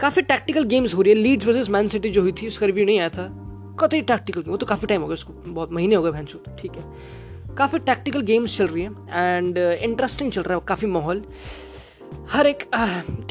काफ़ी 0.00 0.22
टैक्टिकल 0.22 0.64
गेम्स 0.64 0.94
हो 0.94 1.02
रही 1.02 1.12
है। 1.12 1.18
लीड्स 1.18 1.46
वर्सेस 1.46 1.68
मैन 1.70 1.88
सिटी 1.88 2.10
जो 2.10 2.22
हुई 2.22 2.32
थी 2.32 2.46
उसका 2.46 2.66
रिव्यू 2.66 2.84
नहीं 2.86 2.98
आया 2.98 3.08
था। 3.08 3.26
कतई 3.80 4.00
टैक्टिकल 4.02 4.40
गेम 4.40 4.50
वो 4.50 4.56
तो 4.56 4.66
काफ़ी 4.66 4.86
टाइम 4.86 5.00
हो 5.00 5.06
गया 5.06 5.14
उसको। 5.14 5.32
बहुत 5.46 5.72
महीने 5.72 5.94
हो 5.94 6.02
गए 6.02 6.10
भैंस 6.10 6.36
ठीक 6.60 6.76
है। 6.76 6.84
काफ़ी 7.56 7.78
टैक्टिकल 7.80 8.20
गेम्स 8.22 8.56
चल 8.58 8.66
रही 8.66 8.82
है 8.82 8.90
एंड 9.10 9.58
इंटरेस्टिंग 9.58 10.30
uh, 10.30 10.34
चल 10.34 10.42
रहा 10.42 10.54
है 10.54 10.64
काफ़ी 10.68 10.86
माहौल। 10.88 11.22
हर 12.32 12.46
एक 12.46 12.62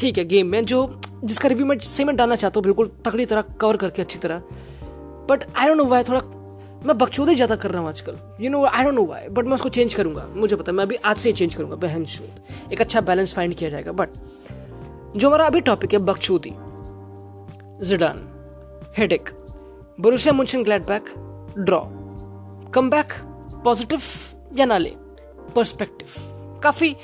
ठीक 0.00 0.18
है 0.18 0.24
गेम 0.24 0.46
में 0.46 0.64
जो 0.64 1.00
जिसका 1.24 1.48
रिव्यू 1.48 1.66
मैं 1.66 1.78
से 1.80 2.04
मैं 2.04 2.16
डालना 2.16 2.36
चाहता 2.36 2.58
हूँ 2.58 2.64
बिल्कुल 2.64 2.90
तगड़ी 3.04 3.24
तरह 3.26 3.44
कवर 3.60 3.76
करके 3.76 4.02
अच्छी 4.02 4.18
तरह। 4.18 4.42
But 5.30 5.44
I 5.56 5.66
don't 5.66 5.76
know 5.76 5.84
why 5.84 6.02
थोड़ा 6.04 6.20
मैं 6.86 6.96
बकचोदे 6.98 7.34
ज़्यादा 7.34 7.56
कर 7.56 7.70
रहा 7.70 7.80
हूँ 7.80 7.88
आजकल। 7.88 8.18
You 8.40 8.50
know 8.50 8.64
I 8.64 8.84
don't 8.84 8.94
know 8.94 9.04
why 9.06 9.28
but 9.28 9.44
मैं 9.44 9.54
उसको 9.54 9.68
चेंज 9.68 9.94
करूँगा। 9.94 10.26
मुझे 10.34 10.56
पता 10.56 10.72
मैं 10.72 10.84
अभी 10.84 10.96
आज 10.96 11.16
से 11.16 11.28
ही 11.28 11.34
चेंज 11.34 11.54
करूँगा 11.54 11.76
बहन 11.76 12.04
शोध। 12.06 12.72
एक 12.72 12.80
अच्छा 12.80 13.00
बैलेंस 13.02 13.34
फाइंड 13.34 13.54
किया 13.54 13.70
जाएगा 13.70 13.92
बट 13.92 14.08
जो 15.16 15.28
हमारा 15.28 15.46
अभी 15.46 15.60
टॉपिक 15.60 15.92
है 15.92 15.98
बकचोदी 16.06 16.52
Zidane 17.86 18.18
headache 18.98 19.30
Borussia 20.00 20.32
Monchengladbach 20.64 21.04
draw 21.58 21.80
come 22.74 22.90
back 22.90 23.12
positive 23.64 24.00
या 24.58 24.64
नाले 24.66 24.92
पर्सपेक्टिव 25.54 26.60
काफ़ी 26.62 26.94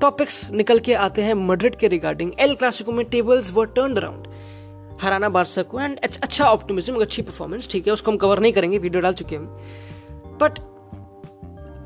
टॉपिक्स 0.00 0.50
निकल 0.50 0.78
के 0.78 0.94
आते 0.96 1.22
हैं 1.22 1.34
मड्रिड 1.36 1.76
के 1.76 1.88
रिगार्डिंग 1.88 2.32
एल 2.40 2.54
क्लासिको 2.54 2.92
में 2.92 3.04
टेबल्स 3.10 3.52
वर 3.52 3.66
टर्न 3.76 3.96
अराउंड 3.96 4.26
हराना 5.02 5.28
बारसा 5.28 5.62
को 5.62 5.80
एंड 5.80 5.98
अच्छा 5.98 6.44
ऑप्टिमिज्म 6.44 7.00
अच्छी 7.00 7.22
परफॉर्मेंस 7.22 7.68
ठीक 7.72 7.86
है, 7.86 7.92
उसको 7.92 8.10
हम 8.10 8.16
कवर 8.16 8.40
नहीं 8.40 8.52
करेंगे 8.52 8.78
वीडियो 8.78 9.02
डाल 9.02 9.12
चुके 9.14 9.36
हैं। 9.36 9.44
बट 10.40 10.58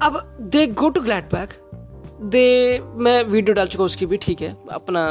अब 0.03 0.21
they 0.53 0.67
go 0.67 0.89
to 0.89 1.01
glad 1.01 1.25
back 1.25 1.51
दे 2.31 2.81
मैं 2.97 3.23
वीडियो 3.25 3.55
डाल 3.55 3.67
चुका 3.67 3.85
उसकी 3.85 4.07
भी, 4.07 4.17
ठीक 4.17 4.41
है, 4.43 4.57
अपना 4.73 5.05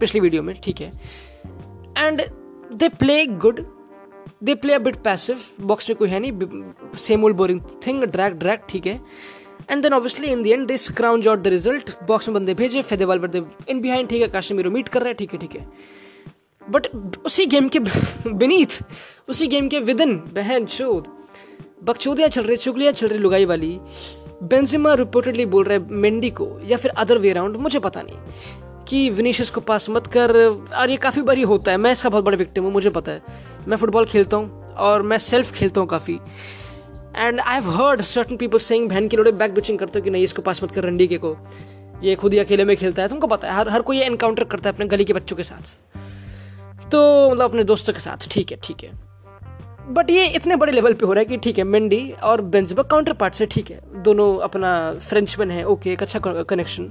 पिछली 0.00 0.20
वीडियो 0.20 0.42
में, 0.42 0.54
ठीक 0.64 0.80
है? 0.80 0.90
And 1.98 2.22
they 2.72 2.88
play 2.88 3.24
good 3.26 3.64
they 4.44 4.54
play 4.54 4.72
a 4.74 4.78
bit 4.78 4.96
passive 5.04 5.40
box 5.62 5.88
में 5.88 5.96
कोई 5.98 6.08
है 6.08 6.20
नहीं 6.20 6.92
same 6.98 7.24
old 7.24 7.36
boring 7.36 7.60
thing 7.86 8.02
drag 8.04 8.34
drag 8.38 8.60
ठीक 8.68 8.86
है? 8.86 9.00
And 9.70 9.82
then 9.82 9.92
obviously 9.92 10.28
in 10.28 10.42
the 10.42 10.46
end 10.46 10.66
they 10.68 10.76
scrounged 10.78 11.28
out 11.28 11.38
the 11.38 11.46
result 11.48 11.90
box 12.06 12.28
में 12.28 12.34
बंदे 12.34 12.54
भेजे 12.54 12.82
फेदेवाल 12.82 13.18
बंदे 13.18 13.42
इन 13.68 13.80
बिहाइंड 13.80 14.08
ठीक 14.08 14.22
है? 14.22 14.28
काश्मीर 14.28 14.68
मीट 14.68 14.88
कर 14.88 15.00
रहे 15.00 15.08
हैं, 15.08 15.16
ठीक 15.16 15.32
है 15.32 15.38
ठीक 15.38 15.56
है? 15.56 15.66
बट 16.62 16.86
उसी 17.26 17.46
गेम 17.46 17.68
के 17.68 17.78
बिनीथ 18.26 18.82
उसी 19.28 19.46
गेम 19.46 19.68
के 19.68 19.80
विद 19.80 20.00
इन 20.00 20.16
बहन, 20.34 20.64
चोद, 20.66 21.06
बकचोदियाँ 21.84 22.28
चल 22.28 22.42
रही, 22.42 22.56
चुगलियाँ 22.56 22.92
चल 22.92 23.08
रही 23.08 23.18
लुगाई 23.18 23.44
वाली 23.44 23.78
बेंजिमा 24.42 24.94
रिपोर्टेडली 24.94 25.46
बोल 25.46 25.64
रहे 25.64 25.78
मेंडी 25.78 26.30
को, 26.30 26.48
या 26.64 26.76
फिर 26.76 26.90
अदर 26.92 27.18
वे 27.18 27.30
अराउंड 27.30 27.56
मुझे 27.56 27.78
पता 27.78 28.02
नहीं। 28.02 28.18
कि 28.88 29.08
विनीशियस 29.10 29.50
को 29.50 29.60
पास 29.60 29.88
मत 29.90 30.06
कर। 30.06 30.36
और 30.76 30.90
ये 30.90 30.96
काफ़ी 30.96 31.22
बारी 31.22 31.42
होता 31.42 31.70
है। 31.70 31.76
मैं 31.76 31.92
इसका 31.92 32.08
बहुत 32.08 32.24
बड़ा 32.24 32.36
विक्टिम 32.36 32.64
हूँ, 32.64 32.72
मुझे 32.72 32.90
पता 32.90 33.12
है। 33.12 33.22
मैं 33.68 33.76
फुटबॉल 33.76 34.04
खेलता 34.04 34.36
हूँ 34.36 34.74
और 34.78 35.02
मैं 35.02 35.18
सेल्फ 35.18 35.52
खेलता 35.52 35.80
हूँ 35.80 35.88
काफ़ी। 35.88 36.18
And 37.16 37.40
I 37.40 37.54
have 37.54 37.70
heard 37.72 38.02
certain 38.02 38.36
people 38.36 38.58
saying 38.58 38.88
बहन, 38.88 39.08
के 39.08 39.16
लोड़े 39.16 39.32
बैक 39.32 39.54
बिचिंग 39.54 39.78
करते 39.78 39.98
हो 39.98 40.04
कि 40.04 40.10
नहीं? 40.10 40.24
इसको 40.24 40.42
पास 40.42 40.62
मत 40.62 40.70
कर 40.70 40.84
रंडी 40.84 41.06
के 41.06 41.18
को। 41.18 41.36
ये 42.02 42.14
खुद 42.14 42.32
ही 42.32 42.38
अकेले 42.38 42.64
में 42.64 42.76
खेलता 42.76 43.02
है। 43.02 43.08
तुमको 43.08 43.26
पता 43.26 43.48
है, 43.48 43.54
हर 43.54 43.68
हर 43.68 43.82
कोई 43.82 44.00
एनकाउंटर 44.00 44.44
करता 44.44 44.68
है 44.68 44.74
अपने 44.74 44.86
गली 44.86 45.04
के 45.04 45.12
बच्चों 45.12 45.36
के 45.36 45.42
साथ। 45.42 46.90
तो 46.90 47.30
मतलब 47.30 47.44
अपने 47.44 47.64
दोस्तों 47.64 47.92
के 47.92 48.00
साथ। 48.00 48.28
ठीक 48.30 48.50
है 48.52 48.58
ठीक 48.64 48.84
है। 48.84 48.90
बट 49.88 50.10
ये 50.10 50.26
इतने 50.26 50.56
बड़े 50.56 50.72
लेवल 50.72 50.92
पे 50.92 51.06
हो 51.06 51.12
रहा 51.12 51.20
है 51.20 51.24
कि 51.24 51.36
ठीक 51.36 51.58
है 51.58 51.64
मेंडी 51.64 52.00
और 52.22 52.40
बेंजबा 52.44 52.82
काउंटर 52.82 53.12
पार्ट 53.12 53.34
से 53.34 53.46
ठीक 53.46 53.70
है। 53.70 53.80
दोनों 54.02 54.26
अपना 54.38 54.70
फ्रेंचमैन 55.00 55.50
है 55.50 55.64
ओके 55.64 55.92
एक 55.92 56.02
अच्छा 56.02 56.20
कनेक्शन 56.22 56.90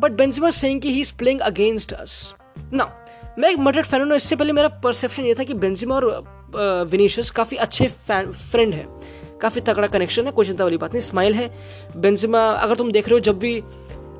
बट 0.00 0.12
बेंजमा 0.12 0.50
सेइंग 0.52 0.80
कि 0.80 0.92
he 0.92 1.00
is 1.00 1.12
playing 1.18 1.40
against 1.42 1.92
us 1.92 2.34
ना 2.72 2.90
मैं 3.38 3.50
एक 3.50 3.58
मर्डर 3.58 3.82
फ़ैन 3.82 4.02
हूँ 4.02 4.16
इससे 4.16 4.36
पहले 4.36 4.52
मेरा 4.52 4.68
परसेप्शन 4.84 5.24
ये 5.24 5.34
था 5.34 5.44
कि 5.44 5.54
बेंजिमा 5.56 5.94
और 5.94 6.04
विनीशियस 6.90 7.30
काफ़ी 7.30 7.56
अच्छे 7.56 7.86
फ्रेंड 7.88 8.74
है। 8.74 8.86
काफ़ी 9.40 9.60
तगड़ा 9.60 9.86
कनेक्शन 9.86 10.26
है, 10.26 10.32
कोई 10.32 10.46
चिंता 10.46 10.64
वाली 10.64 10.76
बात 10.76 10.92
नहीं 10.92 11.02
स्माइल 11.02 11.34
है। 11.34 11.50
बेंजिमा 11.96 12.46
अगर 12.48 12.76
तुम 12.76 12.92
देख 12.92 13.08
रहे 13.08 13.14
हो 13.14 13.20
जब 13.20 13.38
भी 13.38 13.58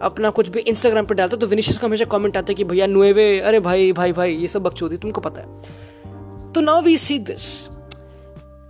अपना 0.03 0.31
कुछ 0.31 0.49
भी 0.49 0.61
इंस्टाग्राम 0.63 1.07
पर 1.07 1.15
डालता 1.15 1.37
तो 1.37 1.47
विनीशियस 1.47 1.79
का 1.79 1.87
हमेशा 1.87 2.05
कमेंट 2.05 2.37
आता 2.37 2.51
है 2.51 2.55
कि 2.55 2.65
भैया 2.65 2.87
नुएवे 2.87 3.39
अरे 3.41 3.61
भाई 3.61 3.93
भाई 3.93 4.13
भाई, 4.13 4.35
ये 4.35 4.49
सब 4.49 4.63
बकचोदी, 4.63 4.97
तुमको 4.97 5.21
पता 5.21 5.41
है। 5.41 6.53
तो 6.53 6.61
now 6.61 6.83
we 6.83 6.97
see 6.99 7.19
this 7.21 7.69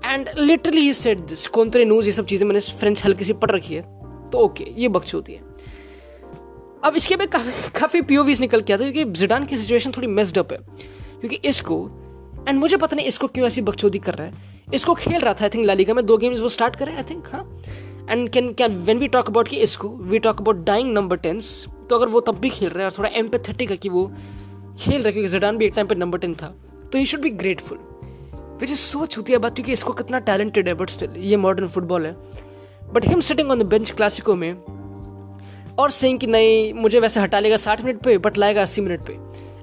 and 0.04 0.28
literally 0.38 0.80
he 0.80 0.94
said 0.94 1.26
this 1.26 1.46
कौनतरे 1.48 1.84
news 1.84 2.06
ये 2.06 2.12
सब 2.12 2.26
चीज़ें 2.26 2.46
मैंने 2.46 2.60
फ्रेंच 2.60 3.04
हल्की 3.04 3.24
सी 3.24 3.32
पढ़ 3.34 3.50
रखी 3.50 3.74
है। 3.74 3.82
तो 4.30 4.38
ओके 4.38 4.64
ये 4.76 4.88
बकचोदी 4.88 5.32
है। 5.32 5.55
अब 6.84 6.96
इसके 6.96 7.16
भी 7.16 7.26
काफ़ी 7.26 7.52
काफ़ी 7.74 8.00
पीओवीज 8.02 8.40
निकल 8.40 8.60
के 8.60 8.72
आता 8.72 8.84
है, 8.84 8.92
क्योंकि 8.92 9.12
जिडान 9.12 9.46
की 9.46 9.56
सिचुएशन 9.56 9.90
थोड़ी 9.90 10.08
मेस्ड 10.08 10.38
अप 10.38 10.52
है। 10.52 10.58
क्योंकि 11.20 11.36
इसको 11.44 11.78
एंड 12.48 12.58
मुझे 12.58 12.76
पता 12.76 12.96
नहीं 12.96 13.06
इसको 13.06 13.26
क्यों 13.28 13.46
ऐसी 13.46 13.60
बकचोदी 13.62 13.98
कर 13.98 14.14
रहा 14.14 14.26
है। 14.26 14.54
इसको 14.74 14.94
खेल 14.94 15.20
रहा 15.20 15.34
था 15.34 15.44
आई 15.44 15.50
थिंक 15.50 15.64
लालिका 15.66 15.94
में 15.94 16.04
दो 16.06 16.16
गेम्स 16.18 16.40
वो 16.40 16.48
स्टार्ट 16.48 16.76
करें 16.76 16.94
आई 16.96 17.02
थिंक 17.02 17.28
हाँ। 17.32 17.42
एंड 18.10 18.28
कैन 18.30 18.52
क्या 18.52 18.66
वेन 18.66 18.98
वी 18.98 19.08
टॉक 19.08 19.28
अबाउट 19.28 19.48
कि 19.48 19.56
इसको 19.58 19.88
we 19.88 20.18
talk 20.18 20.40
about 20.40 20.64
dying 20.64 20.92
number 20.92 21.16
tens 21.18 21.66
तो 21.90 21.96
अगर 21.96 22.08
वो 22.08 22.20
तब 22.20 22.38
भी 22.40 22.50
खेल 22.50 22.68
रहा 22.68 22.78
है 22.78 22.84
और 22.84 22.98
थोड़ा 22.98 23.10
एम्पेथेटिक 23.18 23.70
है 23.70 23.76
कि 23.76 23.88
वो 23.88 24.06
खेल 24.78 24.94
रहा 24.94 25.06
है, 25.06 25.12
क्योंकि 25.12 25.28
जिडान 25.28 25.56
भी 25.56 25.64
एक 25.64 25.72
टाइम 25.74 25.86
पर 25.86 25.96
नंबर 25.96 26.18
टेन 26.18 26.34
था 26.34 26.54
तो 26.92 26.98
you 26.98 27.04
should 27.06 27.20
be 27.20 27.30
grateful 27.32 27.78
which 28.60 28.70
is 28.70 28.78
so 28.78 29.06
छूती 29.06 29.36
बात, 29.36 29.54
क्योंकि 29.54 29.72
इसको 29.72 29.92
कितना 29.92 30.18
टैलेंटेड 30.20 30.68
है 30.68 30.74
बट 30.74 30.90
स्टिल 30.90 31.16
ये 31.18 31.36
मॉडर्न 31.36 31.68
फुटबॉल 31.68 32.06
है। 32.06 32.12
But 32.92 33.06
him 33.06 33.20
sitting 33.20 33.50
on 33.50 33.58
the 33.58 33.66
bench 33.66 33.90
Clasico 33.90 34.34
में 34.34 34.52
और 35.78 35.90
सेइंग 35.90 36.18
कि 36.18 36.26
नहीं, 36.26 36.72
मुझे 36.74 37.00
वैसे 37.00 37.20
हटा 37.20 37.40
लेगा 37.40 37.56
साठ 37.56 37.84
मिनट 37.84 38.00
पे 38.02 38.16
बट 38.18 38.38
लाएगा 38.38 38.62
अस्सी 38.62 38.80
मिनट 38.80 39.06
पे। 39.06 39.12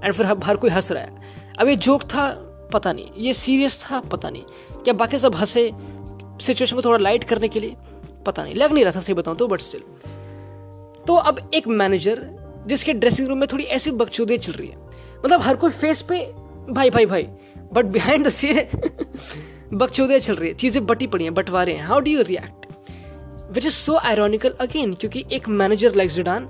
एंड 0.03 0.13
फिर 0.13 0.25
हर 0.43 0.57
कोई 0.57 0.69
हंस 0.69 0.91
रहा 0.91 1.03
है। 1.03 1.55
अब 1.59 1.67
ये 1.67 1.75
जोक 1.77 2.03
था, 2.03 2.29
पता 2.73 2.93
नहीं। 2.93 3.09
ये 3.17 3.33
सीरियस 3.33 3.79
था, 3.81 3.99
पता 4.01 4.29
नहीं। 4.29 4.43
क्या 4.83 4.93
बाकी 4.93 5.19
सब 5.19 5.35
हंसे 5.35 5.71
सिचुएशन 6.41 6.75
को 6.75 6.81
थोड़ा 6.81 6.97
लाइट 6.97 7.23
करने 7.23 7.47
के 7.47 7.59
लिए? 7.59 7.75
पता 8.25 8.43
नहीं। 8.43 8.55
लग 8.55 8.71
नहीं 8.73 8.83
रहा 8.83 8.93
था, 8.95 8.99
सही 8.99 9.13
बताऊँ 9.13 9.37
तो 9.37 9.47
बट 9.47 9.61
स्टिल 9.61 9.81
तो 11.07 11.15
अब 11.15 11.39
एक 11.53 11.67
मैनेजर 11.67 12.19
जिसके 12.67 12.93
ड्रेसिंग 12.93 13.27
रूम 13.27 13.37
में 13.37 13.47
थोड़ी 13.51 13.63
ऐसी 13.65 13.91
बकचोदी 13.93 14.37
चल 14.37 14.51
रही 14.51 14.67
है। 14.67 14.77
मतलब 15.25 15.41
हर 15.41 15.55
कोई 15.55 15.71
फेस 15.71 16.01
पे, 16.01 16.19
भाई 16.69 16.89
भाई 16.89 17.05
भाई। 17.05 17.27
बट 17.73 17.85
बिहाइंड 17.85 18.25
द 18.25 18.29
सीन 18.29 18.59
बकचोदियाँ 19.73 20.19
चल 20.19 20.35
रही 20.35 20.49
है। 20.49 20.55
चीज़ें 20.55 20.85
बटी 20.85 21.07
पड़ी 21.07 21.23
हैं 21.23 21.33
बंटवारे 21.33 21.73
हैं। 21.73 21.83
How 21.83 21.99
do 21.99 22.11
you 22.11 22.21
react 22.21 22.65
which 23.53 23.65
is 23.65 23.73
so 23.73 23.95
ironical 23.95 24.55
again 24.59 24.93
क्योंकि 24.93 25.23
एक 25.31 25.47
मैनेजर 25.51 25.95
लाइक 25.95 26.09
जिडान 26.09 26.49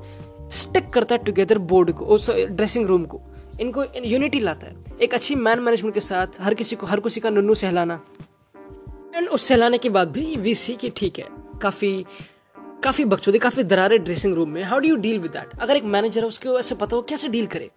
स्टिक 0.54 0.90
करता 0.90 1.16
है 1.16 1.24
टुगेदर 1.24 1.58
बोर्ड 1.70 1.92
को 1.92 2.18
ड्रेसिंग 2.46 2.88
रूम 2.88 3.06
को। 3.06 3.22
इनको 3.62 3.84
यूनिटी 3.96 4.40
लाता 4.40 4.68
है। 4.68 4.76
एक 5.02 5.14
अच्छी 5.14 5.36
मैन 5.38 5.60
मैनेजमेंट 5.60 5.94
के 5.94 6.02
साथ 6.02 6.42
हर 6.42 6.54
किसी 6.54 6.76
को, 6.76 6.86
हर 6.88 7.00
किसी 7.00 7.20
का 7.20 7.30
नुन्नू 7.30 7.54
सहलाना। 7.54 8.00
एंड 9.16 9.28
उस 9.28 9.48
सहलाने 9.48 9.78
के 9.78 9.90
बाद 9.90 10.12
भी 10.12 10.36
वी 10.36 10.56
सी 10.56 10.76
की 10.76 10.90
ठीक 10.90 11.20
है, 11.20 11.28
काफ़ी 11.62 12.06
काफ़ी 12.84 13.04
बकचोदी, 13.06 13.40
काफ़ी 13.40 13.64
दरारे 13.64 13.98
ड्रेसिंग 13.98 14.34
रूम 14.36 14.50
में। 14.50 14.64
How 14.64 14.80
do 14.80 14.88
you 14.88 14.96
deal 14.96 15.20
with 15.20 15.32
that 15.32 15.60
अगर 15.62 15.76
एक 15.76 15.84
मैनेजर 15.84 16.22
है, 16.22 16.28
उसको 16.28 16.58
ऐसे 16.60 16.76
पता 16.76 16.96
हो, 16.96 17.02
कैसे 17.02 17.28
डील 17.28 17.46
करे? 17.46 17.70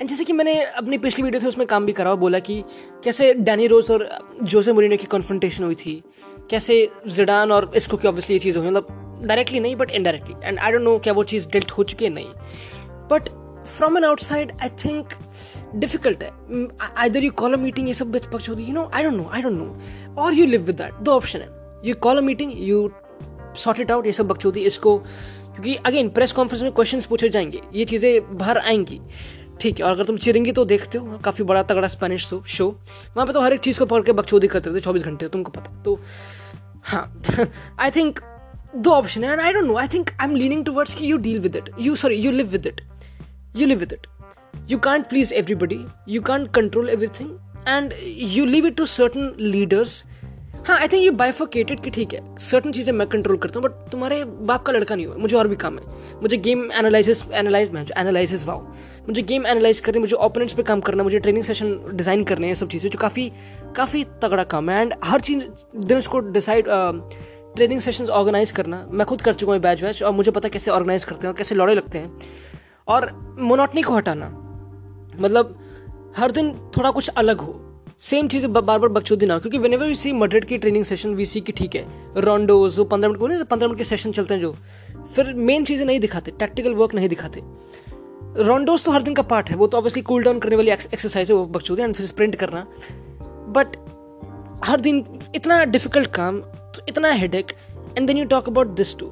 एंड 0.00 0.08
जैसे 0.08 0.24
कि 0.24 0.32
मैंने 0.32 0.54
अपनी 0.62 0.98
पिछली 0.98 1.24
वीडियो 1.24 1.42
थे, 1.42 1.46
उसमें 1.46 1.66
काम 1.66 1.86
भी 1.86 1.92
करा 1.92 2.14
बोला 2.14 2.38
कि 2.38 2.62
कैसे 3.04 3.32
डैनी 3.34 3.66
रोज 3.66 3.90
और 3.90 4.08
जोसे 4.42 4.72
मुरीनो 4.72 4.96
की 4.96 5.06
कॉन्फ्रंटेशन 5.06 5.64
हुई 5.64 5.74
थी। 5.74 6.02
कैसे 6.50 6.88
जिडान 7.08 7.52
और 7.52 7.70
इसको 7.76 7.96
की 7.96 8.08
ऑब्वियसली 8.08 8.34
ये 8.34 8.40
चीज़ 8.40 8.58
हुई 8.58 8.68
मतलब 8.68 9.22
डायरेक्टली 9.26 9.60
नहीं 9.60 9.76
but 9.76 9.90
indirectly 9.90 10.34
and 10.42 10.58
I 10.58 10.72
don't 10.72 10.82
know 10.82 10.98
क्या 10.98 11.12
वो 11.12 11.24
चीज़ 11.24 11.46
डिल्ट 11.48 11.70
हो 11.70 11.82
चुकी 11.84 12.04
है, 12.04 12.10
नहीं. 12.10 12.28
But 13.10 13.28
from 13.68 13.96
an 13.98 14.04
outside 14.04 14.52
I 14.62 14.68
think 14.84 15.12
difficult 15.74 16.22
है. 16.22 16.30
Either 16.96 17.24
you 17.24 17.30
call 17.32 17.52
a 17.54 17.56
meeting 17.58 17.88
ये 17.88 17.94
सब 17.94 18.16
पक्ष 18.32 18.48
होती 18.48 18.62
you 18.62 18.74
know 18.74 18.90
I 18.94 19.02
don't 19.02 19.14
know 19.14 19.28
I 19.32 19.42
don't 19.42 19.58
know 19.58 20.22
और 20.22 20.34
यू 20.34 20.46
लिव 20.46 20.62
विद 20.62 20.76
दैट 20.76 20.94
दो 20.94 21.12
ऑप्शन 21.12 21.40
है. 21.40 21.48
You 21.84 21.94
call 22.02 22.18
a 22.18 22.20
meeting 22.20 22.52
you 22.58 22.90
sort 23.56 23.80
it 23.80 23.90
out 23.90 24.06
ये 24.06 24.12
सब 24.12 24.28
बकचोदी 24.28 24.60
इसको. 24.66 24.96
क्योंकि 24.98 25.74
अगेन 25.86 26.08
प्रेस 26.08 26.32
कॉन्फ्रेंस 26.32 26.62
में 26.62 26.72
क्वेश्चंस 26.72 27.06
पूछे 27.06 27.28
जाएँगे. 27.28 27.60
ये 27.74 27.84
चीज़ें 27.84 28.36
बाहर 28.38 28.58
आएँगी. 28.58 29.00
ठीक 29.60 29.78
है, 29.78 29.84
और 29.84 29.92
अगर 29.92 30.04
तुम 30.04 30.16
चिरेंगी 30.16 30.52
तो 30.52 30.64
देखते 30.64 30.98
हो. 30.98 31.18
काफ़ी 31.24 31.44
बड़ा 31.44 31.62
तगड़ा 31.62 31.88
स्पेनिश 31.88 32.26
शो 32.26 32.68
वहाँ 33.16 33.26
पे 33.26 33.32
तो 33.32 33.40
हर 33.40 33.52
एक 33.52 33.60
चीज़ 33.60 33.78
को 33.78 33.86
पढ़ 33.86 34.02
के 34.02 34.12
बकचोदी 34.12 34.48
करते 34.48 34.74
थे 34.74 34.80
चौबीस 34.80 35.02
घंटे, 35.02 35.28
तुमको 35.28 35.50
पता 35.50 35.82
तो 35.82 35.98
huh. 36.82 37.06
I 37.78 37.90
think 37.90 38.22
the 38.74 38.90
option, 38.90 39.24
and 39.24 39.40
I 39.40 39.52
don't 39.52 39.66
know. 39.66 39.76
I 39.76 39.86
think 39.86 40.14
I'm 40.18 40.34
leaning 40.34 40.64
towards 40.64 41.00
you 41.00 41.18
deal 41.18 41.40
with 41.40 41.56
it. 41.56 41.70
You 41.76 41.96
sorry, 41.96 42.16
you 42.16 42.32
live 42.32 42.52
with 42.52 42.66
it. 42.66 42.82
You 43.52 43.66
live 43.66 43.80
with 43.80 43.92
it. 43.92 44.06
You 44.66 44.78
can't 44.78 45.08
please 45.08 45.32
everybody. 45.32 45.86
You 46.06 46.22
can't 46.22 46.52
control 46.52 46.88
everything, 46.88 47.38
and 47.66 47.92
you 48.02 48.46
leave 48.46 48.64
it 48.64 48.76
to 48.76 48.86
certain 48.86 49.34
leaders 49.36 50.04
हाँ 50.66 50.76
आई 50.78 50.88
think 50.88 51.02
ये 51.02 51.10
बाइफोकेटेड 51.10 51.80
कि 51.80 51.90
ठीक 51.90 52.12
है 52.14 52.20
certain 52.38 52.72
चीज़ें 52.72 52.92
मैं 52.92 53.06
control 53.08 53.36
करता 53.38 53.58
हूँ 53.58 53.68
but 53.68 53.90
तुम्हारे 53.90 54.24
बाप 54.24 54.62
का 54.62 54.72
लड़का 54.72 54.94
नहीं 54.94 55.06
हुआ, 55.06 55.16
मुझे 55.16 55.36
और 55.36 55.48
भी 55.48 55.56
काम 55.56 55.78
है। 55.78 56.20
मुझे 56.22 56.36
गेम 56.36 56.64
एनालिसिस 56.72 57.22
एनालाइज 57.30 57.70
मैं 57.72 57.84
एनालिसिस 57.98 58.44
वाओ 58.46 58.60
मुझे 59.08 59.22
गेम 59.22 59.46
एनालाइज 59.46 59.80
करनी, 59.80 59.98
मुझे 59.98 60.16
ओपोनेंट्स 60.16 60.54
पे 60.54 60.62
काम 60.62 60.80
करना, 60.80 61.02
मुझे 61.02 61.18
ट्रेनिंग 61.18 61.44
सेशन 61.44 61.78
डिज़ाइन 61.92 62.24
करने 62.24 62.46
हैं 62.46 62.54
सब 62.54 62.68
चीज़ें, 62.68 62.88
जो 62.90 62.98
काफ़ी 62.98 63.30
काफ़ी 63.76 64.04
तगड़ा 64.22 64.44
काम 64.44 64.70
है। 64.70 64.80
एंड 64.80 64.94
हर 65.04 65.20
चीज़, 65.20 65.44
दिन 65.76 65.98
उसको 65.98 66.20
डिसाइड 66.30 66.68
ट्रेनिंग 67.56 67.80
सेशन 67.80 68.08
ऑर्गेनाइज 68.10 68.50
करना, 68.50 68.84
मैं 68.90 69.06
खुद 69.06 69.22
कर 69.22 69.34
चुका 69.34 69.52
हूँ 69.52 69.60
बैच 69.60 69.82
वैच, 69.82 70.02
और 70.02 70.12
मुझे 70.12 70.30
पता 70.30 70.48
कैसे 70.48 70.70
ऑर्गेनाइज 70.70 71.04
करते 71.04 71.26
हैं 71.26 71.32
और 71.32 71.38
कैसे 71.38 71.54
लड़े 71.54 71.74
लगते 71.74 71.98
हैं। 71.98 72.12
और 72.88 73.10
मोनोटनी 73.40 73.82
को 73.82 73.96
हटाना 73.96 74.28
मतलब 75.16 75.58
हर 76.16 76.32
दिन 76.32 76.52
थोड़ा 76.76 76.90
कुछ 76.90 77.08
अलग 77.08 77.40
हो 77.40 77.52
सेम 78.02 78.28
चीज़ 78.28 78.46
बार 78.46 78.62
बार 78.62 78.88
बकचोदी 78.88 79.26
ना, 79.26 79.38
क्योंकि 79.38 79.58
when 79.58 79.72
ever 79.74 79.86
we 79.86 79.94
see 79.94 80.12
Madrid 80.12 80.44
की 80.44 80.58
ट्रेनिंग 80.58 80.84
सेशन 80.84 81.14
वी 81.14 81.24
सी 81.26 81.40
की 81.40 81.52
ठीक 81.52 81.74
है 81.76 81.84
रोंडोज 82.18 82.78
वो 82.78 82.84
पंद्रह 82.84 83.08
मिनट 83.08 83.20
को 83.20 83.26
नहीं 83.26 83.44
पंद्रह 83.44 83.68
मिनट 83.68 83.78
के 83.78 83.84
सेशन 83.84 84.12
चलते 84.12 84.34
हैं 84.34 84.40
जो। 84.40 84.54
फिर 85.14 85.32
मेन 85.34 85.64
चीज़ें 85.64 85.84
नहीं 85.86 86.00
दिखाते 86.00 86.30
टैक्टिकल 86.38 86.74
वर्क 86.74 86.94
नहीं 86.94 87.08
दिखाते। 87.08 87.42
रोंडोज 88.38 88.84
तो 88.84 88.92
हर 88.92 89.02
दिन 89.02 89.14
का 89.14 89.22
पार्ट 89.24 89.50
है, 89.50 89.56
वो 89.56 89.66
तो 89.66 89.78
ऑब्वियसली 89.78 90.02
कूल 90.02 90.22
डाउन 90.24 90.38
करने 90.38 90.56
वाली 90.56 90.70
एक्सरसाइज 90.70 91.30
है 91.30 91.36
वो 91.36 91.44
बकचोदी 91.48 91.82
एंड 91.82 91.94
फिर 91.94 92.06
स्प्रिंट 92.06 92.36
करना। 92.36 92.66
बट 93.54 93.76
हर 94.64 94.80
दिन 94.80 95.04
इतना 95.34 95.64
डिफ़िकल्ट 95.66 96.10
काम 96.14 96.40
तो 96.40 96.84
इतना 96.88 97.12
head 97.12 97.34
and 97.34 98.06
then 98.06 98.16
you 98.16 98.24
talk 98.26 98.48
about 98.48 98.74
this 98.76 98.96
too 98.98 99.06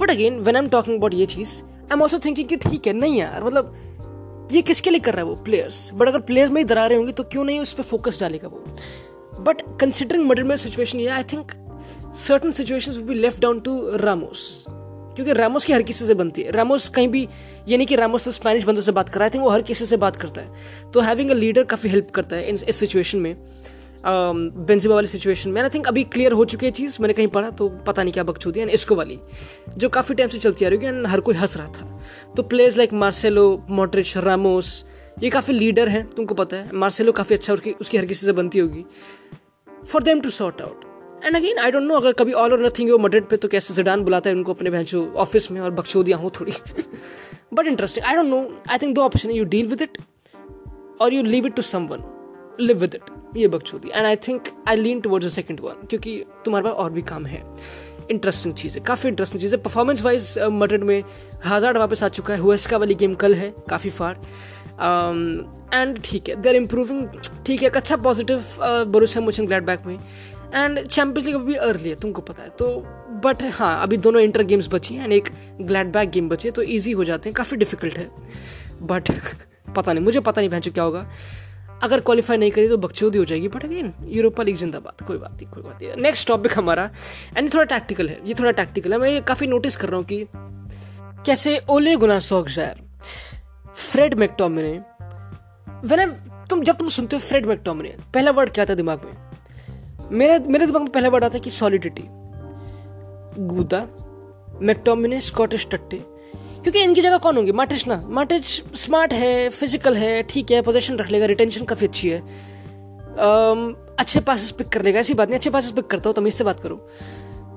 but 0.00 0.10
again 0.10 0.38
when 0.40 0.56
I 0.56 0.62
am 0.62 0.68
talking 0.70 0.96
about 0.96 1.14
ये 1.14 1.26
चीज़ 1.26 1.62
आई 1.62 1.92
एम 1.92 2.02
ऑल्सो 2.02 2.18
थिंकिंग 2.24 2.48
कि 2.48 2.56
ठीक 2.58 2.86
है, 2.86 2.92
नहीं 2.92 3.18
यार 3.18 3.44
मतलब 3.44 3.74
ये 4.52 4.62
किसके 4.62 4.90
लिए 4.90 5.00
कर 5.00 5.14
रहा 5.14 5.24
है 5.24 5.26
वो? 5.26 5.34
प्लेयर्स 5.34 5.90
बट 5.94 6.08
अगर 6.08 6.20
प्लेयर्स 6.20 6.52
में 6.52 6.60
ही 6.60 6.64
दरारें 6.64 6.96
होंगी 6.96 7.12
तो 7.12 7.22
क्यों 7.24 7.44
नहीं 7.44 7.60
उस 7.60 7.72
पर 7.72 7.82
फोकस 7.82 8.20
डालेगा 8.20 8.48
वो? 8.48 8.64
बट 9.40 9.62
कंसिडरिंग 9.80 10.28
मिडिल 10.28 10.44
में 10.44 10.56
सिचुएशन 10.56 11.00
ये 11.00 11.06
I 11.08 11.22
think 11.22 11.52
certain 12.16 12.52
situation 12.52 12.92
we 13.02 13.14
left 13.14 13.40
down 13.40 13.60
to 13.60 13.80
Ramos 13.96 14.64
क्योंकि 14.68 15.32
रामोस 15.32 15.64
की 15.64 15.72
हर 15.72 15.82
किसी 15.82 16.04
से 16.04 16.14
बनती 16.14 16.42
है। 16.42 16.50
रामोस 16.50 16.88
कहीं 16.88 17.08
भी 17.08 17.28
ये 17.68 17.76
नहीं 17.76 17.86
कि 17.86 17.96
रामोस 17.96 18.28
स्पेनिश 18.28 18.64
बंदों 18.64 18.82
से 18.82 18.92
बात 18.92 19.08
कर 19.08 19.20
रहा 19.20 19.24
है 19.24 19.30
आई 19.30 19.34
थिंक 19.34 19.44
वो 19.44 19.50
हर 19.50 19.62
किसी 19.62 19.86
से 19.86 19.96
बात 19.96 20.16
करता 20.16 20.40
है। 20.40 20.90
तो 20.94 21.00
हैविंग 21.00 21.30
अ 21.30 21.34
लीडर 21.34 21.64
काफ़ी 21.64 21.90
हेल्प 21.90 22.10
करता 22.10 22.36
है 22.36 22.50
इस 22.50 22.76
सिचुएशन 22.76 23.18
में। 23.18 23.36
बेंजिमा 24.04 24.94
वाली 24.94 25.08
सिचुएशन 25.08 25.50
में 25.50 25.60
आई 25.62 25.68
थिंक 25.68 25.86
अभी 25.88 26.04
क्लियर 26.04 26.32
हो 26.32 26.44
चुकी 26.44 26.66
है 26.66 26.72
चीज़, 26.72 26.96
मैंने 27.00 27.14
कहीं 27.14 27.28
पढ़ा 27.28 27.50
तो 27.50 27.68
पता 27.86 28.02
नहीं 28.02 28.12
क्या 28.12 28.24
बकचोदी 28.24 28.60
है 28.60 28.68
इसको 28.70 28.94
वाली, 28.94 29.18
जो 29.78 29.88
काफ़ी 29.88 30.14
टाइम 30.14 30.28
से 30.28 30.38
चलती 30.38 30.64
आ 30.64 30.68
रही 30.68 30.86
है 30.86 31.06
हर 31.08 31.20
कोई 31.20 31.34
हंस 31.34 31.56
रहा 31.56 31.66
था। 31.68 32.32
तो 32.36 32.42
players 32.44 32.76
like 32.76 32.92
Marcelo 32.94 33.44
Modric 33.70 34.16
Ramos 34.18 34.84
ये 35.22 35.30
काफ़ी 35.30 35.54
लीडर 35.54 35.88
हैं, 35.88 36.04
तुमको 36.10 36.34
पता 36.34 36.56
है। 36.56 36.70
मार्सेलो 36.74 37.12
काफ़ी 37.12 37.36
अच्छा 37.36 37.52
उसकी 37.52 37.72
उसकी 37.80 37.98
हर 37.98 38.06
किसी 38.06 38.26
से 38.26 38.32
बनती 38.32 38.58
होगी। 38.58 38.84
For 39.86 40.02
them 40.02 40.20
to 40.20 40.30
sort 40.32 40.62
out 40.62 41.24
and 41.24 41.36
again 41.36 41.58
I 41.58 41.70
don't 41.70 41.82
know 41.82 41.94
अगर 41.96 42.12
कभी 42.14 42.32
ऑल 42.34 42.52
और 42.52 42.64
नथिंग 42.64 42.90
हो 42.90 42.98
मड्रिड 42.98 43.24
पे 43.28 43.36
तो 43.36 43.48
कैसे 43.48 43.74
जिडान 43.74 44.04
बुलाता 44.04 44.30
है 44.30 44.36
उनको 44.36 44.54
अपने 44.54 44.70
भैंसो 44.70 45.06
ऑफ़िस 45.16 45.50
में, 45.50 45.60
और 45.60 45.70
बकचोदियाँ 45.72 46.18
हो 46.18 46.30
थोड़ी। 46.40 46.52
But 47.54 47.66
interesting 47.66 48.06
I 48.06 48.16
don't 48.16 48.26
know 48.26 48.42
I 48.70 48.78
think 48.78 48.94
दो 48.94 49.02
ऑप्शन 49.02 49.30
है 49.30 49.36
यू 49.36 49.44
डील 49.46 49.66
विद 49.68 49.82
इट 49.82 49.98
और 51.00 51.14
you 51.14 51.22
leave 51.24 51.46
it 51.46 51.54
to 51.56 51.62
someone 51.86 52.04
live 52.60 52.78
with 52.78 52.94
it 52.94 53.11
ये 53.36 53.48
बकचोदी 53.48 53.88
and 53.88 54.06
I 54.06 54.16
think 54.26 54.48
I 54.68 54.76
lean 54.76 55.00
towards 55.00 55.26
the 55.26 55.30
second 55.30 55.60
one 55.60 55.86
क्योंकि 55.90 56.22
तुम्हारे 56.44 56.64
पास 56.64 56.74
और 56.74 56.92
भी 56.92 57.02
काम 57.02 57.26
है। 57.26 57.42
इंटरेस्टिंग 58.10 58.54
चीज़ 58.54 58.78
है 58.78 58.84
काफ़ी 58.84 59.08
इंटरेस्टिंग 59.08 59.42
चीज़। 59.42 59.54
है 59.54 59.60
परफॉर्मेंस 59.62 60.02
वाइज 60.02 60.34
मड्रिड 60.52 60.82
में 60.84 61.02
हज़ार 61.44 61.78
वापस 61.78 62.02
आ 62.02 62.08
चुका 62.08 62.34
है। 62.34 62.40
हुएस्का 62.40 62.76
वाली 62.76 62.94
गेम 62.94 63.14
कल 63.14 63.34
है, 63.34 63.54
काफ़ी 63.70 63.90
फार 63.90 64.20
एंड 65.74 66.00
ठीक 66.04 66.28
है 66.28 66.34
दे 66.42 66.48
आर 66.48 66.56
इम्प्रूविंग 66.56 67.06
ठीक 67.46 67.60
है, 67.62 67.68
एक 67.68 67.76
अच्छा 67.76 67.96
positive 67.98 68.44
Borussia 68.60 69.24
motion 69.24 69.46
glad 69.46 69.66
back 69.66 69.86
में। 69.86 69.94
एंड 69.94 70.80
चैंपियंस 70.80 71.26
लीग 71.26 71.34
अभी 71.34 71.54
अर्ली 71.56 71.88
है, 71.88 71.94
तुमको 71.96 72.22
पता 72.22 72.42
है। 72.42 72.48
तो 72.58 72.68
बट 73.24 73.42
हाँ 73.54 73.82
अभी 73.82 73.96
दोनों 73.98 74.20
इंटर 74.22 74.42
गेम्स 74.42 74.68
बची 74.72 74.94
हैं। 74.94 75.04
एंड 75.04 75.12
एक 75.12 75.28
ग्लैड 75.60 75.92
बैक 75.92 76.10
गेम 76.10 76.28
बची 76.28 76.48
है 76.48 76.52
तो 76.52 76.62
ईजी 76.62 76.92
हो 76.92 77.04
जाते 77.04 77.28
हैं। 77.28 77.34
काफ़ी 77.34 77.56
डिफ़िकल्ट 77.56 77.98
है। 77.98 78.10
बट 78.82 79.10
पता 79.76 79.92
नहीं, 79.92 80.04
मुझे 80.04 80.20
पता 80.20 80.40
नहीं 80.40 80.50
भैंचो 80.50 80.70
क्या 80.70 80.84
होगा। 80.84 81.06
अगर 81.82 82.00
क्वालिफाई 82.00 82.36
नहीं 82.36 82.50
करी 82.50 82.68
तो 82.68 82.76
बकचोदी 82.78 83.18
हो 83.18 83.24
जाएगी 83.24 83.48
बट 83.48 83.64
अगेन 83.64 83.92
यूरोपा 84.06 84.42
लीग 84.42 84.56
जिंदाबाद, 84.56 85.06
कोई 85.06 85.18
बात 85.18 85.32
नहीं, 85.32 85.46
कोई 85.46 85.62
बात 85.62 85.82
नहीं। 85.82 86.02
नेक्स्ट 86.02 86.28
टॉपिक 86.28 86.58
हमारा 86.58 86.90
एंड 87.36 87.52
थोड़ा 87.54 87.64
टैक्टिकल 87.66 88.08
है, 88.08 88.18
ये 88.24 88.34
थोड़ा 88.34 88.50
टैक्टिकल 88.52 88.92
है। 88.92 88.98
मैं 88.98 89.10
ये 89.10 89.20
काफ़ी 89.22 89.46
नोटिस 89.46 89.76
कर 89.76 89.88
रहा 89.88 89.96
हूँ 89.96 90.04
कि 90.06 90.26
कैसे 91.26 91.58
Ole 91.70 91.96
Gunnar 91.96 92.18
Solskjaer 92.20 92.80
Fred 93.74 94.14
McTominay 94.14 94.72
when 95.86 96.10
तुम, 96.50 96.62
जब 96.62 96.76
तुम 96.76 96.88
सुनते 96.88 97.16
हो 97.16 97.20
फ्रेड 97.20 97.46
मैकटोमिने 97.46 97.94
पहला 98.14 98.30
वर्ड 98.30 98.50
क्या 98.50 98.64
था 98.64 98.74
दिमाग 98.74 99.04
में? 99.04 99.12
मेरे 100.10 100.38
मेरे 100.38 100.66
दिमाग 100.66 100.82
में 100.82 100.90
पहला 100.92 101.08
वर्ड 101.08 101.24
आता 101.24 101.34
है 101.34 101.40
कि 101.40 101.50
सॉलिडिटी 101.50 102.04
गूदा 103.46 103.80
मैकटोमिने 104.62 105.20
स्कॉटिश 105.20 105.66
टट्टे 105.70 106.02
क्योंकि 106.62 106.80
इनकी 106.80 107.00
जगह 107.00 107.18
कौन 107.18 107.36
होंगे? 107.36 107.52
माटिच 107.52 107.86
ना। 107.88 108.02
माटिच 108.08 108.44
स्मार्ट 108.76 109.12
है 109.12 109.48
फ़िज़िकल 109.50 109.96
है 109.96 110.22
ठीक 110.22 110.50
है 110.50 110.62
पोजीशन 110.62 110.96
रख 110.96 111.10
लेगा 111.10 111.26
रिटेंशन 111.26 111.64
काफ़ी 111.64 111.86
अच्छी 111.86 112.08
है। 112.08 112.20
Um, 113.12 113.74
अच्छे 113.98 114.20
पासिस 114.20 114.50
पिक 114.50 114.68
कर 114.68 114.82
लेगा 114.82 115.00
ऐसी 115.00 115.14
बात 115.14 115.28
नहीं 115.28 115.38
अच्छे 115.38 115.50
पासिस 115.50 115.70
पिक 115.70 115.86
करता 115.86 116.08
हो 116.08 116.12
तमीज 116.12 116.34
से 116.34 116.44
बात 116.44 116.60
करो। 116.60 116.76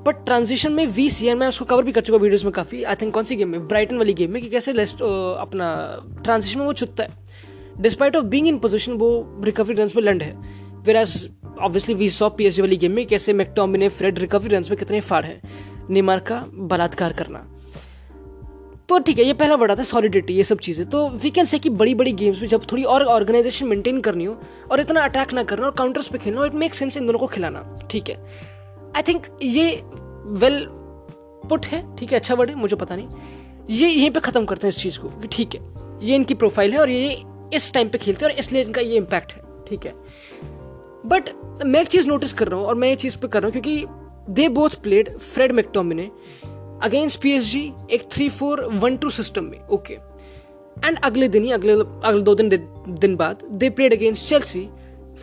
बट 0.06 0.26
ट्रांजिशन 0.26 0.72
में 0.72 0.86
वी 0.88 1.10
सी 1.10 1.34
मैं 1.34 1.48
उसको 1.48 1.65
कवर 1.65 1.84
भी 1.84 1.91
कर 1.91 2.02
चुका 2.02 2.18
वीडियोस 2.18 2.44
में 2.44 2.52
काफ़ी। 2.54 2.84
आई 2.84 2.96
थिंक 2.96 3.13
कौन 3.13 3.24
सी 3.24 3.36
गेम 3.36 3.50
में? 3.50 3.68
ब्राइटन 3.68 3.98
वाली 3.98 4.13
गेम 4.13 4.32
में 4.32 4.41
कि 4.41 4.50
कैसे 4.50 4.74
लेस्ट 4.74 5.02
अपना 5.02 5.70
ट्रांजिशन 6.24 6.60
में 6.60 6.65
वो 6.65 6.74
छुटता 6.74 7.04
है। 7.04 7.82
Despite 7.82 8.15
of 8.15 8.26
being 8.26 8.48
in 8.48 8.58
position 8.60 8.94
वो 8.94 9.10
रिकवरी 9.46 9.74
रन 9.74 9.89
में 9.96 10.04
लंड 10.04 10.24
है। 10.24 10.36
Whereas 10.96 11.30
obviously 11.60 11.94
we 11.94 12.10
saw 12.10 12.30
P 12.30 12.50
वाली 12.62 12.78
गेम 12.78 12.91
में 12.91 13.06
कैसे 13.06 13.34
मैकटॉमिने 13.34 13.89
फ्रेड 13.89 14.20
रिकवरी 14.20 14.56
रन 14.56 14.65
में 14.70 14.78
कितने 14.78 15.00
फाड़ 15.02 15.26
है। 15.26 15.41
निमार 15.89 16.20
का 16.20 16.46
बलात्कार 16.54 17.13
करना। 17.13 17.48
तो 18.89 18.98
ठीक 19.00 19.17
है, 19.17 19.24
ये 19.26 19.34
पहला 19.34 19.56
वर्ड 19.56 19.71
है 19.71 19.84
सॉलिडिटी 19.84 20.34
ये 20.34 20.43
सब 20.43 20.60
चीज़ें। 20.60 20.86
तो 20.89 21.08
वी 21.12 21.30
कैन 21.32 21.45
से 21.45 21.60
कि 21.60 21.69
बड़ी 21.71 21.93
बड़ी 21.95 22.12
गेम्स 22.13 22.41
में 22.41 22.48
जब 22.48 22.65
थोड़ी 22.71 22.84
और 22.86 23.04
ऑर्गेनाइजेशन 23.06 23.67
मेंटेन 23.67 24.02
करनी 24.02 24.26
हो 24.26 24.38
और 24.71 24.80
इतना 24.80 25.04
अटैक 25.04 25.34
ना 25.34 25.43
करना 25.43 25.65
और 25.65 25.71
काउंटर्स 25.78 26.08
पे 26.08 26.17
खेलना 26.17 26.45
इट 26.45 26.54
मेक 26.56 26.76
सेंस 26.76 26.98
इन 26.98 27.06
दोनों 27.06 27.19
को 27.19 27.28
खिलाना, 27.28 27.65
ठीक 27.91 28.10
है। 28.10 28.15
आई 28.95 29.02
थिंक 29.04 29.28
ये 29.43 29.71
वेल 30.36 30.65
पुट 30.69 31.65
है, 31.65 31.84
ठीक 31.98 32.12
है 32.12 32.19
अच्छा 32.19 32.34
वर्ड 32.34 32.50
है, 32.50 32.56
मुझे 32.56 32.76
पता 32.76 32.95
नहीं। 32.95 33.08
ये 33.69 33.89
यहीं 33.89 34.10
पे 34.12 34.19
ख़त्म 34.19 34.45
करते 34.45 34.67
हैं 34.67 34.74
इस 34.74 34.82
चीज़ 34.82 35.00
को, 35.00 35.10
कि 35.12 35.28
ठीक 35.28 35.56
है, 35.56 35.62
ये 36.04 36.15
इनकी 36.15 36.34
प्रोफ़ाइल 36.36 36.74
है 36.74 36.80
और 36.80 36.89
ये 36.89 37.24
इस 37.54 37.74
टाइम 37.74 37.89
पे 37.89 37.98
खेलते 37.98 38.26
हैं 38.26 38.32
और 38.32 38.39
इसलिए 38.39 38.63
इनका 38.63 38.82
ये 38.82 38.98
इम्पैक्ट 38.98 39.32
है, 39.34 39.41
ठीक 39.69 39.86
है। 39.86 39.93
बट 41.08 41.30
मैं 41.65 41.82
एक 41.82 41.88
चीज़ 41.88 42.08
नोटिस 42.08 42.34
कर 42.34 42.48
रहा 42.48 42.60
हूँ 42.60 42.67
और 42.67 42.76
मैं 42.76 42.89
ये 42.89 42.95
चीज़ 42.98 43.17
पे 43.17 43.28
कर 43.28 43.41
रहा 43.41 43.48
हूँ 43.48 43.62
क्योंकि 43.62 44.34
they 44.34 44.48
both 44.52 44.82
played 44.84 45.17
Fred 45.17 45.52
McTominay 45.52 46.10
against 46.84 47.22
PSG 47.22 47.72
एक 47.92 48.04
three 48.12 48.30
four 48.30 48.64
one 48.74 48.98
two 48.98 49.10
system 49.10 49.44
में 49.44 49.60
ओके 49.68 49.94
एंड 50.86 50.98
अगले 51.04 51.28
दिन 51.28 51.44
ही 51.44 51.52
अगले 51.52 51.74
अगले 51.74 52.22
दो 52.22 52.36
दिन 52.36 52.50
दिन 53.00 53.16
बाद 53.16 53.44
they 53.52 53.70
played 53.70 53.94
against 53.94 54.28
Chelsea 54.30 54.68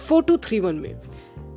four 0.08 0.22
two 0.22 0.36
three 0.36 0.60
one 0.60 0.74
में 0.74 1.00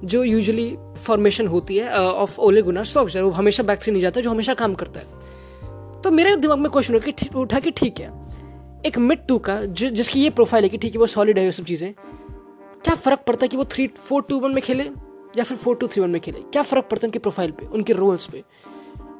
जो 0.03 0.23
यूजुअली 0.23 0.75
फॉर्मेशन 1.05 1.47
होती 1.47 1.77
है 1.77 2.01
ऑफ़ 2.01 2.39
ओले 2.39 2.61
गुनार 2.61 2.85
सॉक्सर 2.85 3.21
वो 3.21 3.29
हमेशा 3.31 3.63
बैक 3.63 3.79
थ्री 3.79 3.91
नहीं 3.91 4.01
जाता 4.01 4.21
जो 4.21 4.29
हमेशा 4.29 4.53
काम 4.53 4.73
करता 4.73 4.99
है। 4.99 6.01
तो 6.01 6.11
मेरे 6.11 6.35
दिमाग 6.35 6.59
में 6.59 6.69
क्वेश्चन 6.71 6.95
उठा 7.35 7.59
कि 7.59 7.71
ठीक 7.71 7.99
है। 7.99 8.11
एक 8.85 8.97
मिड 8.99 9.25
टू 9.27 9.37
का 9.39 9.59
ज, 9.61 9.83
जिसकी 9.83 10.23
ये 10.23 10.29
प्रोफ़ाइल 10.29 10.63
है 10.63 10.69
कि 10.69 10.77
ठीक 10.77 10.93
है 10.93 10.99
वो 10.99 11.05
सॉलिड 11.07 11.39
है 11.39 11.45
ये 11.45 11.51
सब 11.51 11.65
चीज़ें। 11.65 11.93
क्या 11.93 12.95
फ़र्क 12.95 13.23
पड़ता 13.27 13.45
है 13.45 13.47
कि 13.47 13.57
वो 13.57 13.65
थ्री 13.65 13.87
फोर 13.99 14.21
टू 14.29 14.39
वन 14.39 14.53
में 14.53 14.61
खेले 14.63 14.83
या 15.37 15.43
फिर 15.43 15.57
फोर 15.57 15.75
टू 15.75 15.87
थ्री 15.87 16.01
वन 16.01 16.09
में 16.09 16.21
खेले? 16.21 16.39
क्या 16.43 16.61
फ़र्क 16.63 16.87
पड़ता 16.91 17.05
है 17.05 17.07
उनकी 17.07 17.19
प्रोफ़ाइल 17.19 17.51
पे 17.51 17.65
उनके 17.67 17.93
रोल्स 17.93 18.25
पे? 18.25 18.43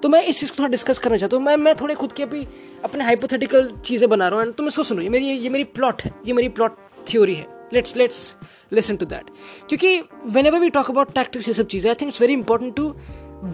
तो 0.03 0.09
मैं 0.09 0.21
इस 0.23 0.39
चीज़ 0.39 0.51
को 0.51 0.57
थोड़ा 0.59 0.69
डिस्कस 0.71 0.99
करना 0.99 1.17
चाहता 1.17 1.37
हूँ। 1.37 1.45
मैं 1.45 1.55
मैं 1.57 1.75
थोड़े 1.75 1.95
खुद 1.95 2.11
के 2.11 2.23
अभी 2.23 2.45
अपने 2.83 3.03
हाइपोथेटिकल 3.03 3.71
चीज़ें 3.85 4.09
बना 4.09 4.27
रहा 4.27 4.39
हूँ। 4.39 4.51
तो 4.51 4.63
मैं 4.63 4.69
सोच, 4.69 4.85
सुनो, 4.85 5.01
ये 5.01 5.09
मेरी 5.09 5.25
ये 5.25 5.49
मेरी 5.49 5.63
प्लॉट 5.75 6.01
है। 6.01 6.11
ये 6.27 6.33
मेरी 6.33 6.49
प्लॉट 6.49 6.77
थ्योरी 7.09 7.35
है। 7.35 7.47
Let's 7.73 7.95
let's 7.97 8.33
listen 8.73 8.95
to 8.95 9.05
that 9.05 9.29
क्योंकि 9.69 9.97
whenever 10.45 10.59
we 10.59 10.69
talk 10.69 10.89
about 10.89 11.13
tactics 11.13 11.47
ये 11.47 11.53
सब 11.53 11.67
चीज़ें 11.67 11.89
I 11.89 11.95
think 12.01 12.09
it's 12.09 12.21
very 12.21 12.33
important 12.33 12.75
to 12.75 12.89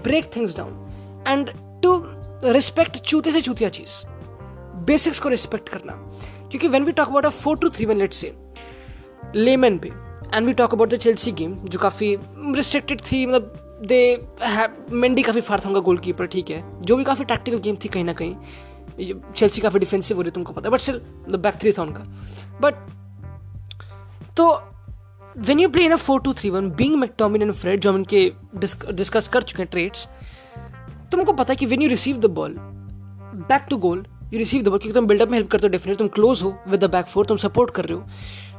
break 0.03 0.25
things 0.35 0.55
down 0.57 1.23
and 1.27 1.49
to 1.83 1.93
respect 2.53 2.97
चूते 2.99 3.31
से 3.31 3.41
चूतिया 3.41 3.69
चीज़। 3.69 4.01
बेसिक्स 4.85 5.19
को 5.19 5.29
रिस्पेक्ट 5.29 5.69
करना। 5.69 5.93
क्योंकि 6.51 6.67
when 6.67 6.83
we 6.83 6.91
talk 6.91 7.07
about 7.07 7.25
a 7.25 7.29
four 7.29 7.57
two 7.57 7.69
three 7.69 7.85
one 7.85 7.97
let 7.97 8.13
say 8.13 8.33
layman 9.35 9.77
पे 9.79 9.91
and 10.33 10.47
we 10.47 10.53
talk 10.53 10.73
about 10.73 10.89
the 10.89 10.97
Chelsea 10.97 11.31
game 11.31 11.55
जो 11.55 11.79
काफ़ी 11.79 12.15
restricted 12.55 13.01
थी 13.01 13.25
मतलब 13.25 13.60
दे 13.81 13.99
मेंडी 14.91 15.21
काफ़ी 15.23 15.41
फार 15.41 15.59
था 15.59 15.69
उनका 15.69 15.79
गोल 15.81 15.97
कीपर 15.99 16.25
ठीक 16.27 16.49
है। 16.49 16.63
जो 16.81 16.95
भी 16.95 17.03
काफ़ी 17.03 17.25
टैक्टिकल 17.25 17.57
गेम 17.59 17.75
थी 17.83 17.89
कहीं 17.89 18.03
ना 18.03 18.13
कहीं 18.13 18.35
चेल्सी 19.35 19.61
काफ़ी 19.61 19.79
डिफेंसिव 19.79 20.17
हो 20.17 20.23
रही 20.23 20.31
तुमको 20.31 20.53
पता 20.53 20.69
है। 20.69 20.71
But 20.71 20.79
still 20.79 21.01
the 21.29 21.35
back 21.37 21.55
three 21.61 21.71
था 21.71 21.81
उनका। 21.81 22.03
बट 22.61 22.73
तो 24.37 24.51
when 25.37 25.59
you 25.59 25.69
play 25.69 25.83
in 25.85 25.91
a 25.91 25.95
four 25.97 26.21
two 26.21 26.33
three 26.33 26.49
one 26.49 26.69
being 26.73 26.95
McTominay 26.99 27.41
and 27.41 27.51
Fred 27.53 27.79
जो 27.81 27.91
हम 27.91 27.97
इनके 27.97 28.31
डिस्कस 28.93 29.27
कर 29.27 29.43
चुके 29.43 29.61
हैं 29.61 29.69
ट्रेड्स 29.71 30.07
तुमको 31.11 31.33
पता 31.33 31.53
है 31.53 31.57
कि 31.57 31.65
when 31.65 31.81
you 31.81 31.89
receive 31.89 32.17
the 32.17 32.25
ball 32.31 32.55
back 32.57 33.65
to 33.69 33.77
goal 33.77 34.05
you 34.33 34.39
receive 34.39 34.61
the 34.63 34.67
ball 34.67 34.79
क्योंकि 34.79 34.93
तुम 34.93 35.07
बिल्डअप 35.07 35.29
में 35.29 35.37
हेल्प 35.37 35.49
करते 35.51 35.67
हो 35.67 35.71
डेफिनेटली 35.71 35.97
तुम 35.99 36.07
क्लोज 36.15 36.41
हो 36.43 36.53
विद 36.67 36.83
द 36.83 36.89
बैक 36.91 37.05
फोर 37.05 37.25
तुम 37.25 37.37
सपोर्ट 37.37 37.71
कर 37.71 37.85
रहे 37.85 37.97
हो, 37.97 38.05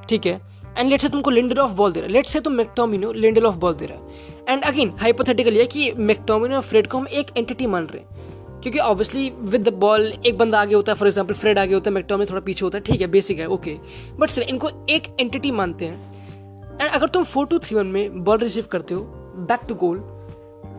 ठीक 0.09 0.27
है। 0.27 0.41
एंड 0.79 0.89
लेट 0.91 1.01
से 1.03 1.09
तुमको 1.09 1.31
लिंडल 1.31 1.59
ऑफ़ 1.59 1.73
बॉल 1.73 1.93
दे 1.93 2.01
रहा 2.01 2.07
है। 2.07 2.13
लेट 2.13 2.27
से 2.27 2.41
तुम 2.41 2.53
मैक्टोमिनो 2.53 3.13
लिंडल 3.13 3.47
ऑफ़ 3.47 3.57
बॉल 3.57 3.75
दे 3.75 3.87
रहा 3.87 3.99
है। 3.99 4.47
एंड 4.49 4.65
अगेन 4.65 4.93
हाइपोथेटिकल 5.01 5.57
ये 5.57 5.67
कि 5.67 5.93
मैक्टोमिनो 6.01 6.57
और 6.57 6.63
फ्रेड 6.63 6.87
को 6.87 6.99
हम 6.99 7.09
एक 7.09 7.37
एंटिटी 7.37 7.67
मान 7.67 7.87
रहे 7.87 8.01
हैं। 8.01 8.61
क्योंकि 8.63 8.79
ऑब्वियसली 8.79 9.31
विद 9.43 9.69
द 9.69 9.73
बॉल 9.75 10.13
एक 10.27 10.39
बंदा 10.39 10.61
आगे 10.61 10.75
होता 10.75 10.93
है 10.93 10.97
फॉर 10.97 11.09
एग्ज़ाम्पल 11.09 11.35
फ्रेड 11.35 11.59
आगे 11.59 11.75
होता 11.75 11.91
है 11.91 11.95
मैक्टोमिनो 11.95 12.31
थोड़ा 12.31 12.41
पीछे 12.41 12.65
होता 12.65 12.79
है, 12.79 12.85
ठीक 12.85 13.01
है 13.01 13.07
बेसिक 13.09 13.39
है 13.39 13.47
ओके 13.49 13.77
बट 14.19 14.31
सर 14.31 14.43
इनको 14.43 14.71
एक 14.91 15.07
एंटिटी 15.21 15.51
मानते 15.51 15.85
हैं। 15.85 16.81
एंड 16.81 16.91
अगर 16.91 17.07
तुम 17.09 17.25
फोर 17.25 17.47
टू 17.47 17.59
थ्री 17.59 17.77
वन 17.77 17.87
में 17.87 18.19
बॉल 18.21 18.39
रिसीव 18.39 18.67
करते 18.73 18.95
हो 18.95 19.01
back 19.49 19.61
to 19.69 19.75
goal 19.77 20.03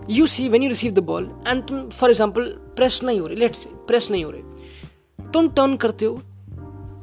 you 0.09 0.27
see 0.27 0.47
when 0.49 0.63
you 0.63 0.69
receive 0.69 0.91
the 0.93 0.99
ball 1.01 1.29
and 1.47 1.63
तुम 1.67 1.87
फॉर 1.89 2.09
एग्ज़ाम्पल 2.09 2.43
प्रेस 2.75 2.99
नहीं 3.03 3.19
हो 3.19 3.27
रहे 3.27 3.37
लेट 3.37 3.55
से 3.55 3.69
प्रेस 3.87 4.09
नहीं 4.11 4.23
हो 4.25 4.31
रहे। 4.31 5.29
तुम 5.31 5.47
टर्न 5.49 5.75
करते 5.77 6.05
हो, 6.05 6.15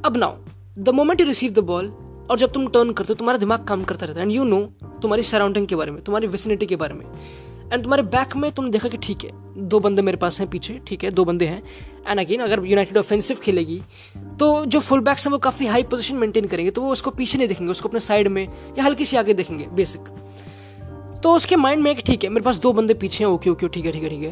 अब 0.05 0.17
now 0.17 0.37
the 0.79 0.89
moment 0.91 1.21
you 1.21 1.27
receive 1.27 1.53
the 1.53 1.59
ball 1.65 1.93
और 2.31 2.39
जब 2.39 2.53
तुम 2.53 2.67
टर्न 2.69 2.93
करते 2.93 3.13
हो 3.13 3.15
तुम्हारा 3.19 3.39
दिमाग 3.39 3.65
काम 3.67 3.85
करता 3.85 4.07
रहता 4.07 4.21
है। 4.21 4.27
एंड 4.27 4.35
यू 4.35 4.45
नो 4.45 4.61
तुम्हारी 5.03 5.23
सराउंडिंग 5.25 5.67
के 5.67 5.77
बारे 5.77 5.91
में 5.91 6.03
तुम्हारी 6.05 6.27
विसिनिटी 6.29 6.67
के 6.67 6.77
बारे 6.77 6.95
में। 6.95 7.05
एंड 7.73 7.83
तुम्हारे 7.83 8.03
बैक 8.05 8.35
में 8.37 8.51
तुमने 8.53 8.71
देखा 8.71 8.89
कि 8.89 8.99
ठीक 8.99 9.25
है 9.25 9.31
दो 9.69 9.79
बंदे 9.81 10.03
मेरे 10.03 10.17
पास 10.17 10.39
हैं 10.41 10.49
पीछे 10.51 10.79
ठीक 10.87 11.05
है 11.05 11.11
दो 11.11 11.25
बंदे 11.25 11.47
हैं। 11.47 11.63
एंड 12.09 12.21
अगेन 12.21 12.41
अगर 12.41 12.65
यूनाइटेड 12.67 12.99
ऑफेंसिव 12.99 13.37
खेलेगी 13.43 13.81
तो 14.41 14.65
जो 14.67 14.81
फुल 14.81 15.01
बैक्स 15.01 15.27
हैं 15.27 15.33
वो 15.33 15.39
काफ़ी 15.39 15.67
हाई 15.67 15.83
पोजीशन 15.83 16.17
मेंटेन 16.17 16.47
करेंगे 16.47 16.71
तो 16.71 16.83
वो 16.83 16.93
उसको 16.93 17.11
पीछे 17.11 17.39
नहीं 17.39 17.49
देखेंगे 17.49 17.71
उसको 17.71 17.89
अपने 17.89 18.01
साइड 18.01 18.29
में 18.29 18.47
या 18.79 18.85
हल्की 18.85 19.05
सी 19.05 19.17
आगे 19.17 19.35
देखेंगे 19.35 19.67
बेसिक 19.73 20.09
तो 21.23 21.33
उसके 21.37 21.57
माइंड 21.57 21.83
में 21.83 21.91
एक 21.91 22.01
ठीक 22.07 22.25
है 22.25 22.31
मेरे 22.31 22.45
पास 22.45 22.59
दो 22.59 22.73
बंदे 22.73 22.95
पीछे 22.95 23.25
हैं 23.25 23.31
ओके 23.31 23.51
ओके 23.51 23.69
ठीक 23.69 23.87
है 23.87 23.93
ठीक 23.93 24.03
है 24.03 24.09
ठीक 24.09 24.23
है। 24.23 24.31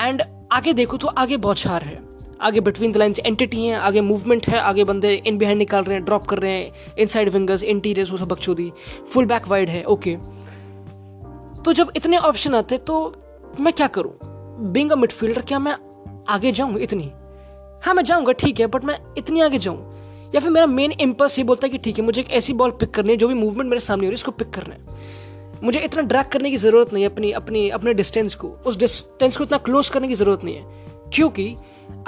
एंड 0.00 0.22
um, 0.22 0.28
आगे 0.52 0.72
देखो 0.72 0.96
तो 0.96 1.06
आगे 1.08 1.36
बौछार 1.38 1.82
है। 1.82 2.09
आगे 2.40 2.60
बिटवीन 2.60 2.92
द 2.92 2.96
लाइन्स 2.96 3.18
एंटिटी 3.18 3.64
हैं, 3.64 3.76
आगे 3.76 4.00
मूवमेंट 4.00 4.46
है, 4.48 4.58
आगे 4.58 4.84
बंदे 4.84 5.12
इन 5.16 5.38
बिहाइंड 5.38 5.58
निकाल 5.58 5.84
रहे 5.84 5.94
हैं 5.94 6.04
ड्रॉप 6.04 6.26
कर 6.26 6.38
रहे 6.38 6.52
हैं 6.52 6.94
इन 6.98 7.06
साइड 7.06 7.28
विंगर्स 7.28 7.62
इंटीरियर्स 7.64 8.10
वो 8.10 8.18
सब 8.18 8.28
बकचोदी। 8.28 8.70
फुल 9.12 9.26
बैक 9.26 9.48
वाइड 9.48 9.68
है 9.68 9.84
ओके 9.84 10.16
तो 11.62 11.72
जब 11.72 11.92
इतने 11.96 12.18
ऑप्शन 12.18 12.54
आते 12.54 12.78
तो 12.78 12.96
मैं 13.60 13.72
क्या 13.72 13.86
करूँ? 13.88 14.12
बिंग 14.72 14.90
अ 14.90 14.96
मिडफील्डर 14.96 15.42
क्या 15.42 15.58
मैं 15.58 15.76
आगे 16.28 16.52
जाऊँ 16.52 16.78
इतनी? 16.80 17.10
हाँ 17.84 17.94
मैं 17.94 18.04
जाऊँगा, 18.04 18.32
ठीक 18.32 18.60
है 18.60 18.66
बट 18.66 18.84
मैं 18.84 18.98
इतनी 19.18 19.40
आगे 19.40 19.58
जाऊँ? 19.58 19.78
या 20.34 20.40
फिर 20.40 20.50
मेरा 20.50 20.66
मेन 20.66 20.92
इम्पल्स 20.92 21.38
ये 21.38 21.44
बोलता 21.44 21.66
है 21.66 21.70
कि 21.70 21.78
ठीक 21.78 21.98
है, 21.98 22.04
मुझे 22.04 22.20
एक 22.20 22.30
ऐसी 22.30 22.52
बॉल 22.52 22.70
पिक 22.70 22.90
करनी 22.90 23.10
है, 23.10 23.16
जो 23.16 23.28
भी 23.28 23.34
मूवमेंट 23.34 23.70
मेरे 23.70 23.80
सामने 23.80 24.06
हो 24.06 24.10
रही 24.10 24.14
है 24.14 24.20
उसको 24.20 24.32
पिक 24.32 24.50
करना 24.50 24.74
है। 24.74 25.18
मुझे 25.64 25.80
इतना 25.80 26.02
ड्रैग 26.02 26.26
करने 26.26 26.50
की 26.50 26.56
ज़रूरत 26.56 26.92
नहीं 26.92 27.04
है 27.04 27.10
अपनी 27.10 27.30
अपनी, 27.32 27.68
अपने 27.68 27.94
डिस्टेंस 27.94 28.34
को। 28.34 28.48
उस 28.66 28.78
डिस्टेंस 28.78 29.36
को 29.36 29.44
इतना 29.44 29.58
क्लोज 29.58 29.88
करने 29.88 30.08
की 30.08 30.14
ज़रूरत 30.14 30.44
नहीं 30.44 30.54
है। 30.56 31.10
क्योंकि 31.14 31.56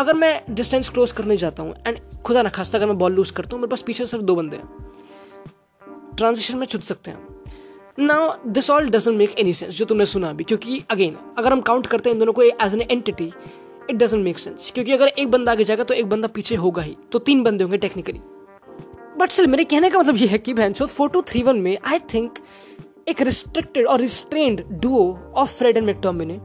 अगर 0.01 0.15
मैं 0.15 0.41
डिस्टेंस 0.51 0.89
क्लोज 0.89 1.13
करने 1.13 1.37
जाता 1.37 1.63
हूँ 1.63 1.75
एंड 1.87 1.99
खुदा 2.25 2.43
ना 2.43 2.49
खास्ता 2.49 2.79
अगर 2.79 2.87
मैं 2.87 2.99
बॉल 2.99 3.13
लूज 3.13 3.31
करता 3.31 3.51
हूँ, 3.53 3.61
मेरे 3.61 3.71
पास 3.71 3.83
पीछे 3.83 4.07
सिर्फ़ 4.07 4.25
दो 4.25 4.35
बंदे 4.35 4.57
हैं। 4.57 6.17
ट्रांजिशन 6.17 6.59
में 6.59 6.67
छुट 6.67 6.83
सकते 6.83 7.11
हैं। 7.11 7.29
Now 7.99 8.33
this 8.47 8.71
all 8.71 8.89
doesn't 8.91 9.17
make 9.19 9.39
any 9.39 9.53
sense 9.55 9.75
जो 9.75 9.85
तुमने 9.85 10.07
सुना 10.07 10.31
अभी, 10.31 10.45
क्योंकि 10.45 10.83
अगेन 10.91 11.17
अगर 11.39 11.53
हम 11.53 11.61
काउंट 11.61 11.87
करते 11.87 12.11
हैं 12.11 12.15
इन 12.15 12.19
दोनों 12.19 12.33
को 12.33 12.43
as 12.43 12.75
an 12.75 12.81
entity 12.81 13.33
it 13.91 13.97
doesn't 13.97 14.25
make 14.25 14.39
sense 14.39 14.71
क्योंकि 14.75 14.93
अगर 14.93 15.09
एक 15.09 15.31
बंदा 15.31 15.53
आगे 15.53 15.65
जाएगा 15.65 15.85
तो 15.85 15.95
एक 15.95 16.09
बंदा 16.09 16.29
पीछे 16.29 16.55
होगा 16.55 16.83
ही 16.83 16.97
तो 17.13 17.19
तीन 17.19 17.43
बंदे 17.43 17.65
होंगे 17.65 17.79
टेक्निकली 17.79 18.21
बट 19.19 19.31
स्टिल 19.31 19.47
मेरे 19.47 19.65
कहने 19.65 19.91
का 19.91 19.99
मतलब 19.99 20.17
ये 20.17 20.27
है 20.27 20.39
कि 20.39 20.55
बहन 20.55 20.73
फोर 20.73 21.09
टू 21.09 21.23
थ्री 21.23 21.43
वन 21.43 21.57
में 21.57 21.77
आई 21.85 21.99
थिंक 22.15 22.39
एक 23.09 23.23
रिस्ट्रिक्टेड 23.23 23.87
और 23.87 24.01
restrained 24.01 24.65
duo 24.71 25.19
of 25.35 25.59
Fred 25.59 25.77
and 25.77 25.87
McTominay 25.87 26.39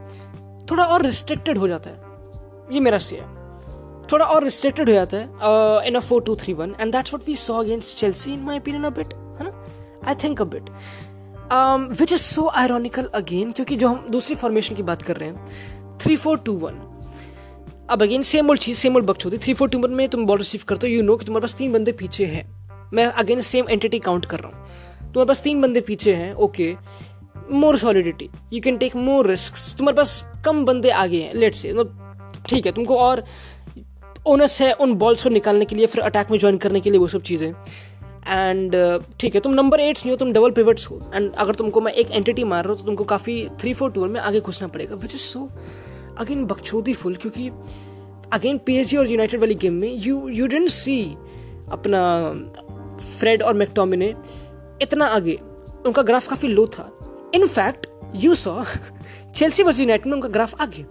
थोड़ा 0.72 0.86
और 0.86 1.06
रिस्ट्रिक्टेड 1.06 1.58
हो 1.58 1.68
जाता 1.68 1.90
है। 1.90 2.17
ये 2.72 2.80
मेरा 2.80 2.98
सी 2.98 3.16
है। 3.16 3.36
थोड़ा 4.12 4.26
और 4.26 4.44
रिस्ट्रिक्टेड 4.44 4.90
हो 4.90 4.94
जाता 4.96 5.18
है 5.18 5.88
in 5.88 5.96
a 5.96 6.00
four 6.00 6.22
two 6.22 6.36
three 6.36 6.54
one 6.54 6.76
and 6.80 6.92
that's 6.92 7.14
what 7.14 7.28
we 7.28 7.36
saw 7.36 7.60
against 7.60 7.98
Chelsea 7.98 8.34
in 8.34 8.40
my 8.40 8.58
opinion 8.58 8.84
a 8.84 8.90
bit 8.90 9.14
है 9.14 9.44
ना? 9.44 9.64
I 10.08 10.16
think 10.24 10.42
a 10.42 10.46
bit 10.46 10.70
which 12.00 12.12
is 12.14 12.22
so 12.22 12.48
ironical 12.56 13.10
again 13.16 13.52
क्योंकि 13.52 13.76
जो 13.76 13.88
हम 13.88 14.08
दूसरी 14.12 14.36
फॉर्मेशन 14.36 14.76
की 14.76 14.84
बात 14.84 15.02
कर 15.02 15.18
रहे 15.18 15.30
हैं 15.30 15.98
थ्री 16.02 16.16
फोर 16.16 16.38
टू 16.40 16.54
वन 16.58 16.82
अब 17.90 18.02
अगेन 18.04 18.24
सेम 18.24 18.50
ओल्ड 18.50 18.62
चीज़ 18.62 18.78
सेम 18.78 18.96
ओल्ड 18.96 19.06
बक्स 19.06 19.26
होती 19.26 19.38
थ्री 19.38 19.54
फोर 19.54 19.70
टू 19.70 19.80
वन 19.80 19.92
में 19.92 20.08
तुम 20.10 20.26
बॉल 20.26 20.38
रिसीव 20.38 20.62
करते 20.68 20.88
हो 20.88 20.94
यू 20.94 21.04
नो 21.04 21.16
कि 21.18 21.26
तुम्हारे 21.26 21.42
पास 21.42 21.56
तीन 21.56 21.74
बंदे 21.74 21.92
पीछे 21.92 22.26
हैं। 22.26 22.46
मैं 22.94 23.06
अगेन 23.06 23.42
सेम 23.42 23.70
एंटिटी 23.70 24.00
काउंट 24.00 24.26
कर 24.26 24.40
रहा 24.40 24.48
हूँ। 24.48 24.66
तुम्हारे 25.00 25.28
पास 25.28 25.42
तीन 25.42 25.62
बंदे 25.62 25.82
पीछे 25.82 26.14
हैं 26.16 26.34
okay 26.36 26.76
more 27.52 27.78
solidity 27.78 28.30
you 28.54 28.62
can 28.62 28.78
take 28.78 28.96
more 28.96 29.28
risk 29.28 29.78
तुम्हारे 29.78 29.98
पास 29.98 30.24
कम 30.46 30.64
बंदे 30.66 30.90
आगे 30.90 31.22
हैं 31.22 31.34
लेट 31.34 31.56
से 31.56 31.74
ठीक 32.50 32.66
है 32.66 32.72
तुमको 32.72 32.98
और 33.00 33.24
ओनस 34.28 34.62
है 34.62 34.72
उन 34.74 34.94
बॉल्स 34.96 35.24
को 35.24 35.30
निकालने 35.30 35.66
के 35.66 35.76
लिए 35.76 35.86
फिर 35.88 36.02
अटैक 36.04 36.32
में 36.32 36.38
ज्वाइन 36.40 36.58
करने 36.58 36.80
के 36.80 36.90
लिए 36.90 37.00
वो 37.00 37.08
सब 37.08 37.22
चीज़ें। 37.22 37.50
एंड 38.28 38.76
uh, 38.76 39.20
ठीक 39.20 39.36
है 39.36 39.42
तुम 39.42 39.54
नंबर 39.54 39.80
एट्स 39.80 40.06
नहीं 40.06 40.12
हो 40.12 40.18
तुम 40.18 40.32
डबल 40.34 40.52
पिवट्स 40.52 40.86
हो। 40.88 41.00
एंड 41.14 41.34
अगर 41.34 41.56
तुमको 41.56 41.82
मैं 41.82 41.94
एक 41.94 42.12
एंटिटी 42.12 42.44
मार 42.44 42.64
रहा 42.64 42.72
हूँ 42.72 42.80
तो 42.80 42.86
तुमको 42.86 43.04
काफ़ी 43.04 43.48
थ्री 43.60 43.74
फोर 43.74 43.92
टूर 43.92 44.08
में 44.08 44.20
आगे 44.22 44.40
घुसना 44.40 44.68
पड़ेगा 44.68 44.96
विच 44.96 45.14
इज़ 45.16 45.22
सो 45.22 45.50
अगेन 46.20 46.46
बकचोदी 46.46 46.94
फुल 46.94 47.16
क्योंकि 47.16 47.50
अगेन 48.34 48.58
पी 48.58 48.98
और 48.98 49.08
यूनाइटेड 49.08 49.40
वाली 49.40 49.56
गेम 49.56 49.74
में 49.74 49.94
यू 49.96 50.28
यू 50.30 50.48
डेंट 50.48 50.70
सी 50.70 51.02
अपना 51.72 52.02
फ्रेड 53.20 53.44
और 53.44 53.54
मैकटोमिने 53.54 54.14
इतना 54.82 55.06
आगे। 55.06 55.40
उनका 55.86 56.02
ग्राफ 56.02 56.28
काफ़ी 56.28 56.48
लो 56.48 56.66
था। 56.68 56.92
In fact 57.36 57.88
you 58.16 58.36
saw 58.36 58.64
Chelsea 59.36 59.64
versus 59.64 59.80
United 59.80 60.08
में 60.08 60.14
उनका 60.14 60.30
ग्राफ 60.30 60.62
आगे। 60.62 60.86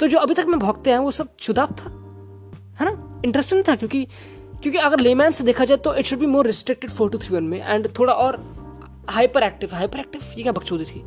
तो 0.00 0.06
जो 0.06 0.18
अभी 0.18 0.34
तक 0.34 0.46
मैं 0.48 0.58
भोगते 0.58 0.90
हैं, 0.90 0.98
वो 0.98 1.10
सब 1.10 1.28
चुदाब 1.38 1.72
था, 1.72 1.90
है 2.80 2.90
ना? 2.90 3.20
इंटरेस्टिंग 3.24 3.62
था, 3.68 3.76
क्योंकि 3.76 4.04
क्योंकि 4.62 4.78
अगर 4.78 5.00
लेमैन 5.00 5.30
से 5.30 5.44
देखा 5.44 5.64
जाए 5.64 5.76
तो 5.76 5.94
it 5.94 6.06
should 6.06 6.18
be 6.18 6.26
more 6.26 6.46
restricted 6.46 6.90
four 6.90 7.10
two 7.10 7.18
three 7.18 7.36
one 7.36 7.44
में 7.44 7.58
एंड 7.66 7.88
थोड़ा 7.98 8.12
और 8.12 8.36
हाइपर 9.08 9.42
एक्टिव 9.42 9.74
हाइपर 9.74 9.98
एक्टिव 9.98 10.20
ये 10.36 10.42
क्या 10.42 10.52
बकचोदी 10.52 10.84
थी? 10.84 11.02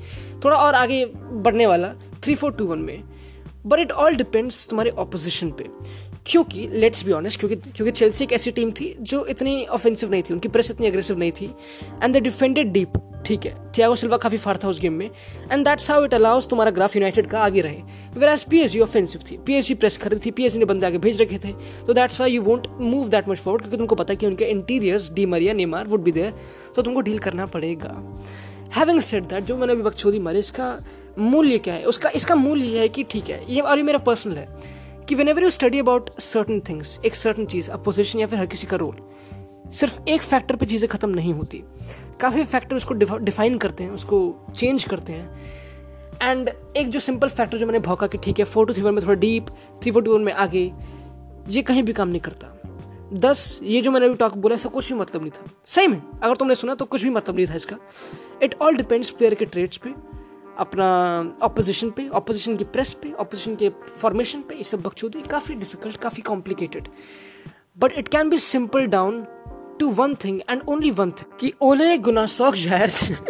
थोड़ा 0.45 0.57
और 0.57 0.75
आगे 0.75 1.05
बढ़ने 1.05 1.65
वाला 1.67 1.93
थ्री 2.23 2.35
फोर 2.35 2.51
टू 2.51 2.65
वन 2.65 2.79
में। 2.79 3.03
बट 3.65 3.79
इट 3.79 3.91
ऑल 3.91 4.15
डिपेंड्स 4.15 4.67
तुम्हारे 4.67 4.89
ऑपोजिशन 4.89 5.51
पे। 5.51 5.65
क्योंकि 6.25 6.67
लेट्स 6.67 7.03
बी 7.05 7.11
ऑनेस्ट 7.11 7.39
क्योंकि 7.39 7.55
क्योंकि 7.55 7.91
चेल्सी 7.91 8.23
एक 8.23 8.33
ऐसी 8.33 8.51
टीम 8.51 8.71
थी 8.71 8.95
जो 9.01 9.25
इतनी 9.25 9.65
ऑफेंसिव 9.65 10.11
नहीं 10.11 10.23
थी, 10.23 10.33
उनकी 10.33 10.47
प्रेस 10.47 10.71
इतनी 10.71 10.87
अग्रेसिव 10.87 11.17
नहीं 11.17 11.31
थी 11.31 11.45
एंड 12.03 12.13
दे 12.13 12.19
डिफेंडेड 12.19 12.71
डीप 12.71 12.93
ठीक 13.29 13.45
है। 13.45 13.53
थियागो 13.77 13.95
सिल्वा 13.95 14.17
काफ़ी 14.17 14.37
फार 14.37 14.57
था 14.63 14.67
उस 14.67 14.79
गेम 14.81 14.93
में। 14.93 15.09
And 15.51 15.65
that's 15.65 15.89
how 15.91 16.05
it 16.05 16.13
allows 16.13 16.47
तुम्हारा 16.49 16.71
ग्राफ 16.71 16.95
यूनाइटेड 16.95 17.27
का 17.29 17.39
आगे 17.39 17.61
रहे। 17.61 17.81
Whereas 18.29 18.43
P 18.43 18.59
S 18.59 18.71
G 18.71 18.79
offensive 18.79 19.21
थी। 19.31 19.37
पी 19.37 19.53
एस 19.53 19.67
जी 19.67 19.73
प्रेस 19.75 19.97
कर 19.97 20.11
रही 20.11 20.19
थी। 20.25 20.31
पी 20.31 20.45
एस 20.45 20.53
जी 20.53 20.59
ने 20.59 20.65
बंदे 20.65 20.85
आगे 20.87 20.97
भेज 20.97 21.21
रखे 21.21 21.37
थे। 21.37 21.53
तो 21.87 21.93
that's 21.93 22.19
why 22.21 22.31
you 22.31 22.41
won't 22.41 22.67
move 22.79 23.09
that 23.09 23.29
much 23.29 23.37
forward 23.37 23.61
क्योंकि 23.61 23.77
तुमको 23.77 23.95
पता 23.95 24.13
कि 24.13 24.25
उनके 24.25 24.45
interiors 24.45 25.11
Di 25.13 25.25
Maria 25.25 25.53
Neymar 25.53 25.87
would 25.87 26.03
be 26.03 26.11
there 26.11 26.33
तो 26.75 26.81
तुमको 26.81 27.01
डील 27.01 27.19
करना 27.19 27.45
पड़ेगा। 27.47 27.95
हैविंग 28.75 29.01
सेड 29.01 29.27
दैट 29.27 29.43
जो 29.43 29.57
मैंने 29.57 29.73
अभी 29.73 29.83
बकचोदी 29.83 30.19
मारे, 30.19 30.39
इसका 30.39 30.77
मूल्य 31.19 31.57
क्या 31.57 31.73
है? 31.73 31.83
उसका, 31.83 32.09
इसका 32.09 32.35
मूल्य 32.35 32.65
यह 32.65 32.81
है 32.81 32.89
कि 32.89 33.03
ठीक 33.03 33.29
है। 33.29 33.41
ये 33.49 33.61
और 33.61 33.77
ये 33.77 33.83
मेरा 33.83 33.99
पर्सनल 33.99 34.37
है 34.37 34.47
कि 35.07 35.15
whenever 35.27 35.43
you 35.43 35.49
study 35.49 35.79
about 35.79 36.09
certain 36.21 36.59
things 36.69 36.99
एक 37.05 37.15
सर्टन 37.15 37.45
चीज़ 37.45 37.69
अपोजिशन 37.71 38.19
या 38.19 38.27
फिर 38.27 38.39
हर 38.39 38.45
किसी 38.45 38.67
का 38.67 38.77
रोल 38.77 38.95
सिर्फ़ 39.73 39.99
एक 40.09 40.21
फैक्टर 40.21 40.55
पे 40.55 40.65
चीज़ें 40.65 40.89
ख़त्म 40.89 41.09
नहीं 41.09 41.33
होती। 41.33 41.63
काफ़ी 42.21 42.43
फैक्टर 42.43 42.75
उसको 42.75 42.93
डिफाइन 43.17 43.57
करते 43.57 43.83
हैं, 43.83 43.91
उसको 43.91 44.35
चेंज 44.55 44.83
करते 44.83 45.13
हैं। 45.13 45.57
एंड 46.21 46.49
एक 46.77 46.89
जो 46.89 46.99
सिंपल 46.99 47.29
फैक्टर 47.29 47.57
जो 47.57 47.65
मैंने 47.65 47.79
भौका 47.79 48.07
कि 48.07 48.17
ठीक 48.17 48.39
है 48.39 48.45
फोर 48.45 48.65
टू 48.67 48.73
थ्री 48.73 48.83
वन 48.83 48.93
में 48.93 49.03
थोड़ा 49.03 49.15
deep 49.15 49.49
three 49.83 49.91
four 49.91 50.03
two 50.03 50.13
one 50.13 50.21
में 50.21 50.33
आगे, 50.35 50.71
ये 51.49 51.61
कहीं 51.61 51.83
भी 51.83 51.93
काम 51.93 52.07
नहीं 52.07 52.21
करता। 52.21 52.55
दस, 53.13 53.59
ये 53.63 53.81
जो 53.81 53.91
मैंने 53.91 54.05
अभी 54.05 54.15
टॉक 54.15 54.35
बोला, 54.37 54.55
ऐसा 54.55 54.69
कुछ 54.69 54.91
भी 54.91 54.99
मतलब 54.99 55.21
नहीं 55.21 55.31
था। 55.31 55.51
सही 55.67 55.87
में 55.87 56.01
अगर 56.13 56.35
तुमने 56.35 56.55
सुना 56.55 56.75
तो 56.75 56.85
कुछ 56.85 57.03
भी 57.03 57.09
मतलब 57.09 57.35
नहीं 57.35 57.47
था 57.47 57.55
इसका। 57.55 57.77
इट 58.43 58.55
ऑल 58.61 58.75
डिपेंड्स 58.77 59.09
प्लेयर 59.11 59.33
के 59.33 59.45
ट्रेड्स 59.45 59.77
पे, 59.77 59.93
अपना 60.59 60.85
ऑपोजिशन 61.41 61.89
पे 61.89 62.07
ऑपोजिशन 62.09 62.55
की 62.57 62.63
प्रेस 62.65 62.93
पे 62.93 63.11
ऑपोजिशन 63.13 63.55
के 63.55 63.69
फॉर्मेशन 63.99 64.41
पे, 64.41 64.55
ये 64.55 64.63
सब 64.63 64.81
बकचोदी, 64.81 65.21
काफ़ी 65.21 65.55
डिफ़िकल्ट 65.55 65.97
काफ़ी 65.97 66.21
complicated 66.21 66.87
but 67.77 67.93
it 67.97 68.07
can 68.07 68.29
be 68.29 68.37
simple 68.39 68.85
down 68.87 69.25
to 69.79 69.89
one 69.99 70.15
thing 70.23 70.39
and 70.53 70.65
only 70.69 70.91
one 70.99 71.11
thing 71.11 71.37
कि 71.39 71.53
Ole 71.63 71.89
Gunnar 72.07 72.27
Solskjaer 72.27 73.21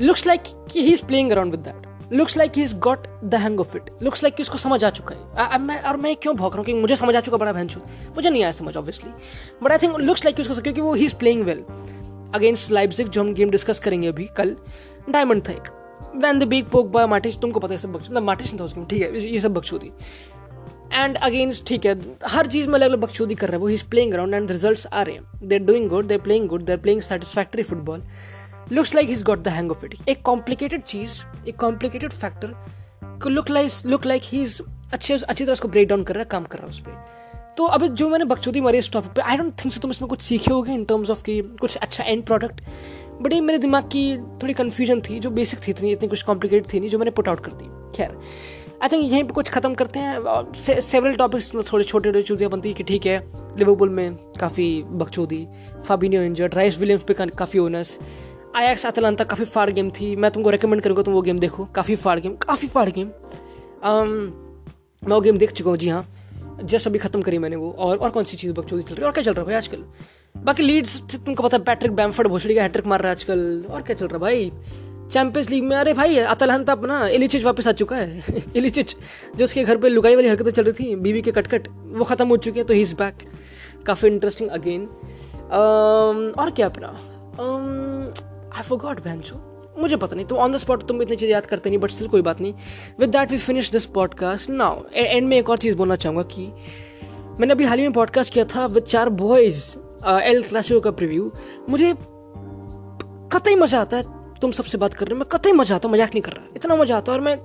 looks 0.08 0.26
like 0.26 0.50
he's 0.76 1.06
playing 1.10 1.32
around 1.32 1.54
with 1.54 1.64
that. 1.64 1.86
Looks 2.12 2.36
like 2.36 2.52
he 2.56 2.62
is 2.62 2.74
got 2.76 3.06
the 3.24 3.34
hang 3.34 3.60
of 3.60 3.76
it 3.76 3.90
looks 4.02 4.22
like 4.22 4.40
उसको 4.40 4.58
समझ 4.58 4.84
आ 4.84 4.90
चुका 4.90 5.14
है। 5.14 5.46
आ, 5.46 5.58
मैं 5.58 5.82
और 5.82 5.96
मैं 5.96 6.16
क्यों 6.16 6.36
भौक 6.36 6.52
रहा 6.52 6.58
हूँ 6.58 6.66
कि 6.66 6.74
मुझे 6.74 6.96
समझ 6.96 7.16
आ 7.16 7.20
चुका 7.20 7.36
बड़ा 7.36 7.52
बहन 7.52 7.68
मुझे 8.16 8.30
नहीं 8.30 8.42
आया 8.42 8.52
समझ 8.52 8.76
obviously 8.76 9.10
but 9.62 9.72
I 9.72 9.78
think 9.78 9.96
looks 9.96 10.24
like 10.24 10.40
उसको 10.40 10.54
क्योंकि 10.54 10.80
वो 10.80 10.94
he 10.94 11.04
is 11.04 11.14
playing 11.14 11.44
well 11.44 11.64
against 12.34 12.70
Leipzig 12.70 13.08
जो 13.08 13.20
हम 13.20 13.34
गेम 13.34 13.50
डिस्कस 13.50 13.78
करेंगे 13.78 14.08
अभी 14.08 14.24
कल 14.36 14.56
डायमंड 15.10 15.48
था 15.48 15.52
एक। 15.52 15.68
When 16.16 16.38
the 16.38 16.42
big 16.42 16.66
poke 16.66 16.86
by 16.86 17.06
मार्टिश 17.06 17.38
तुमको 17.38 17.60
पता 17.60 17.72
है 17.72 17.78
सब 17.78 17.92
बक्चू 17.92 18.20
मार्टिश 18.20 18.54
था 18.60 18.64
उसमें 18.64 18.86
ठीक 18.86 19.02
है 19.02 19.18
ये 19.18 19.40
सब 19.40 19.54
बकचोदी 19.54 19.90
एंड 20.92 21.16
अगेंस्ट 21.16 21.66
ठीक 21.66 21.86
है, 21.86 21.94
हर 22.26 22.46
चीज़ 22.46 22.68
में 22.68 22.74
अलग 22.74 22.88
अलग 22.88 23.00
बकचोदी 23.00 23.34
कर 23.34 23.48
रहा 23.48 23.56
है 23.56 23.60
वो। 23.60 23.68
Is 23.68 23.84
playing 23.90 24.12
around 24.14 24.34
and 24.34 24.50
results 24.50 24.86
आ 24.86 25.02
रहे 25.02 25.14
हैं। 25.14 25.48
They 25.48 25.58
doing 25.58 25.88
good 25.88 26.06
they 26.06 26.18
playing 26.18 26.48
good 26.48 26.64
they 26.64 26.76
playing 26.76 27.00
satisfactory 27.02 27.62
football 27.62 28.02
looks 28.72 28.94
like 28.94 29.08
his 29.08 29.22
got 29.22 29.38
the 29.38 29.48
hang 29.48 29.70
of 29.70 29.84
it 29.84 29.94
एक 30.08 30.22
कॉम्प्लिकेटेड 30.22 30.82
चीज़, 30.82 31.20
एक 31.48 31.56
कॉम्प्लिकेटेड 31.56 32.12
फैक्टर 32.12 32.54
को 33.22 33.28
look 33.28 33.50
like 33.50 33.86
look 33.86 34.06
like 34.06 34.22
he 34.24 34.42
is 34.42 34.60
अच्छे, 34.92 35.14
अच्छी 35.14 35.44
तरह 35.44 35.52
उसको 35.52 35.68
ब्रेक 35.68 35.88
डाउन 35.88 36.02
कर 36.04 36.14
रहा 36.14 36.22
है, 36.22 36.28
काम 36.30 36.44
कर 36.44 36.58
रहा 36.58 36.66
है 36.66 36.72
उस 36.72 36.80
पर 36.80 37.18
तो 37.58 37.64
अभी 37.66 37.88
जो 37.90 38.08
मैंने 38.08 38.24
बकचोदी 38.24 38.60
मारी 38.60 38.78
इस 38.78 38.92
टॉपिक 38.92 39.12
पे 39.12 39.20
आई 39.20 39.36
डोंट 39.36 39.52
थिंक 39.54 39.72
सो 39.74 39.80
तुम 39.80 39.90
इसमें 39.90 40.08
कुछ 40.08 40.20
सीखे 40.20 40.52
होगे 40.52 40.72
इन 40.72 40.84
टर्म्स 40.84 41.10
ऑफ़ 41.10 41.22
कि 41.22 41.40
कुछ 41.60 41.76
अच्छा 41.76 42.04
एंड 42.04 42.24
प्रोडक्ट 42.26 42.60
बट 43.20 43.32
ये 43.32 43.40
मेरे 43.40 43.58
दिमाग 43.58 43.84
की 43.84 44.16
थोड़ी 44.42 44.54
कन्फ्यूज़न 44.54 45.00
थी, 45.00 45.18
जो 45.20 45.30
बेसिक 45.30 45.60
थी 45.66 45.70
इतनी 45.70 45.90
इतनी 45.92 46.08
कुछ 46.08 46.22
कॉम्प्लिकेटेड 46.22 46.72
थी 46.72 46.80
नहीं, 46.80 46.90
जो 46.90 46.98
मैंने 46.98 47.10
पुट 47.10 47.28
आउट 47.28 47.40
कर 47.44 47.52
दी। 47.52 47.96
खैर। 47.96 48.16
आई 48.82 48.88
थिंक 48.88 49.02
यहीं 49.04 49.24
पे 49.24 49.32
कुछ 49.34 49.50
ख़त्म 49.50 49.74
करते 49.74 49.98
हैं। 49.98 50.52
सेवरल 50.80 51.14
टॉपिक्स 51.16 51.54
में 51.54 51.62
थोड़े 51.72 51.84
छोटे 51.84 52.08
छोटे 52.08 52.22
चूतियाँ 52.22 52.50
बनती 52.50 52.68
है 52.68 52.74
कि 52.74 52.82
ठीक 52.82 53.06
है 53.06 53.18
लिवरपूल 53.58 53.88
में 53.90 54.14
काफ़ी 54.40 54.68
बकचोदी 54.84 55.46
फाबिनियो 55.86 56.22
इंजर्ड 56.22 56.54
राइस 56.54 56.78
विलियम्स 56.78 57.02
पे 57.08 57.14
काफ़ी 57.14 57.58
ओनस 57.58 57.98
आयक्स 58.56 58.86
अतलांता 58.86 59.24
काफ़ी 59.24 59.44
फाड़ 59.46 59.70
गेम 59.70 59.90
थी। 59.90 60.14
मैं 60.16 60.30
तुमको 60.30 60.50
रिकमेंड 60.50 60.82
करूँगा 60.82 61.02
तुम 61.02 61.14
वो 61.14 61.22
गेम 61.22 61.38
देखो। 61.38 61.64
काफ़ी 61.74 61.96
फाड़ 61.96 62.18
गेम 62.20 62.36
काफ़ी 62.38 62.68
फाड़ 62.68 62.88
गेम 62.90 63.10
मैं 63.86 65.14
वो 65.14 65.20
गेम 65.20 65.38
देख 65.38 65.52
चुका 65.52 65.70
हूँ, 65.70 65.78
जी 65.78 65.88
हाँ। 65.88 66.06
जस्ट 66.62 66.86
अभी 66.86 66.98
ख़त्म 66.98 67.22
करी 67.22 67.38
मैंने 67.38 67.56
वो। 67.56 67.70
और 67.70 67.96
और 67.96 68.10
कौन 68.10 68.24
सी 68.24 68.36
चीज़ 68.36 68.52
बकचोदी 68.52 68.82
चल 68.82 68.94
रही 68.94 69.00
है? 69.00 69.06
और 69.06 69.12
क्या 69.12 69.24
चल 69.24 69.32
रहा 69.32 69.40
है 69.40 69.46
भाई 69.46 69.54
आजकल? 69.54 69.84
बाकी 70.36 70.62
लीड्स 70.62 71.00
तुमको 71.14 71.42
पता 71.42 71.56
है 71.56 71.62
पैट्रिक 71.64 71.92
बैम्फर्ड 71.92 72.28
भोसड़ी 72.28 72.54
का 72.54 72.62
हैट्रिक 72.62 72.86
मार 72.86 73.00
रहा 73.00 73.08
है 73.08 73.16
आजकल। 73.16 73.64
और 73.70 73.82
क्या 73.82 73.96
चल 73.96 74.06
रहा 74.06 74.14
है 74.14 74.20
भाई? 74.20 74.52
चैंपियंस 75.12 75.50
लीग 75.50 75.64
में, 75.64 75.76
अरे 75.76 75.92
भाई, 75.92 76.18
अतलहन 76.18 76.64
तब 76.64 76.84
ना 76.86 77.08
इलिचिच 77.08 77.44
वापस 77.44 77.68
आ 77.68 77.72
चुका 77.72 77.96
है। 77.96 78.24
इलिचिच, 78.56 78.96
जो 79.36 79.44
उसके 79.44 79.64
घर 79.64 79.76
पे 79.76 79.88
लुकाई 79.88 80.14
वाली 80.14 80.28
हरकतें 80.28 80.50
चल 80.50 80.64
रही 80.64 80.72
थी, 80.72 80.96
बीवी 80.96 81.22
के 81.22 81.32
कटकट, 81.32 81.68
वो 81.68 82.04
खत्म 82.04 82.28
हो 82.28 82.36
चुके 82.36 82.60
हैं 82.60 82.66
तो 82.66 82.74
ही 82.74 82.80
इज़ 82.80 82.94
बैक 82.94 83.14
काफ़ी 83.86 84.08
इंटरेस्टिंग 84.08 84.50
अगेन 84.50 84.86
और 86.38 86.50
क्या 86.50 86.66
अपना? 86.66 86.88
आई 88.56 88.76
गॉड 88.76 89.00
बैंचो 89.00 89.46
मुझे 89.78 89.96
पता 89.96 90.16
नहीं 90.16 90.26
तो 90.26 90.36
ऑन 90.36 90.52
द 90.52 90.56
स्पॉट 90.56 90.86
तुम 90.88 91.02
इतनी 91.02 91.16
चीज़ें 91.16 91.32
याद 91.32 91.46
करते 91.46 91.70
नहीं 91.70 91.78
बट 91.78 91.90
स्टिल 91.90 92.08
कोई 92.08 92.22
बात 92.22 92.40
नहीं. 92.40 92.54
With 93.00 93.10
that 93.10 93.30
we 93.30 93.38
finish 93.38 93.70
this 93.70 93.84
podcast 93.86 94.50
now 94.50 94.82
and 94.94 95.28
में 95.28 95.36
एक 95.38 95.50
और 95.50 95.58
चीज़ 95.58 95.76
बोलना 95.76 95.96
चाहूँगा 95.96 96.22
कि 96.22 96.46
मैंने 97.40 97.52
अभी 97.52 97.64
हाल 97.64 97.78
ही 97.78 97.84
में 97.84 97.92
पॉडकास्ट 97.92 98.34
किया 98.34 98.44
था 98.44 98.66
विद 98.66 98.84
चार 98.84 99.08
बॉयज़ 99.08 99.76
एल 100.06 100.42
क्लासिको 100.42 100.80
का 100.80 100.90
प्रिव्यू 100.90 101.32
मुझे 101.68 101.94
कतई 103.32 103.54
मज़ा 103.54 103.80
आता 103.80 103.96
है 103.96 104.19
तुम 104.40 104.52
सबसे 104.52 104.78
बात 104.78 104.94
कर 104.94 105.06
रहे 105.06 105.14
हो, 105.14 105.18
मैं 105.18 105.28
कतई 105.32 105.52
मज़ा 105.52 105.74
आता 105.76 105.88
मज़ाक 105.88 106.10
नहीं 106.10 106.22
कर 106.22 106.32
रहा। 106.32 106.46
इतना 106.56 106.76
मज़ा 106.76 106.96
आता 106.96 107.12
और 107.12 107.20
मैं 107.20 107.38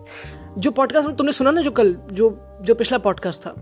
जो 0.57 0.71
पॉडकास्ट 0.71 1.09
तुमने 1.09 1.31
सुना 1.33 1.51
ना 1.51 1.61
जो 1.61 1.71
कल, 1.71 1.93
जो 2.11 2.37
जो 2.61 2.75
पिछला 2.75 2.97
पॉडकास्ट 2.97 3.41
था, 3.41 3.55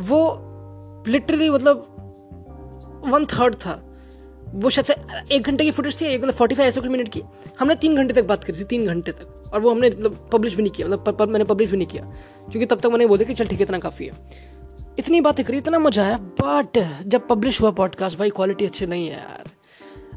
वो 0.00 1.04
लिटरली 1.08 1.50
मतलब 1.50 1.88
वन 3.06 3.24
थर्ड 3.26 3.54
था। 3.56 3.80
वो 4.54 4.70
शायद 4.70 4.86
से 4.86 4.94
एक 5.34 5.42
घंटे 5.42 5.64
की 5.64 5.70
फुटेज 5.70 6.00
थी, 6.00 6.04
एक 6.04 6.22
मतलब 6.22 6.34
फोर्टी 6.34 6.54
फाइव 6.54 6.68
ऐसे 6.68 6.80
कुछ 6.80 6.90
मिनट 6.90 7.08
की। 7.08 7.22
हमने 7.60 7.74
तीन 7.74 7.96
घंटे 7.96 8.14
तक 8.14 8.24
बात 8.24 8.44
करी 8.44 8.58
थी, 8.58 8.64
तीन 8.64 8.86
घंटे 8.86 9.12
तक। 9.12 9.52
और 9.52 9.60
वो 9.60 9.70
हमने 9.70 9.88
मतलब 9.90 10.28
पब्लिश 10.32 10.54
भी 10.54 10.62
नहीं 10.62 10.72
किया 10.72 10.88
मतलब 10.88 11.28
मैंने 11.28 11.44
पब्लिश 11.44 11.70
भी 11.70 11.76
नहीं 11.76 11.86
किया। 11.86 12.04
क्योंकि 12.50 12.66
तब 12.66 12.80
तक 12.80 12.86
मैंने 12.86 13.06
बोला 13.06 13.24
कि 13.24 13.34
चल 13.34 13.46
ठीक 13.46 13.60
है, 13.60 13.64
इतना 13.64 13.78
काफ़ी 13.78 14.06
है। 14.06 14.12
इतनी 14.98 15.20
बातें 15.20 15.44
करी, 15.44 15.58
इतना 15.58 15.78
मज़ा 15.78 16.04
आया 16.04 16.16
बट 16.40 16.78
जब 17.06 17.26
पब्लिश 17.28 17.60
हुआ 17.60 17.70
पॉडकास्ट 17.72 18.18
भाई 18.18 18.30
क्वालिटी 18.30 18.66
अच्छी 18.66 18.86
नहीं 18.86 19.08
है 19.08 19.12
यार। 19.12 19.51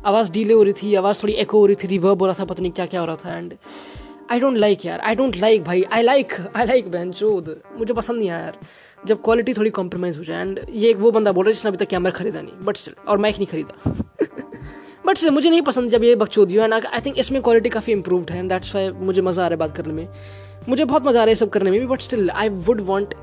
आवाज़ 0.06 0.32
डीले 0.32 0.54
हो 0.54 0.64
रही 0.64 0.74
थी, 0.74 0.94
आवाज़ 0.96 1.22
थोड़ी 1.24 1.34
एको 1.34 1.60
हो 1.60 1.66
रही 1.66 1.76
थी 1.76 1.88
रिवर्ब 1.88 2.22
हो 2.22 2.28
रहा 2.28 2.36
था, 2.40 2.46
पता 2.46 2.62
नहीं 2.62 2.72
क्या 2.72 2.86
क्या 2.86 3.00
हो 3.00 3.06
रहा 3.06 3.16
था 3.16 3.38
एंड 3.38 3.54
आई 4.32 4.40
डोंट 4.40 4.58
लाइक 4.58 4.86
यार 4.86 5.00
आई 5.00 5.16
डोंट 5.16 5.36
लाइक 5.38 5.64
भाई 5.64 5.84
आई 5.94 6.02
लाइक 6.02 6.34
आई 6.56 6.66
लाइक 6.66 6.92
बहन 6.92 7.12
चोद, 7.12 7.56
मुझे 7.78 7.94
पसंद 7.94 8.18
नहीं 8.20 8.30
आया 8.30 8.40
यार। 8.40 8.58
जब 9.08 9.22
क्वालिटी 9.24 9.54
थोड़ी 9.54 9.70
कॉम्प्रोमाइज़ 9.70 10.18
हो 10.18 10.24
जाए 10.24 10.42
एंड 10.42 10.60
ये 10.70 10.90
एक 10.90 10.98
वो 10.98 11.12
बंदा 11.12 11.32
बोल 11.32 11.46
रहा 11.46 11.50
है 11.50 11.54
जिसने 11.54 11.70
अभी 11.70 11.78
तक 11.78 11.90
कैमरा 11.90 12.12
खरीदा 12.12 12.42
नहीं 12.42 12.66
बट 12.66 12.78
स्टिल 12.78 12.94
और 13.08 13.18
माइक 13.18 13.36
नहीं 13.36 13.48
खरीदा। 13.48 13.92
बट 15.08 15.18
स्टिल 15.18 15.32
मुझे 15.32 15.50
नहीं 15.50 15.62
पसंद 15.62 15.92
जब 15.92 16.04
ये 16.04 16.16
बकचोदी 16.16 16.56
है 16.56 16.64
एंड 16.64 16.74
आई 16.74 17.00
थिंक 17.06 17.18
इसमें 17.20 17.42
क्वालिटी 17.42 17.70
काफ़ी 17.70 17.94
इंप्रूव्ड 17.94 18.32
है 18.32 18.40
एंड 18.40 18.50
दैट्स 18.50 18.76
वाई 18.76 18.90
मुझे 18.92 19.22
मज़ा 19.22 19.44
आ 19.44 19.48
रहा 19.48 19.56
है 19.56 19.60
बात 19.60 19.76
करने 19.78 19.94
में। 19.94 20.08
मुझे 20.70 20.86
बहुत 20.86 21.06
मज़ा 21.06 21.22
आ 21.22 21.24
रहा 21.24 21.30
है 21.30 21.36
सब 21.36 21.50
करने 21.50 21.72
में 21.72 21.80
भी 21.80 21.86
but 21.88 22.02
still 22.02 22.30
I 22.30 22.50
would 22.50 22.82
want 22.82 23.14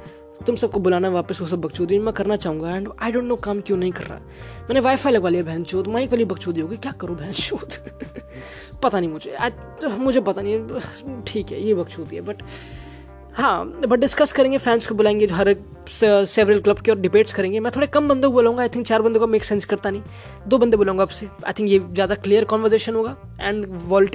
तुम 0.43 0.57
सबको 0.57 0.81
बुलाना 0.81 1.09
वापस 1.09 1.41
वो 1.41 1.47
सब 1.47 1.61
बकचोदी। 1.61 1.99
मैं 1.99 2.15
करना 2.15 2.37
चाहूँगा। 2.37 2.77
एंड 2.77 2.89
आई 3.03 3.13
डोंट 3.13 3.25
नो 3.25 3.37
काम 3.39 3.61
क्यों 3.61 3.77
नहीं 3.79 3.93
कर 3.93 4.05
रहा। 4.05 4.19
मैंने 4.61 4.81
वाईफाई 4.81 5.13
लगवा 5.13 5.31
लिया 5.31 5.43
बहन 5.43 5.65
चोद। 5.65 5.87
माइक 5.89 6.11
वाली 6.11 6.25
बकचोदी 6.25 6.61
होगी 6.61 6.77
क्या 6.77 6.93
करूँ 6.93 7.17
बहन 7.17 7.33
चोद? 7.33 7.73
पता 8.83 9.01
नहीं 9.01 9.11
मुझे। 9.11 9.37
तो 9.83 9.89
मुझे 9.89 10.21
पता 10.21 10.43
नहीं। 10.43 11.23
ठीक 11.27 11.53
है, 11.53 11.63
ये 11.63 11.75
बकचोदी 11.75 12.17
है। 12.17 12.23
बट 12.23 12.43
हाँ 13.35 13.65
बट 13.67 13.99
डिस्कस 13.99 14.33
करेंगे 14.33 14.59
फैंस 14.59 14.87
को 14.87 14.95
बुलाएँगे, 14.95 15.27
हर 15.27 15.49
एक 15.49 15.61
सेवरल 15.91 16.61
क्लब 16.61 16.79
के 16.79 16.91
और 16.91 16.99
डिबेट्स 17.01 17.33
करेंगे। 17.33 17.61
मैं 17.61 17.73
थोड़े 17.77 17.87
कम 17.87 18.09
बंदों 18.09 18.31
को 18.31 18.35
बुलाऊँगा 18.35 18.63
आई 18.63 18.69
थिंक 18.69 18.87
चार 18.87 19.03
बंदों 19.03 19.21
का 19.21 19.27
मेक 19.27 19.45
सेंस 19.45 19.65
करता 19.65 19.91
नहीं। 19.91 20.03
दो 20.49 20.59
बंदे 20.59 20.77
बुलाऊँगा 20.77 21.03
आपसे। 21.03 21.27
आई 21.47 21.53
थिंक 21.59 21.69
ये 21.69 21.79
ज़्यादा 21.79 22.15
क्लियर 22.17 22.45
कॉन्वर्जेशन 22.45 22.95
होगा। 22.95 23.17
एंड 23.41 23.67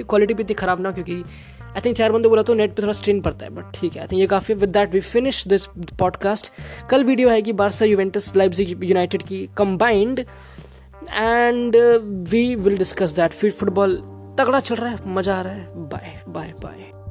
क्वालिटी 0.02 0.34
भी 0.34 0.42
इतनी 0.42 0.54
खराब 0.54 0.80
ना 0.80 0.92
क्योंकि 0.92 1.22
आई 1.68 1.80
थिंक 1.84 1.96
चार 1.96 2.12
बंदे 2.12 2.28
बोला 2.28 2.42
तो 2.42 2.54
नेट 2.54 2.74
पे 2.74 2.82
थोड़ा 2.82 2.92
स्ट्रेन 2.92 3.20
पड़ता 3.20 3.44
है 3.44 3.50
बट 3.50 3.64
ठीक 3.74 3.94
है 3.94 4.00
आई 4.00 4.06
थिंक 4.06 4.20
ये 4.20 4.26
काफ़ी 4.26 4.54
with 4.54 4.68
that 4.68 4.94
we 4.94 5.00
finish 5.00 5.48
this 5.48 5.66
podcast 5.98 6.52
कल 6.90 7.04
वीडियो 7.04 7.30
आएगी 7.30 7.52
बारसा 7.52 7.84
यूवेंटस 7.84 8.36
लाइव 8.36 8.52
यूनाइटेड 8.60 9.22
की 9.22 9.48
combined 9.56 10.18
and 11.10 11.76
we 12.30 12.54
will 12.54 12.78
discuss 12.78 13.12
that 13.12 13.30
फिर 13.30 13.50
फुटबॉल 13.50 13.96
तगड़ा 14.38 14.60
चल 14.60 14.74
रहा 14.74 14.90
है, 14.90 14.98
मज़ा 15.06 15.38
आ 15.38 15.42
रहा 15.42 15.52
है. 15.52 15.66
Bye 15.74 16.22
bye 16.28 16.54
bye 16.62 17.08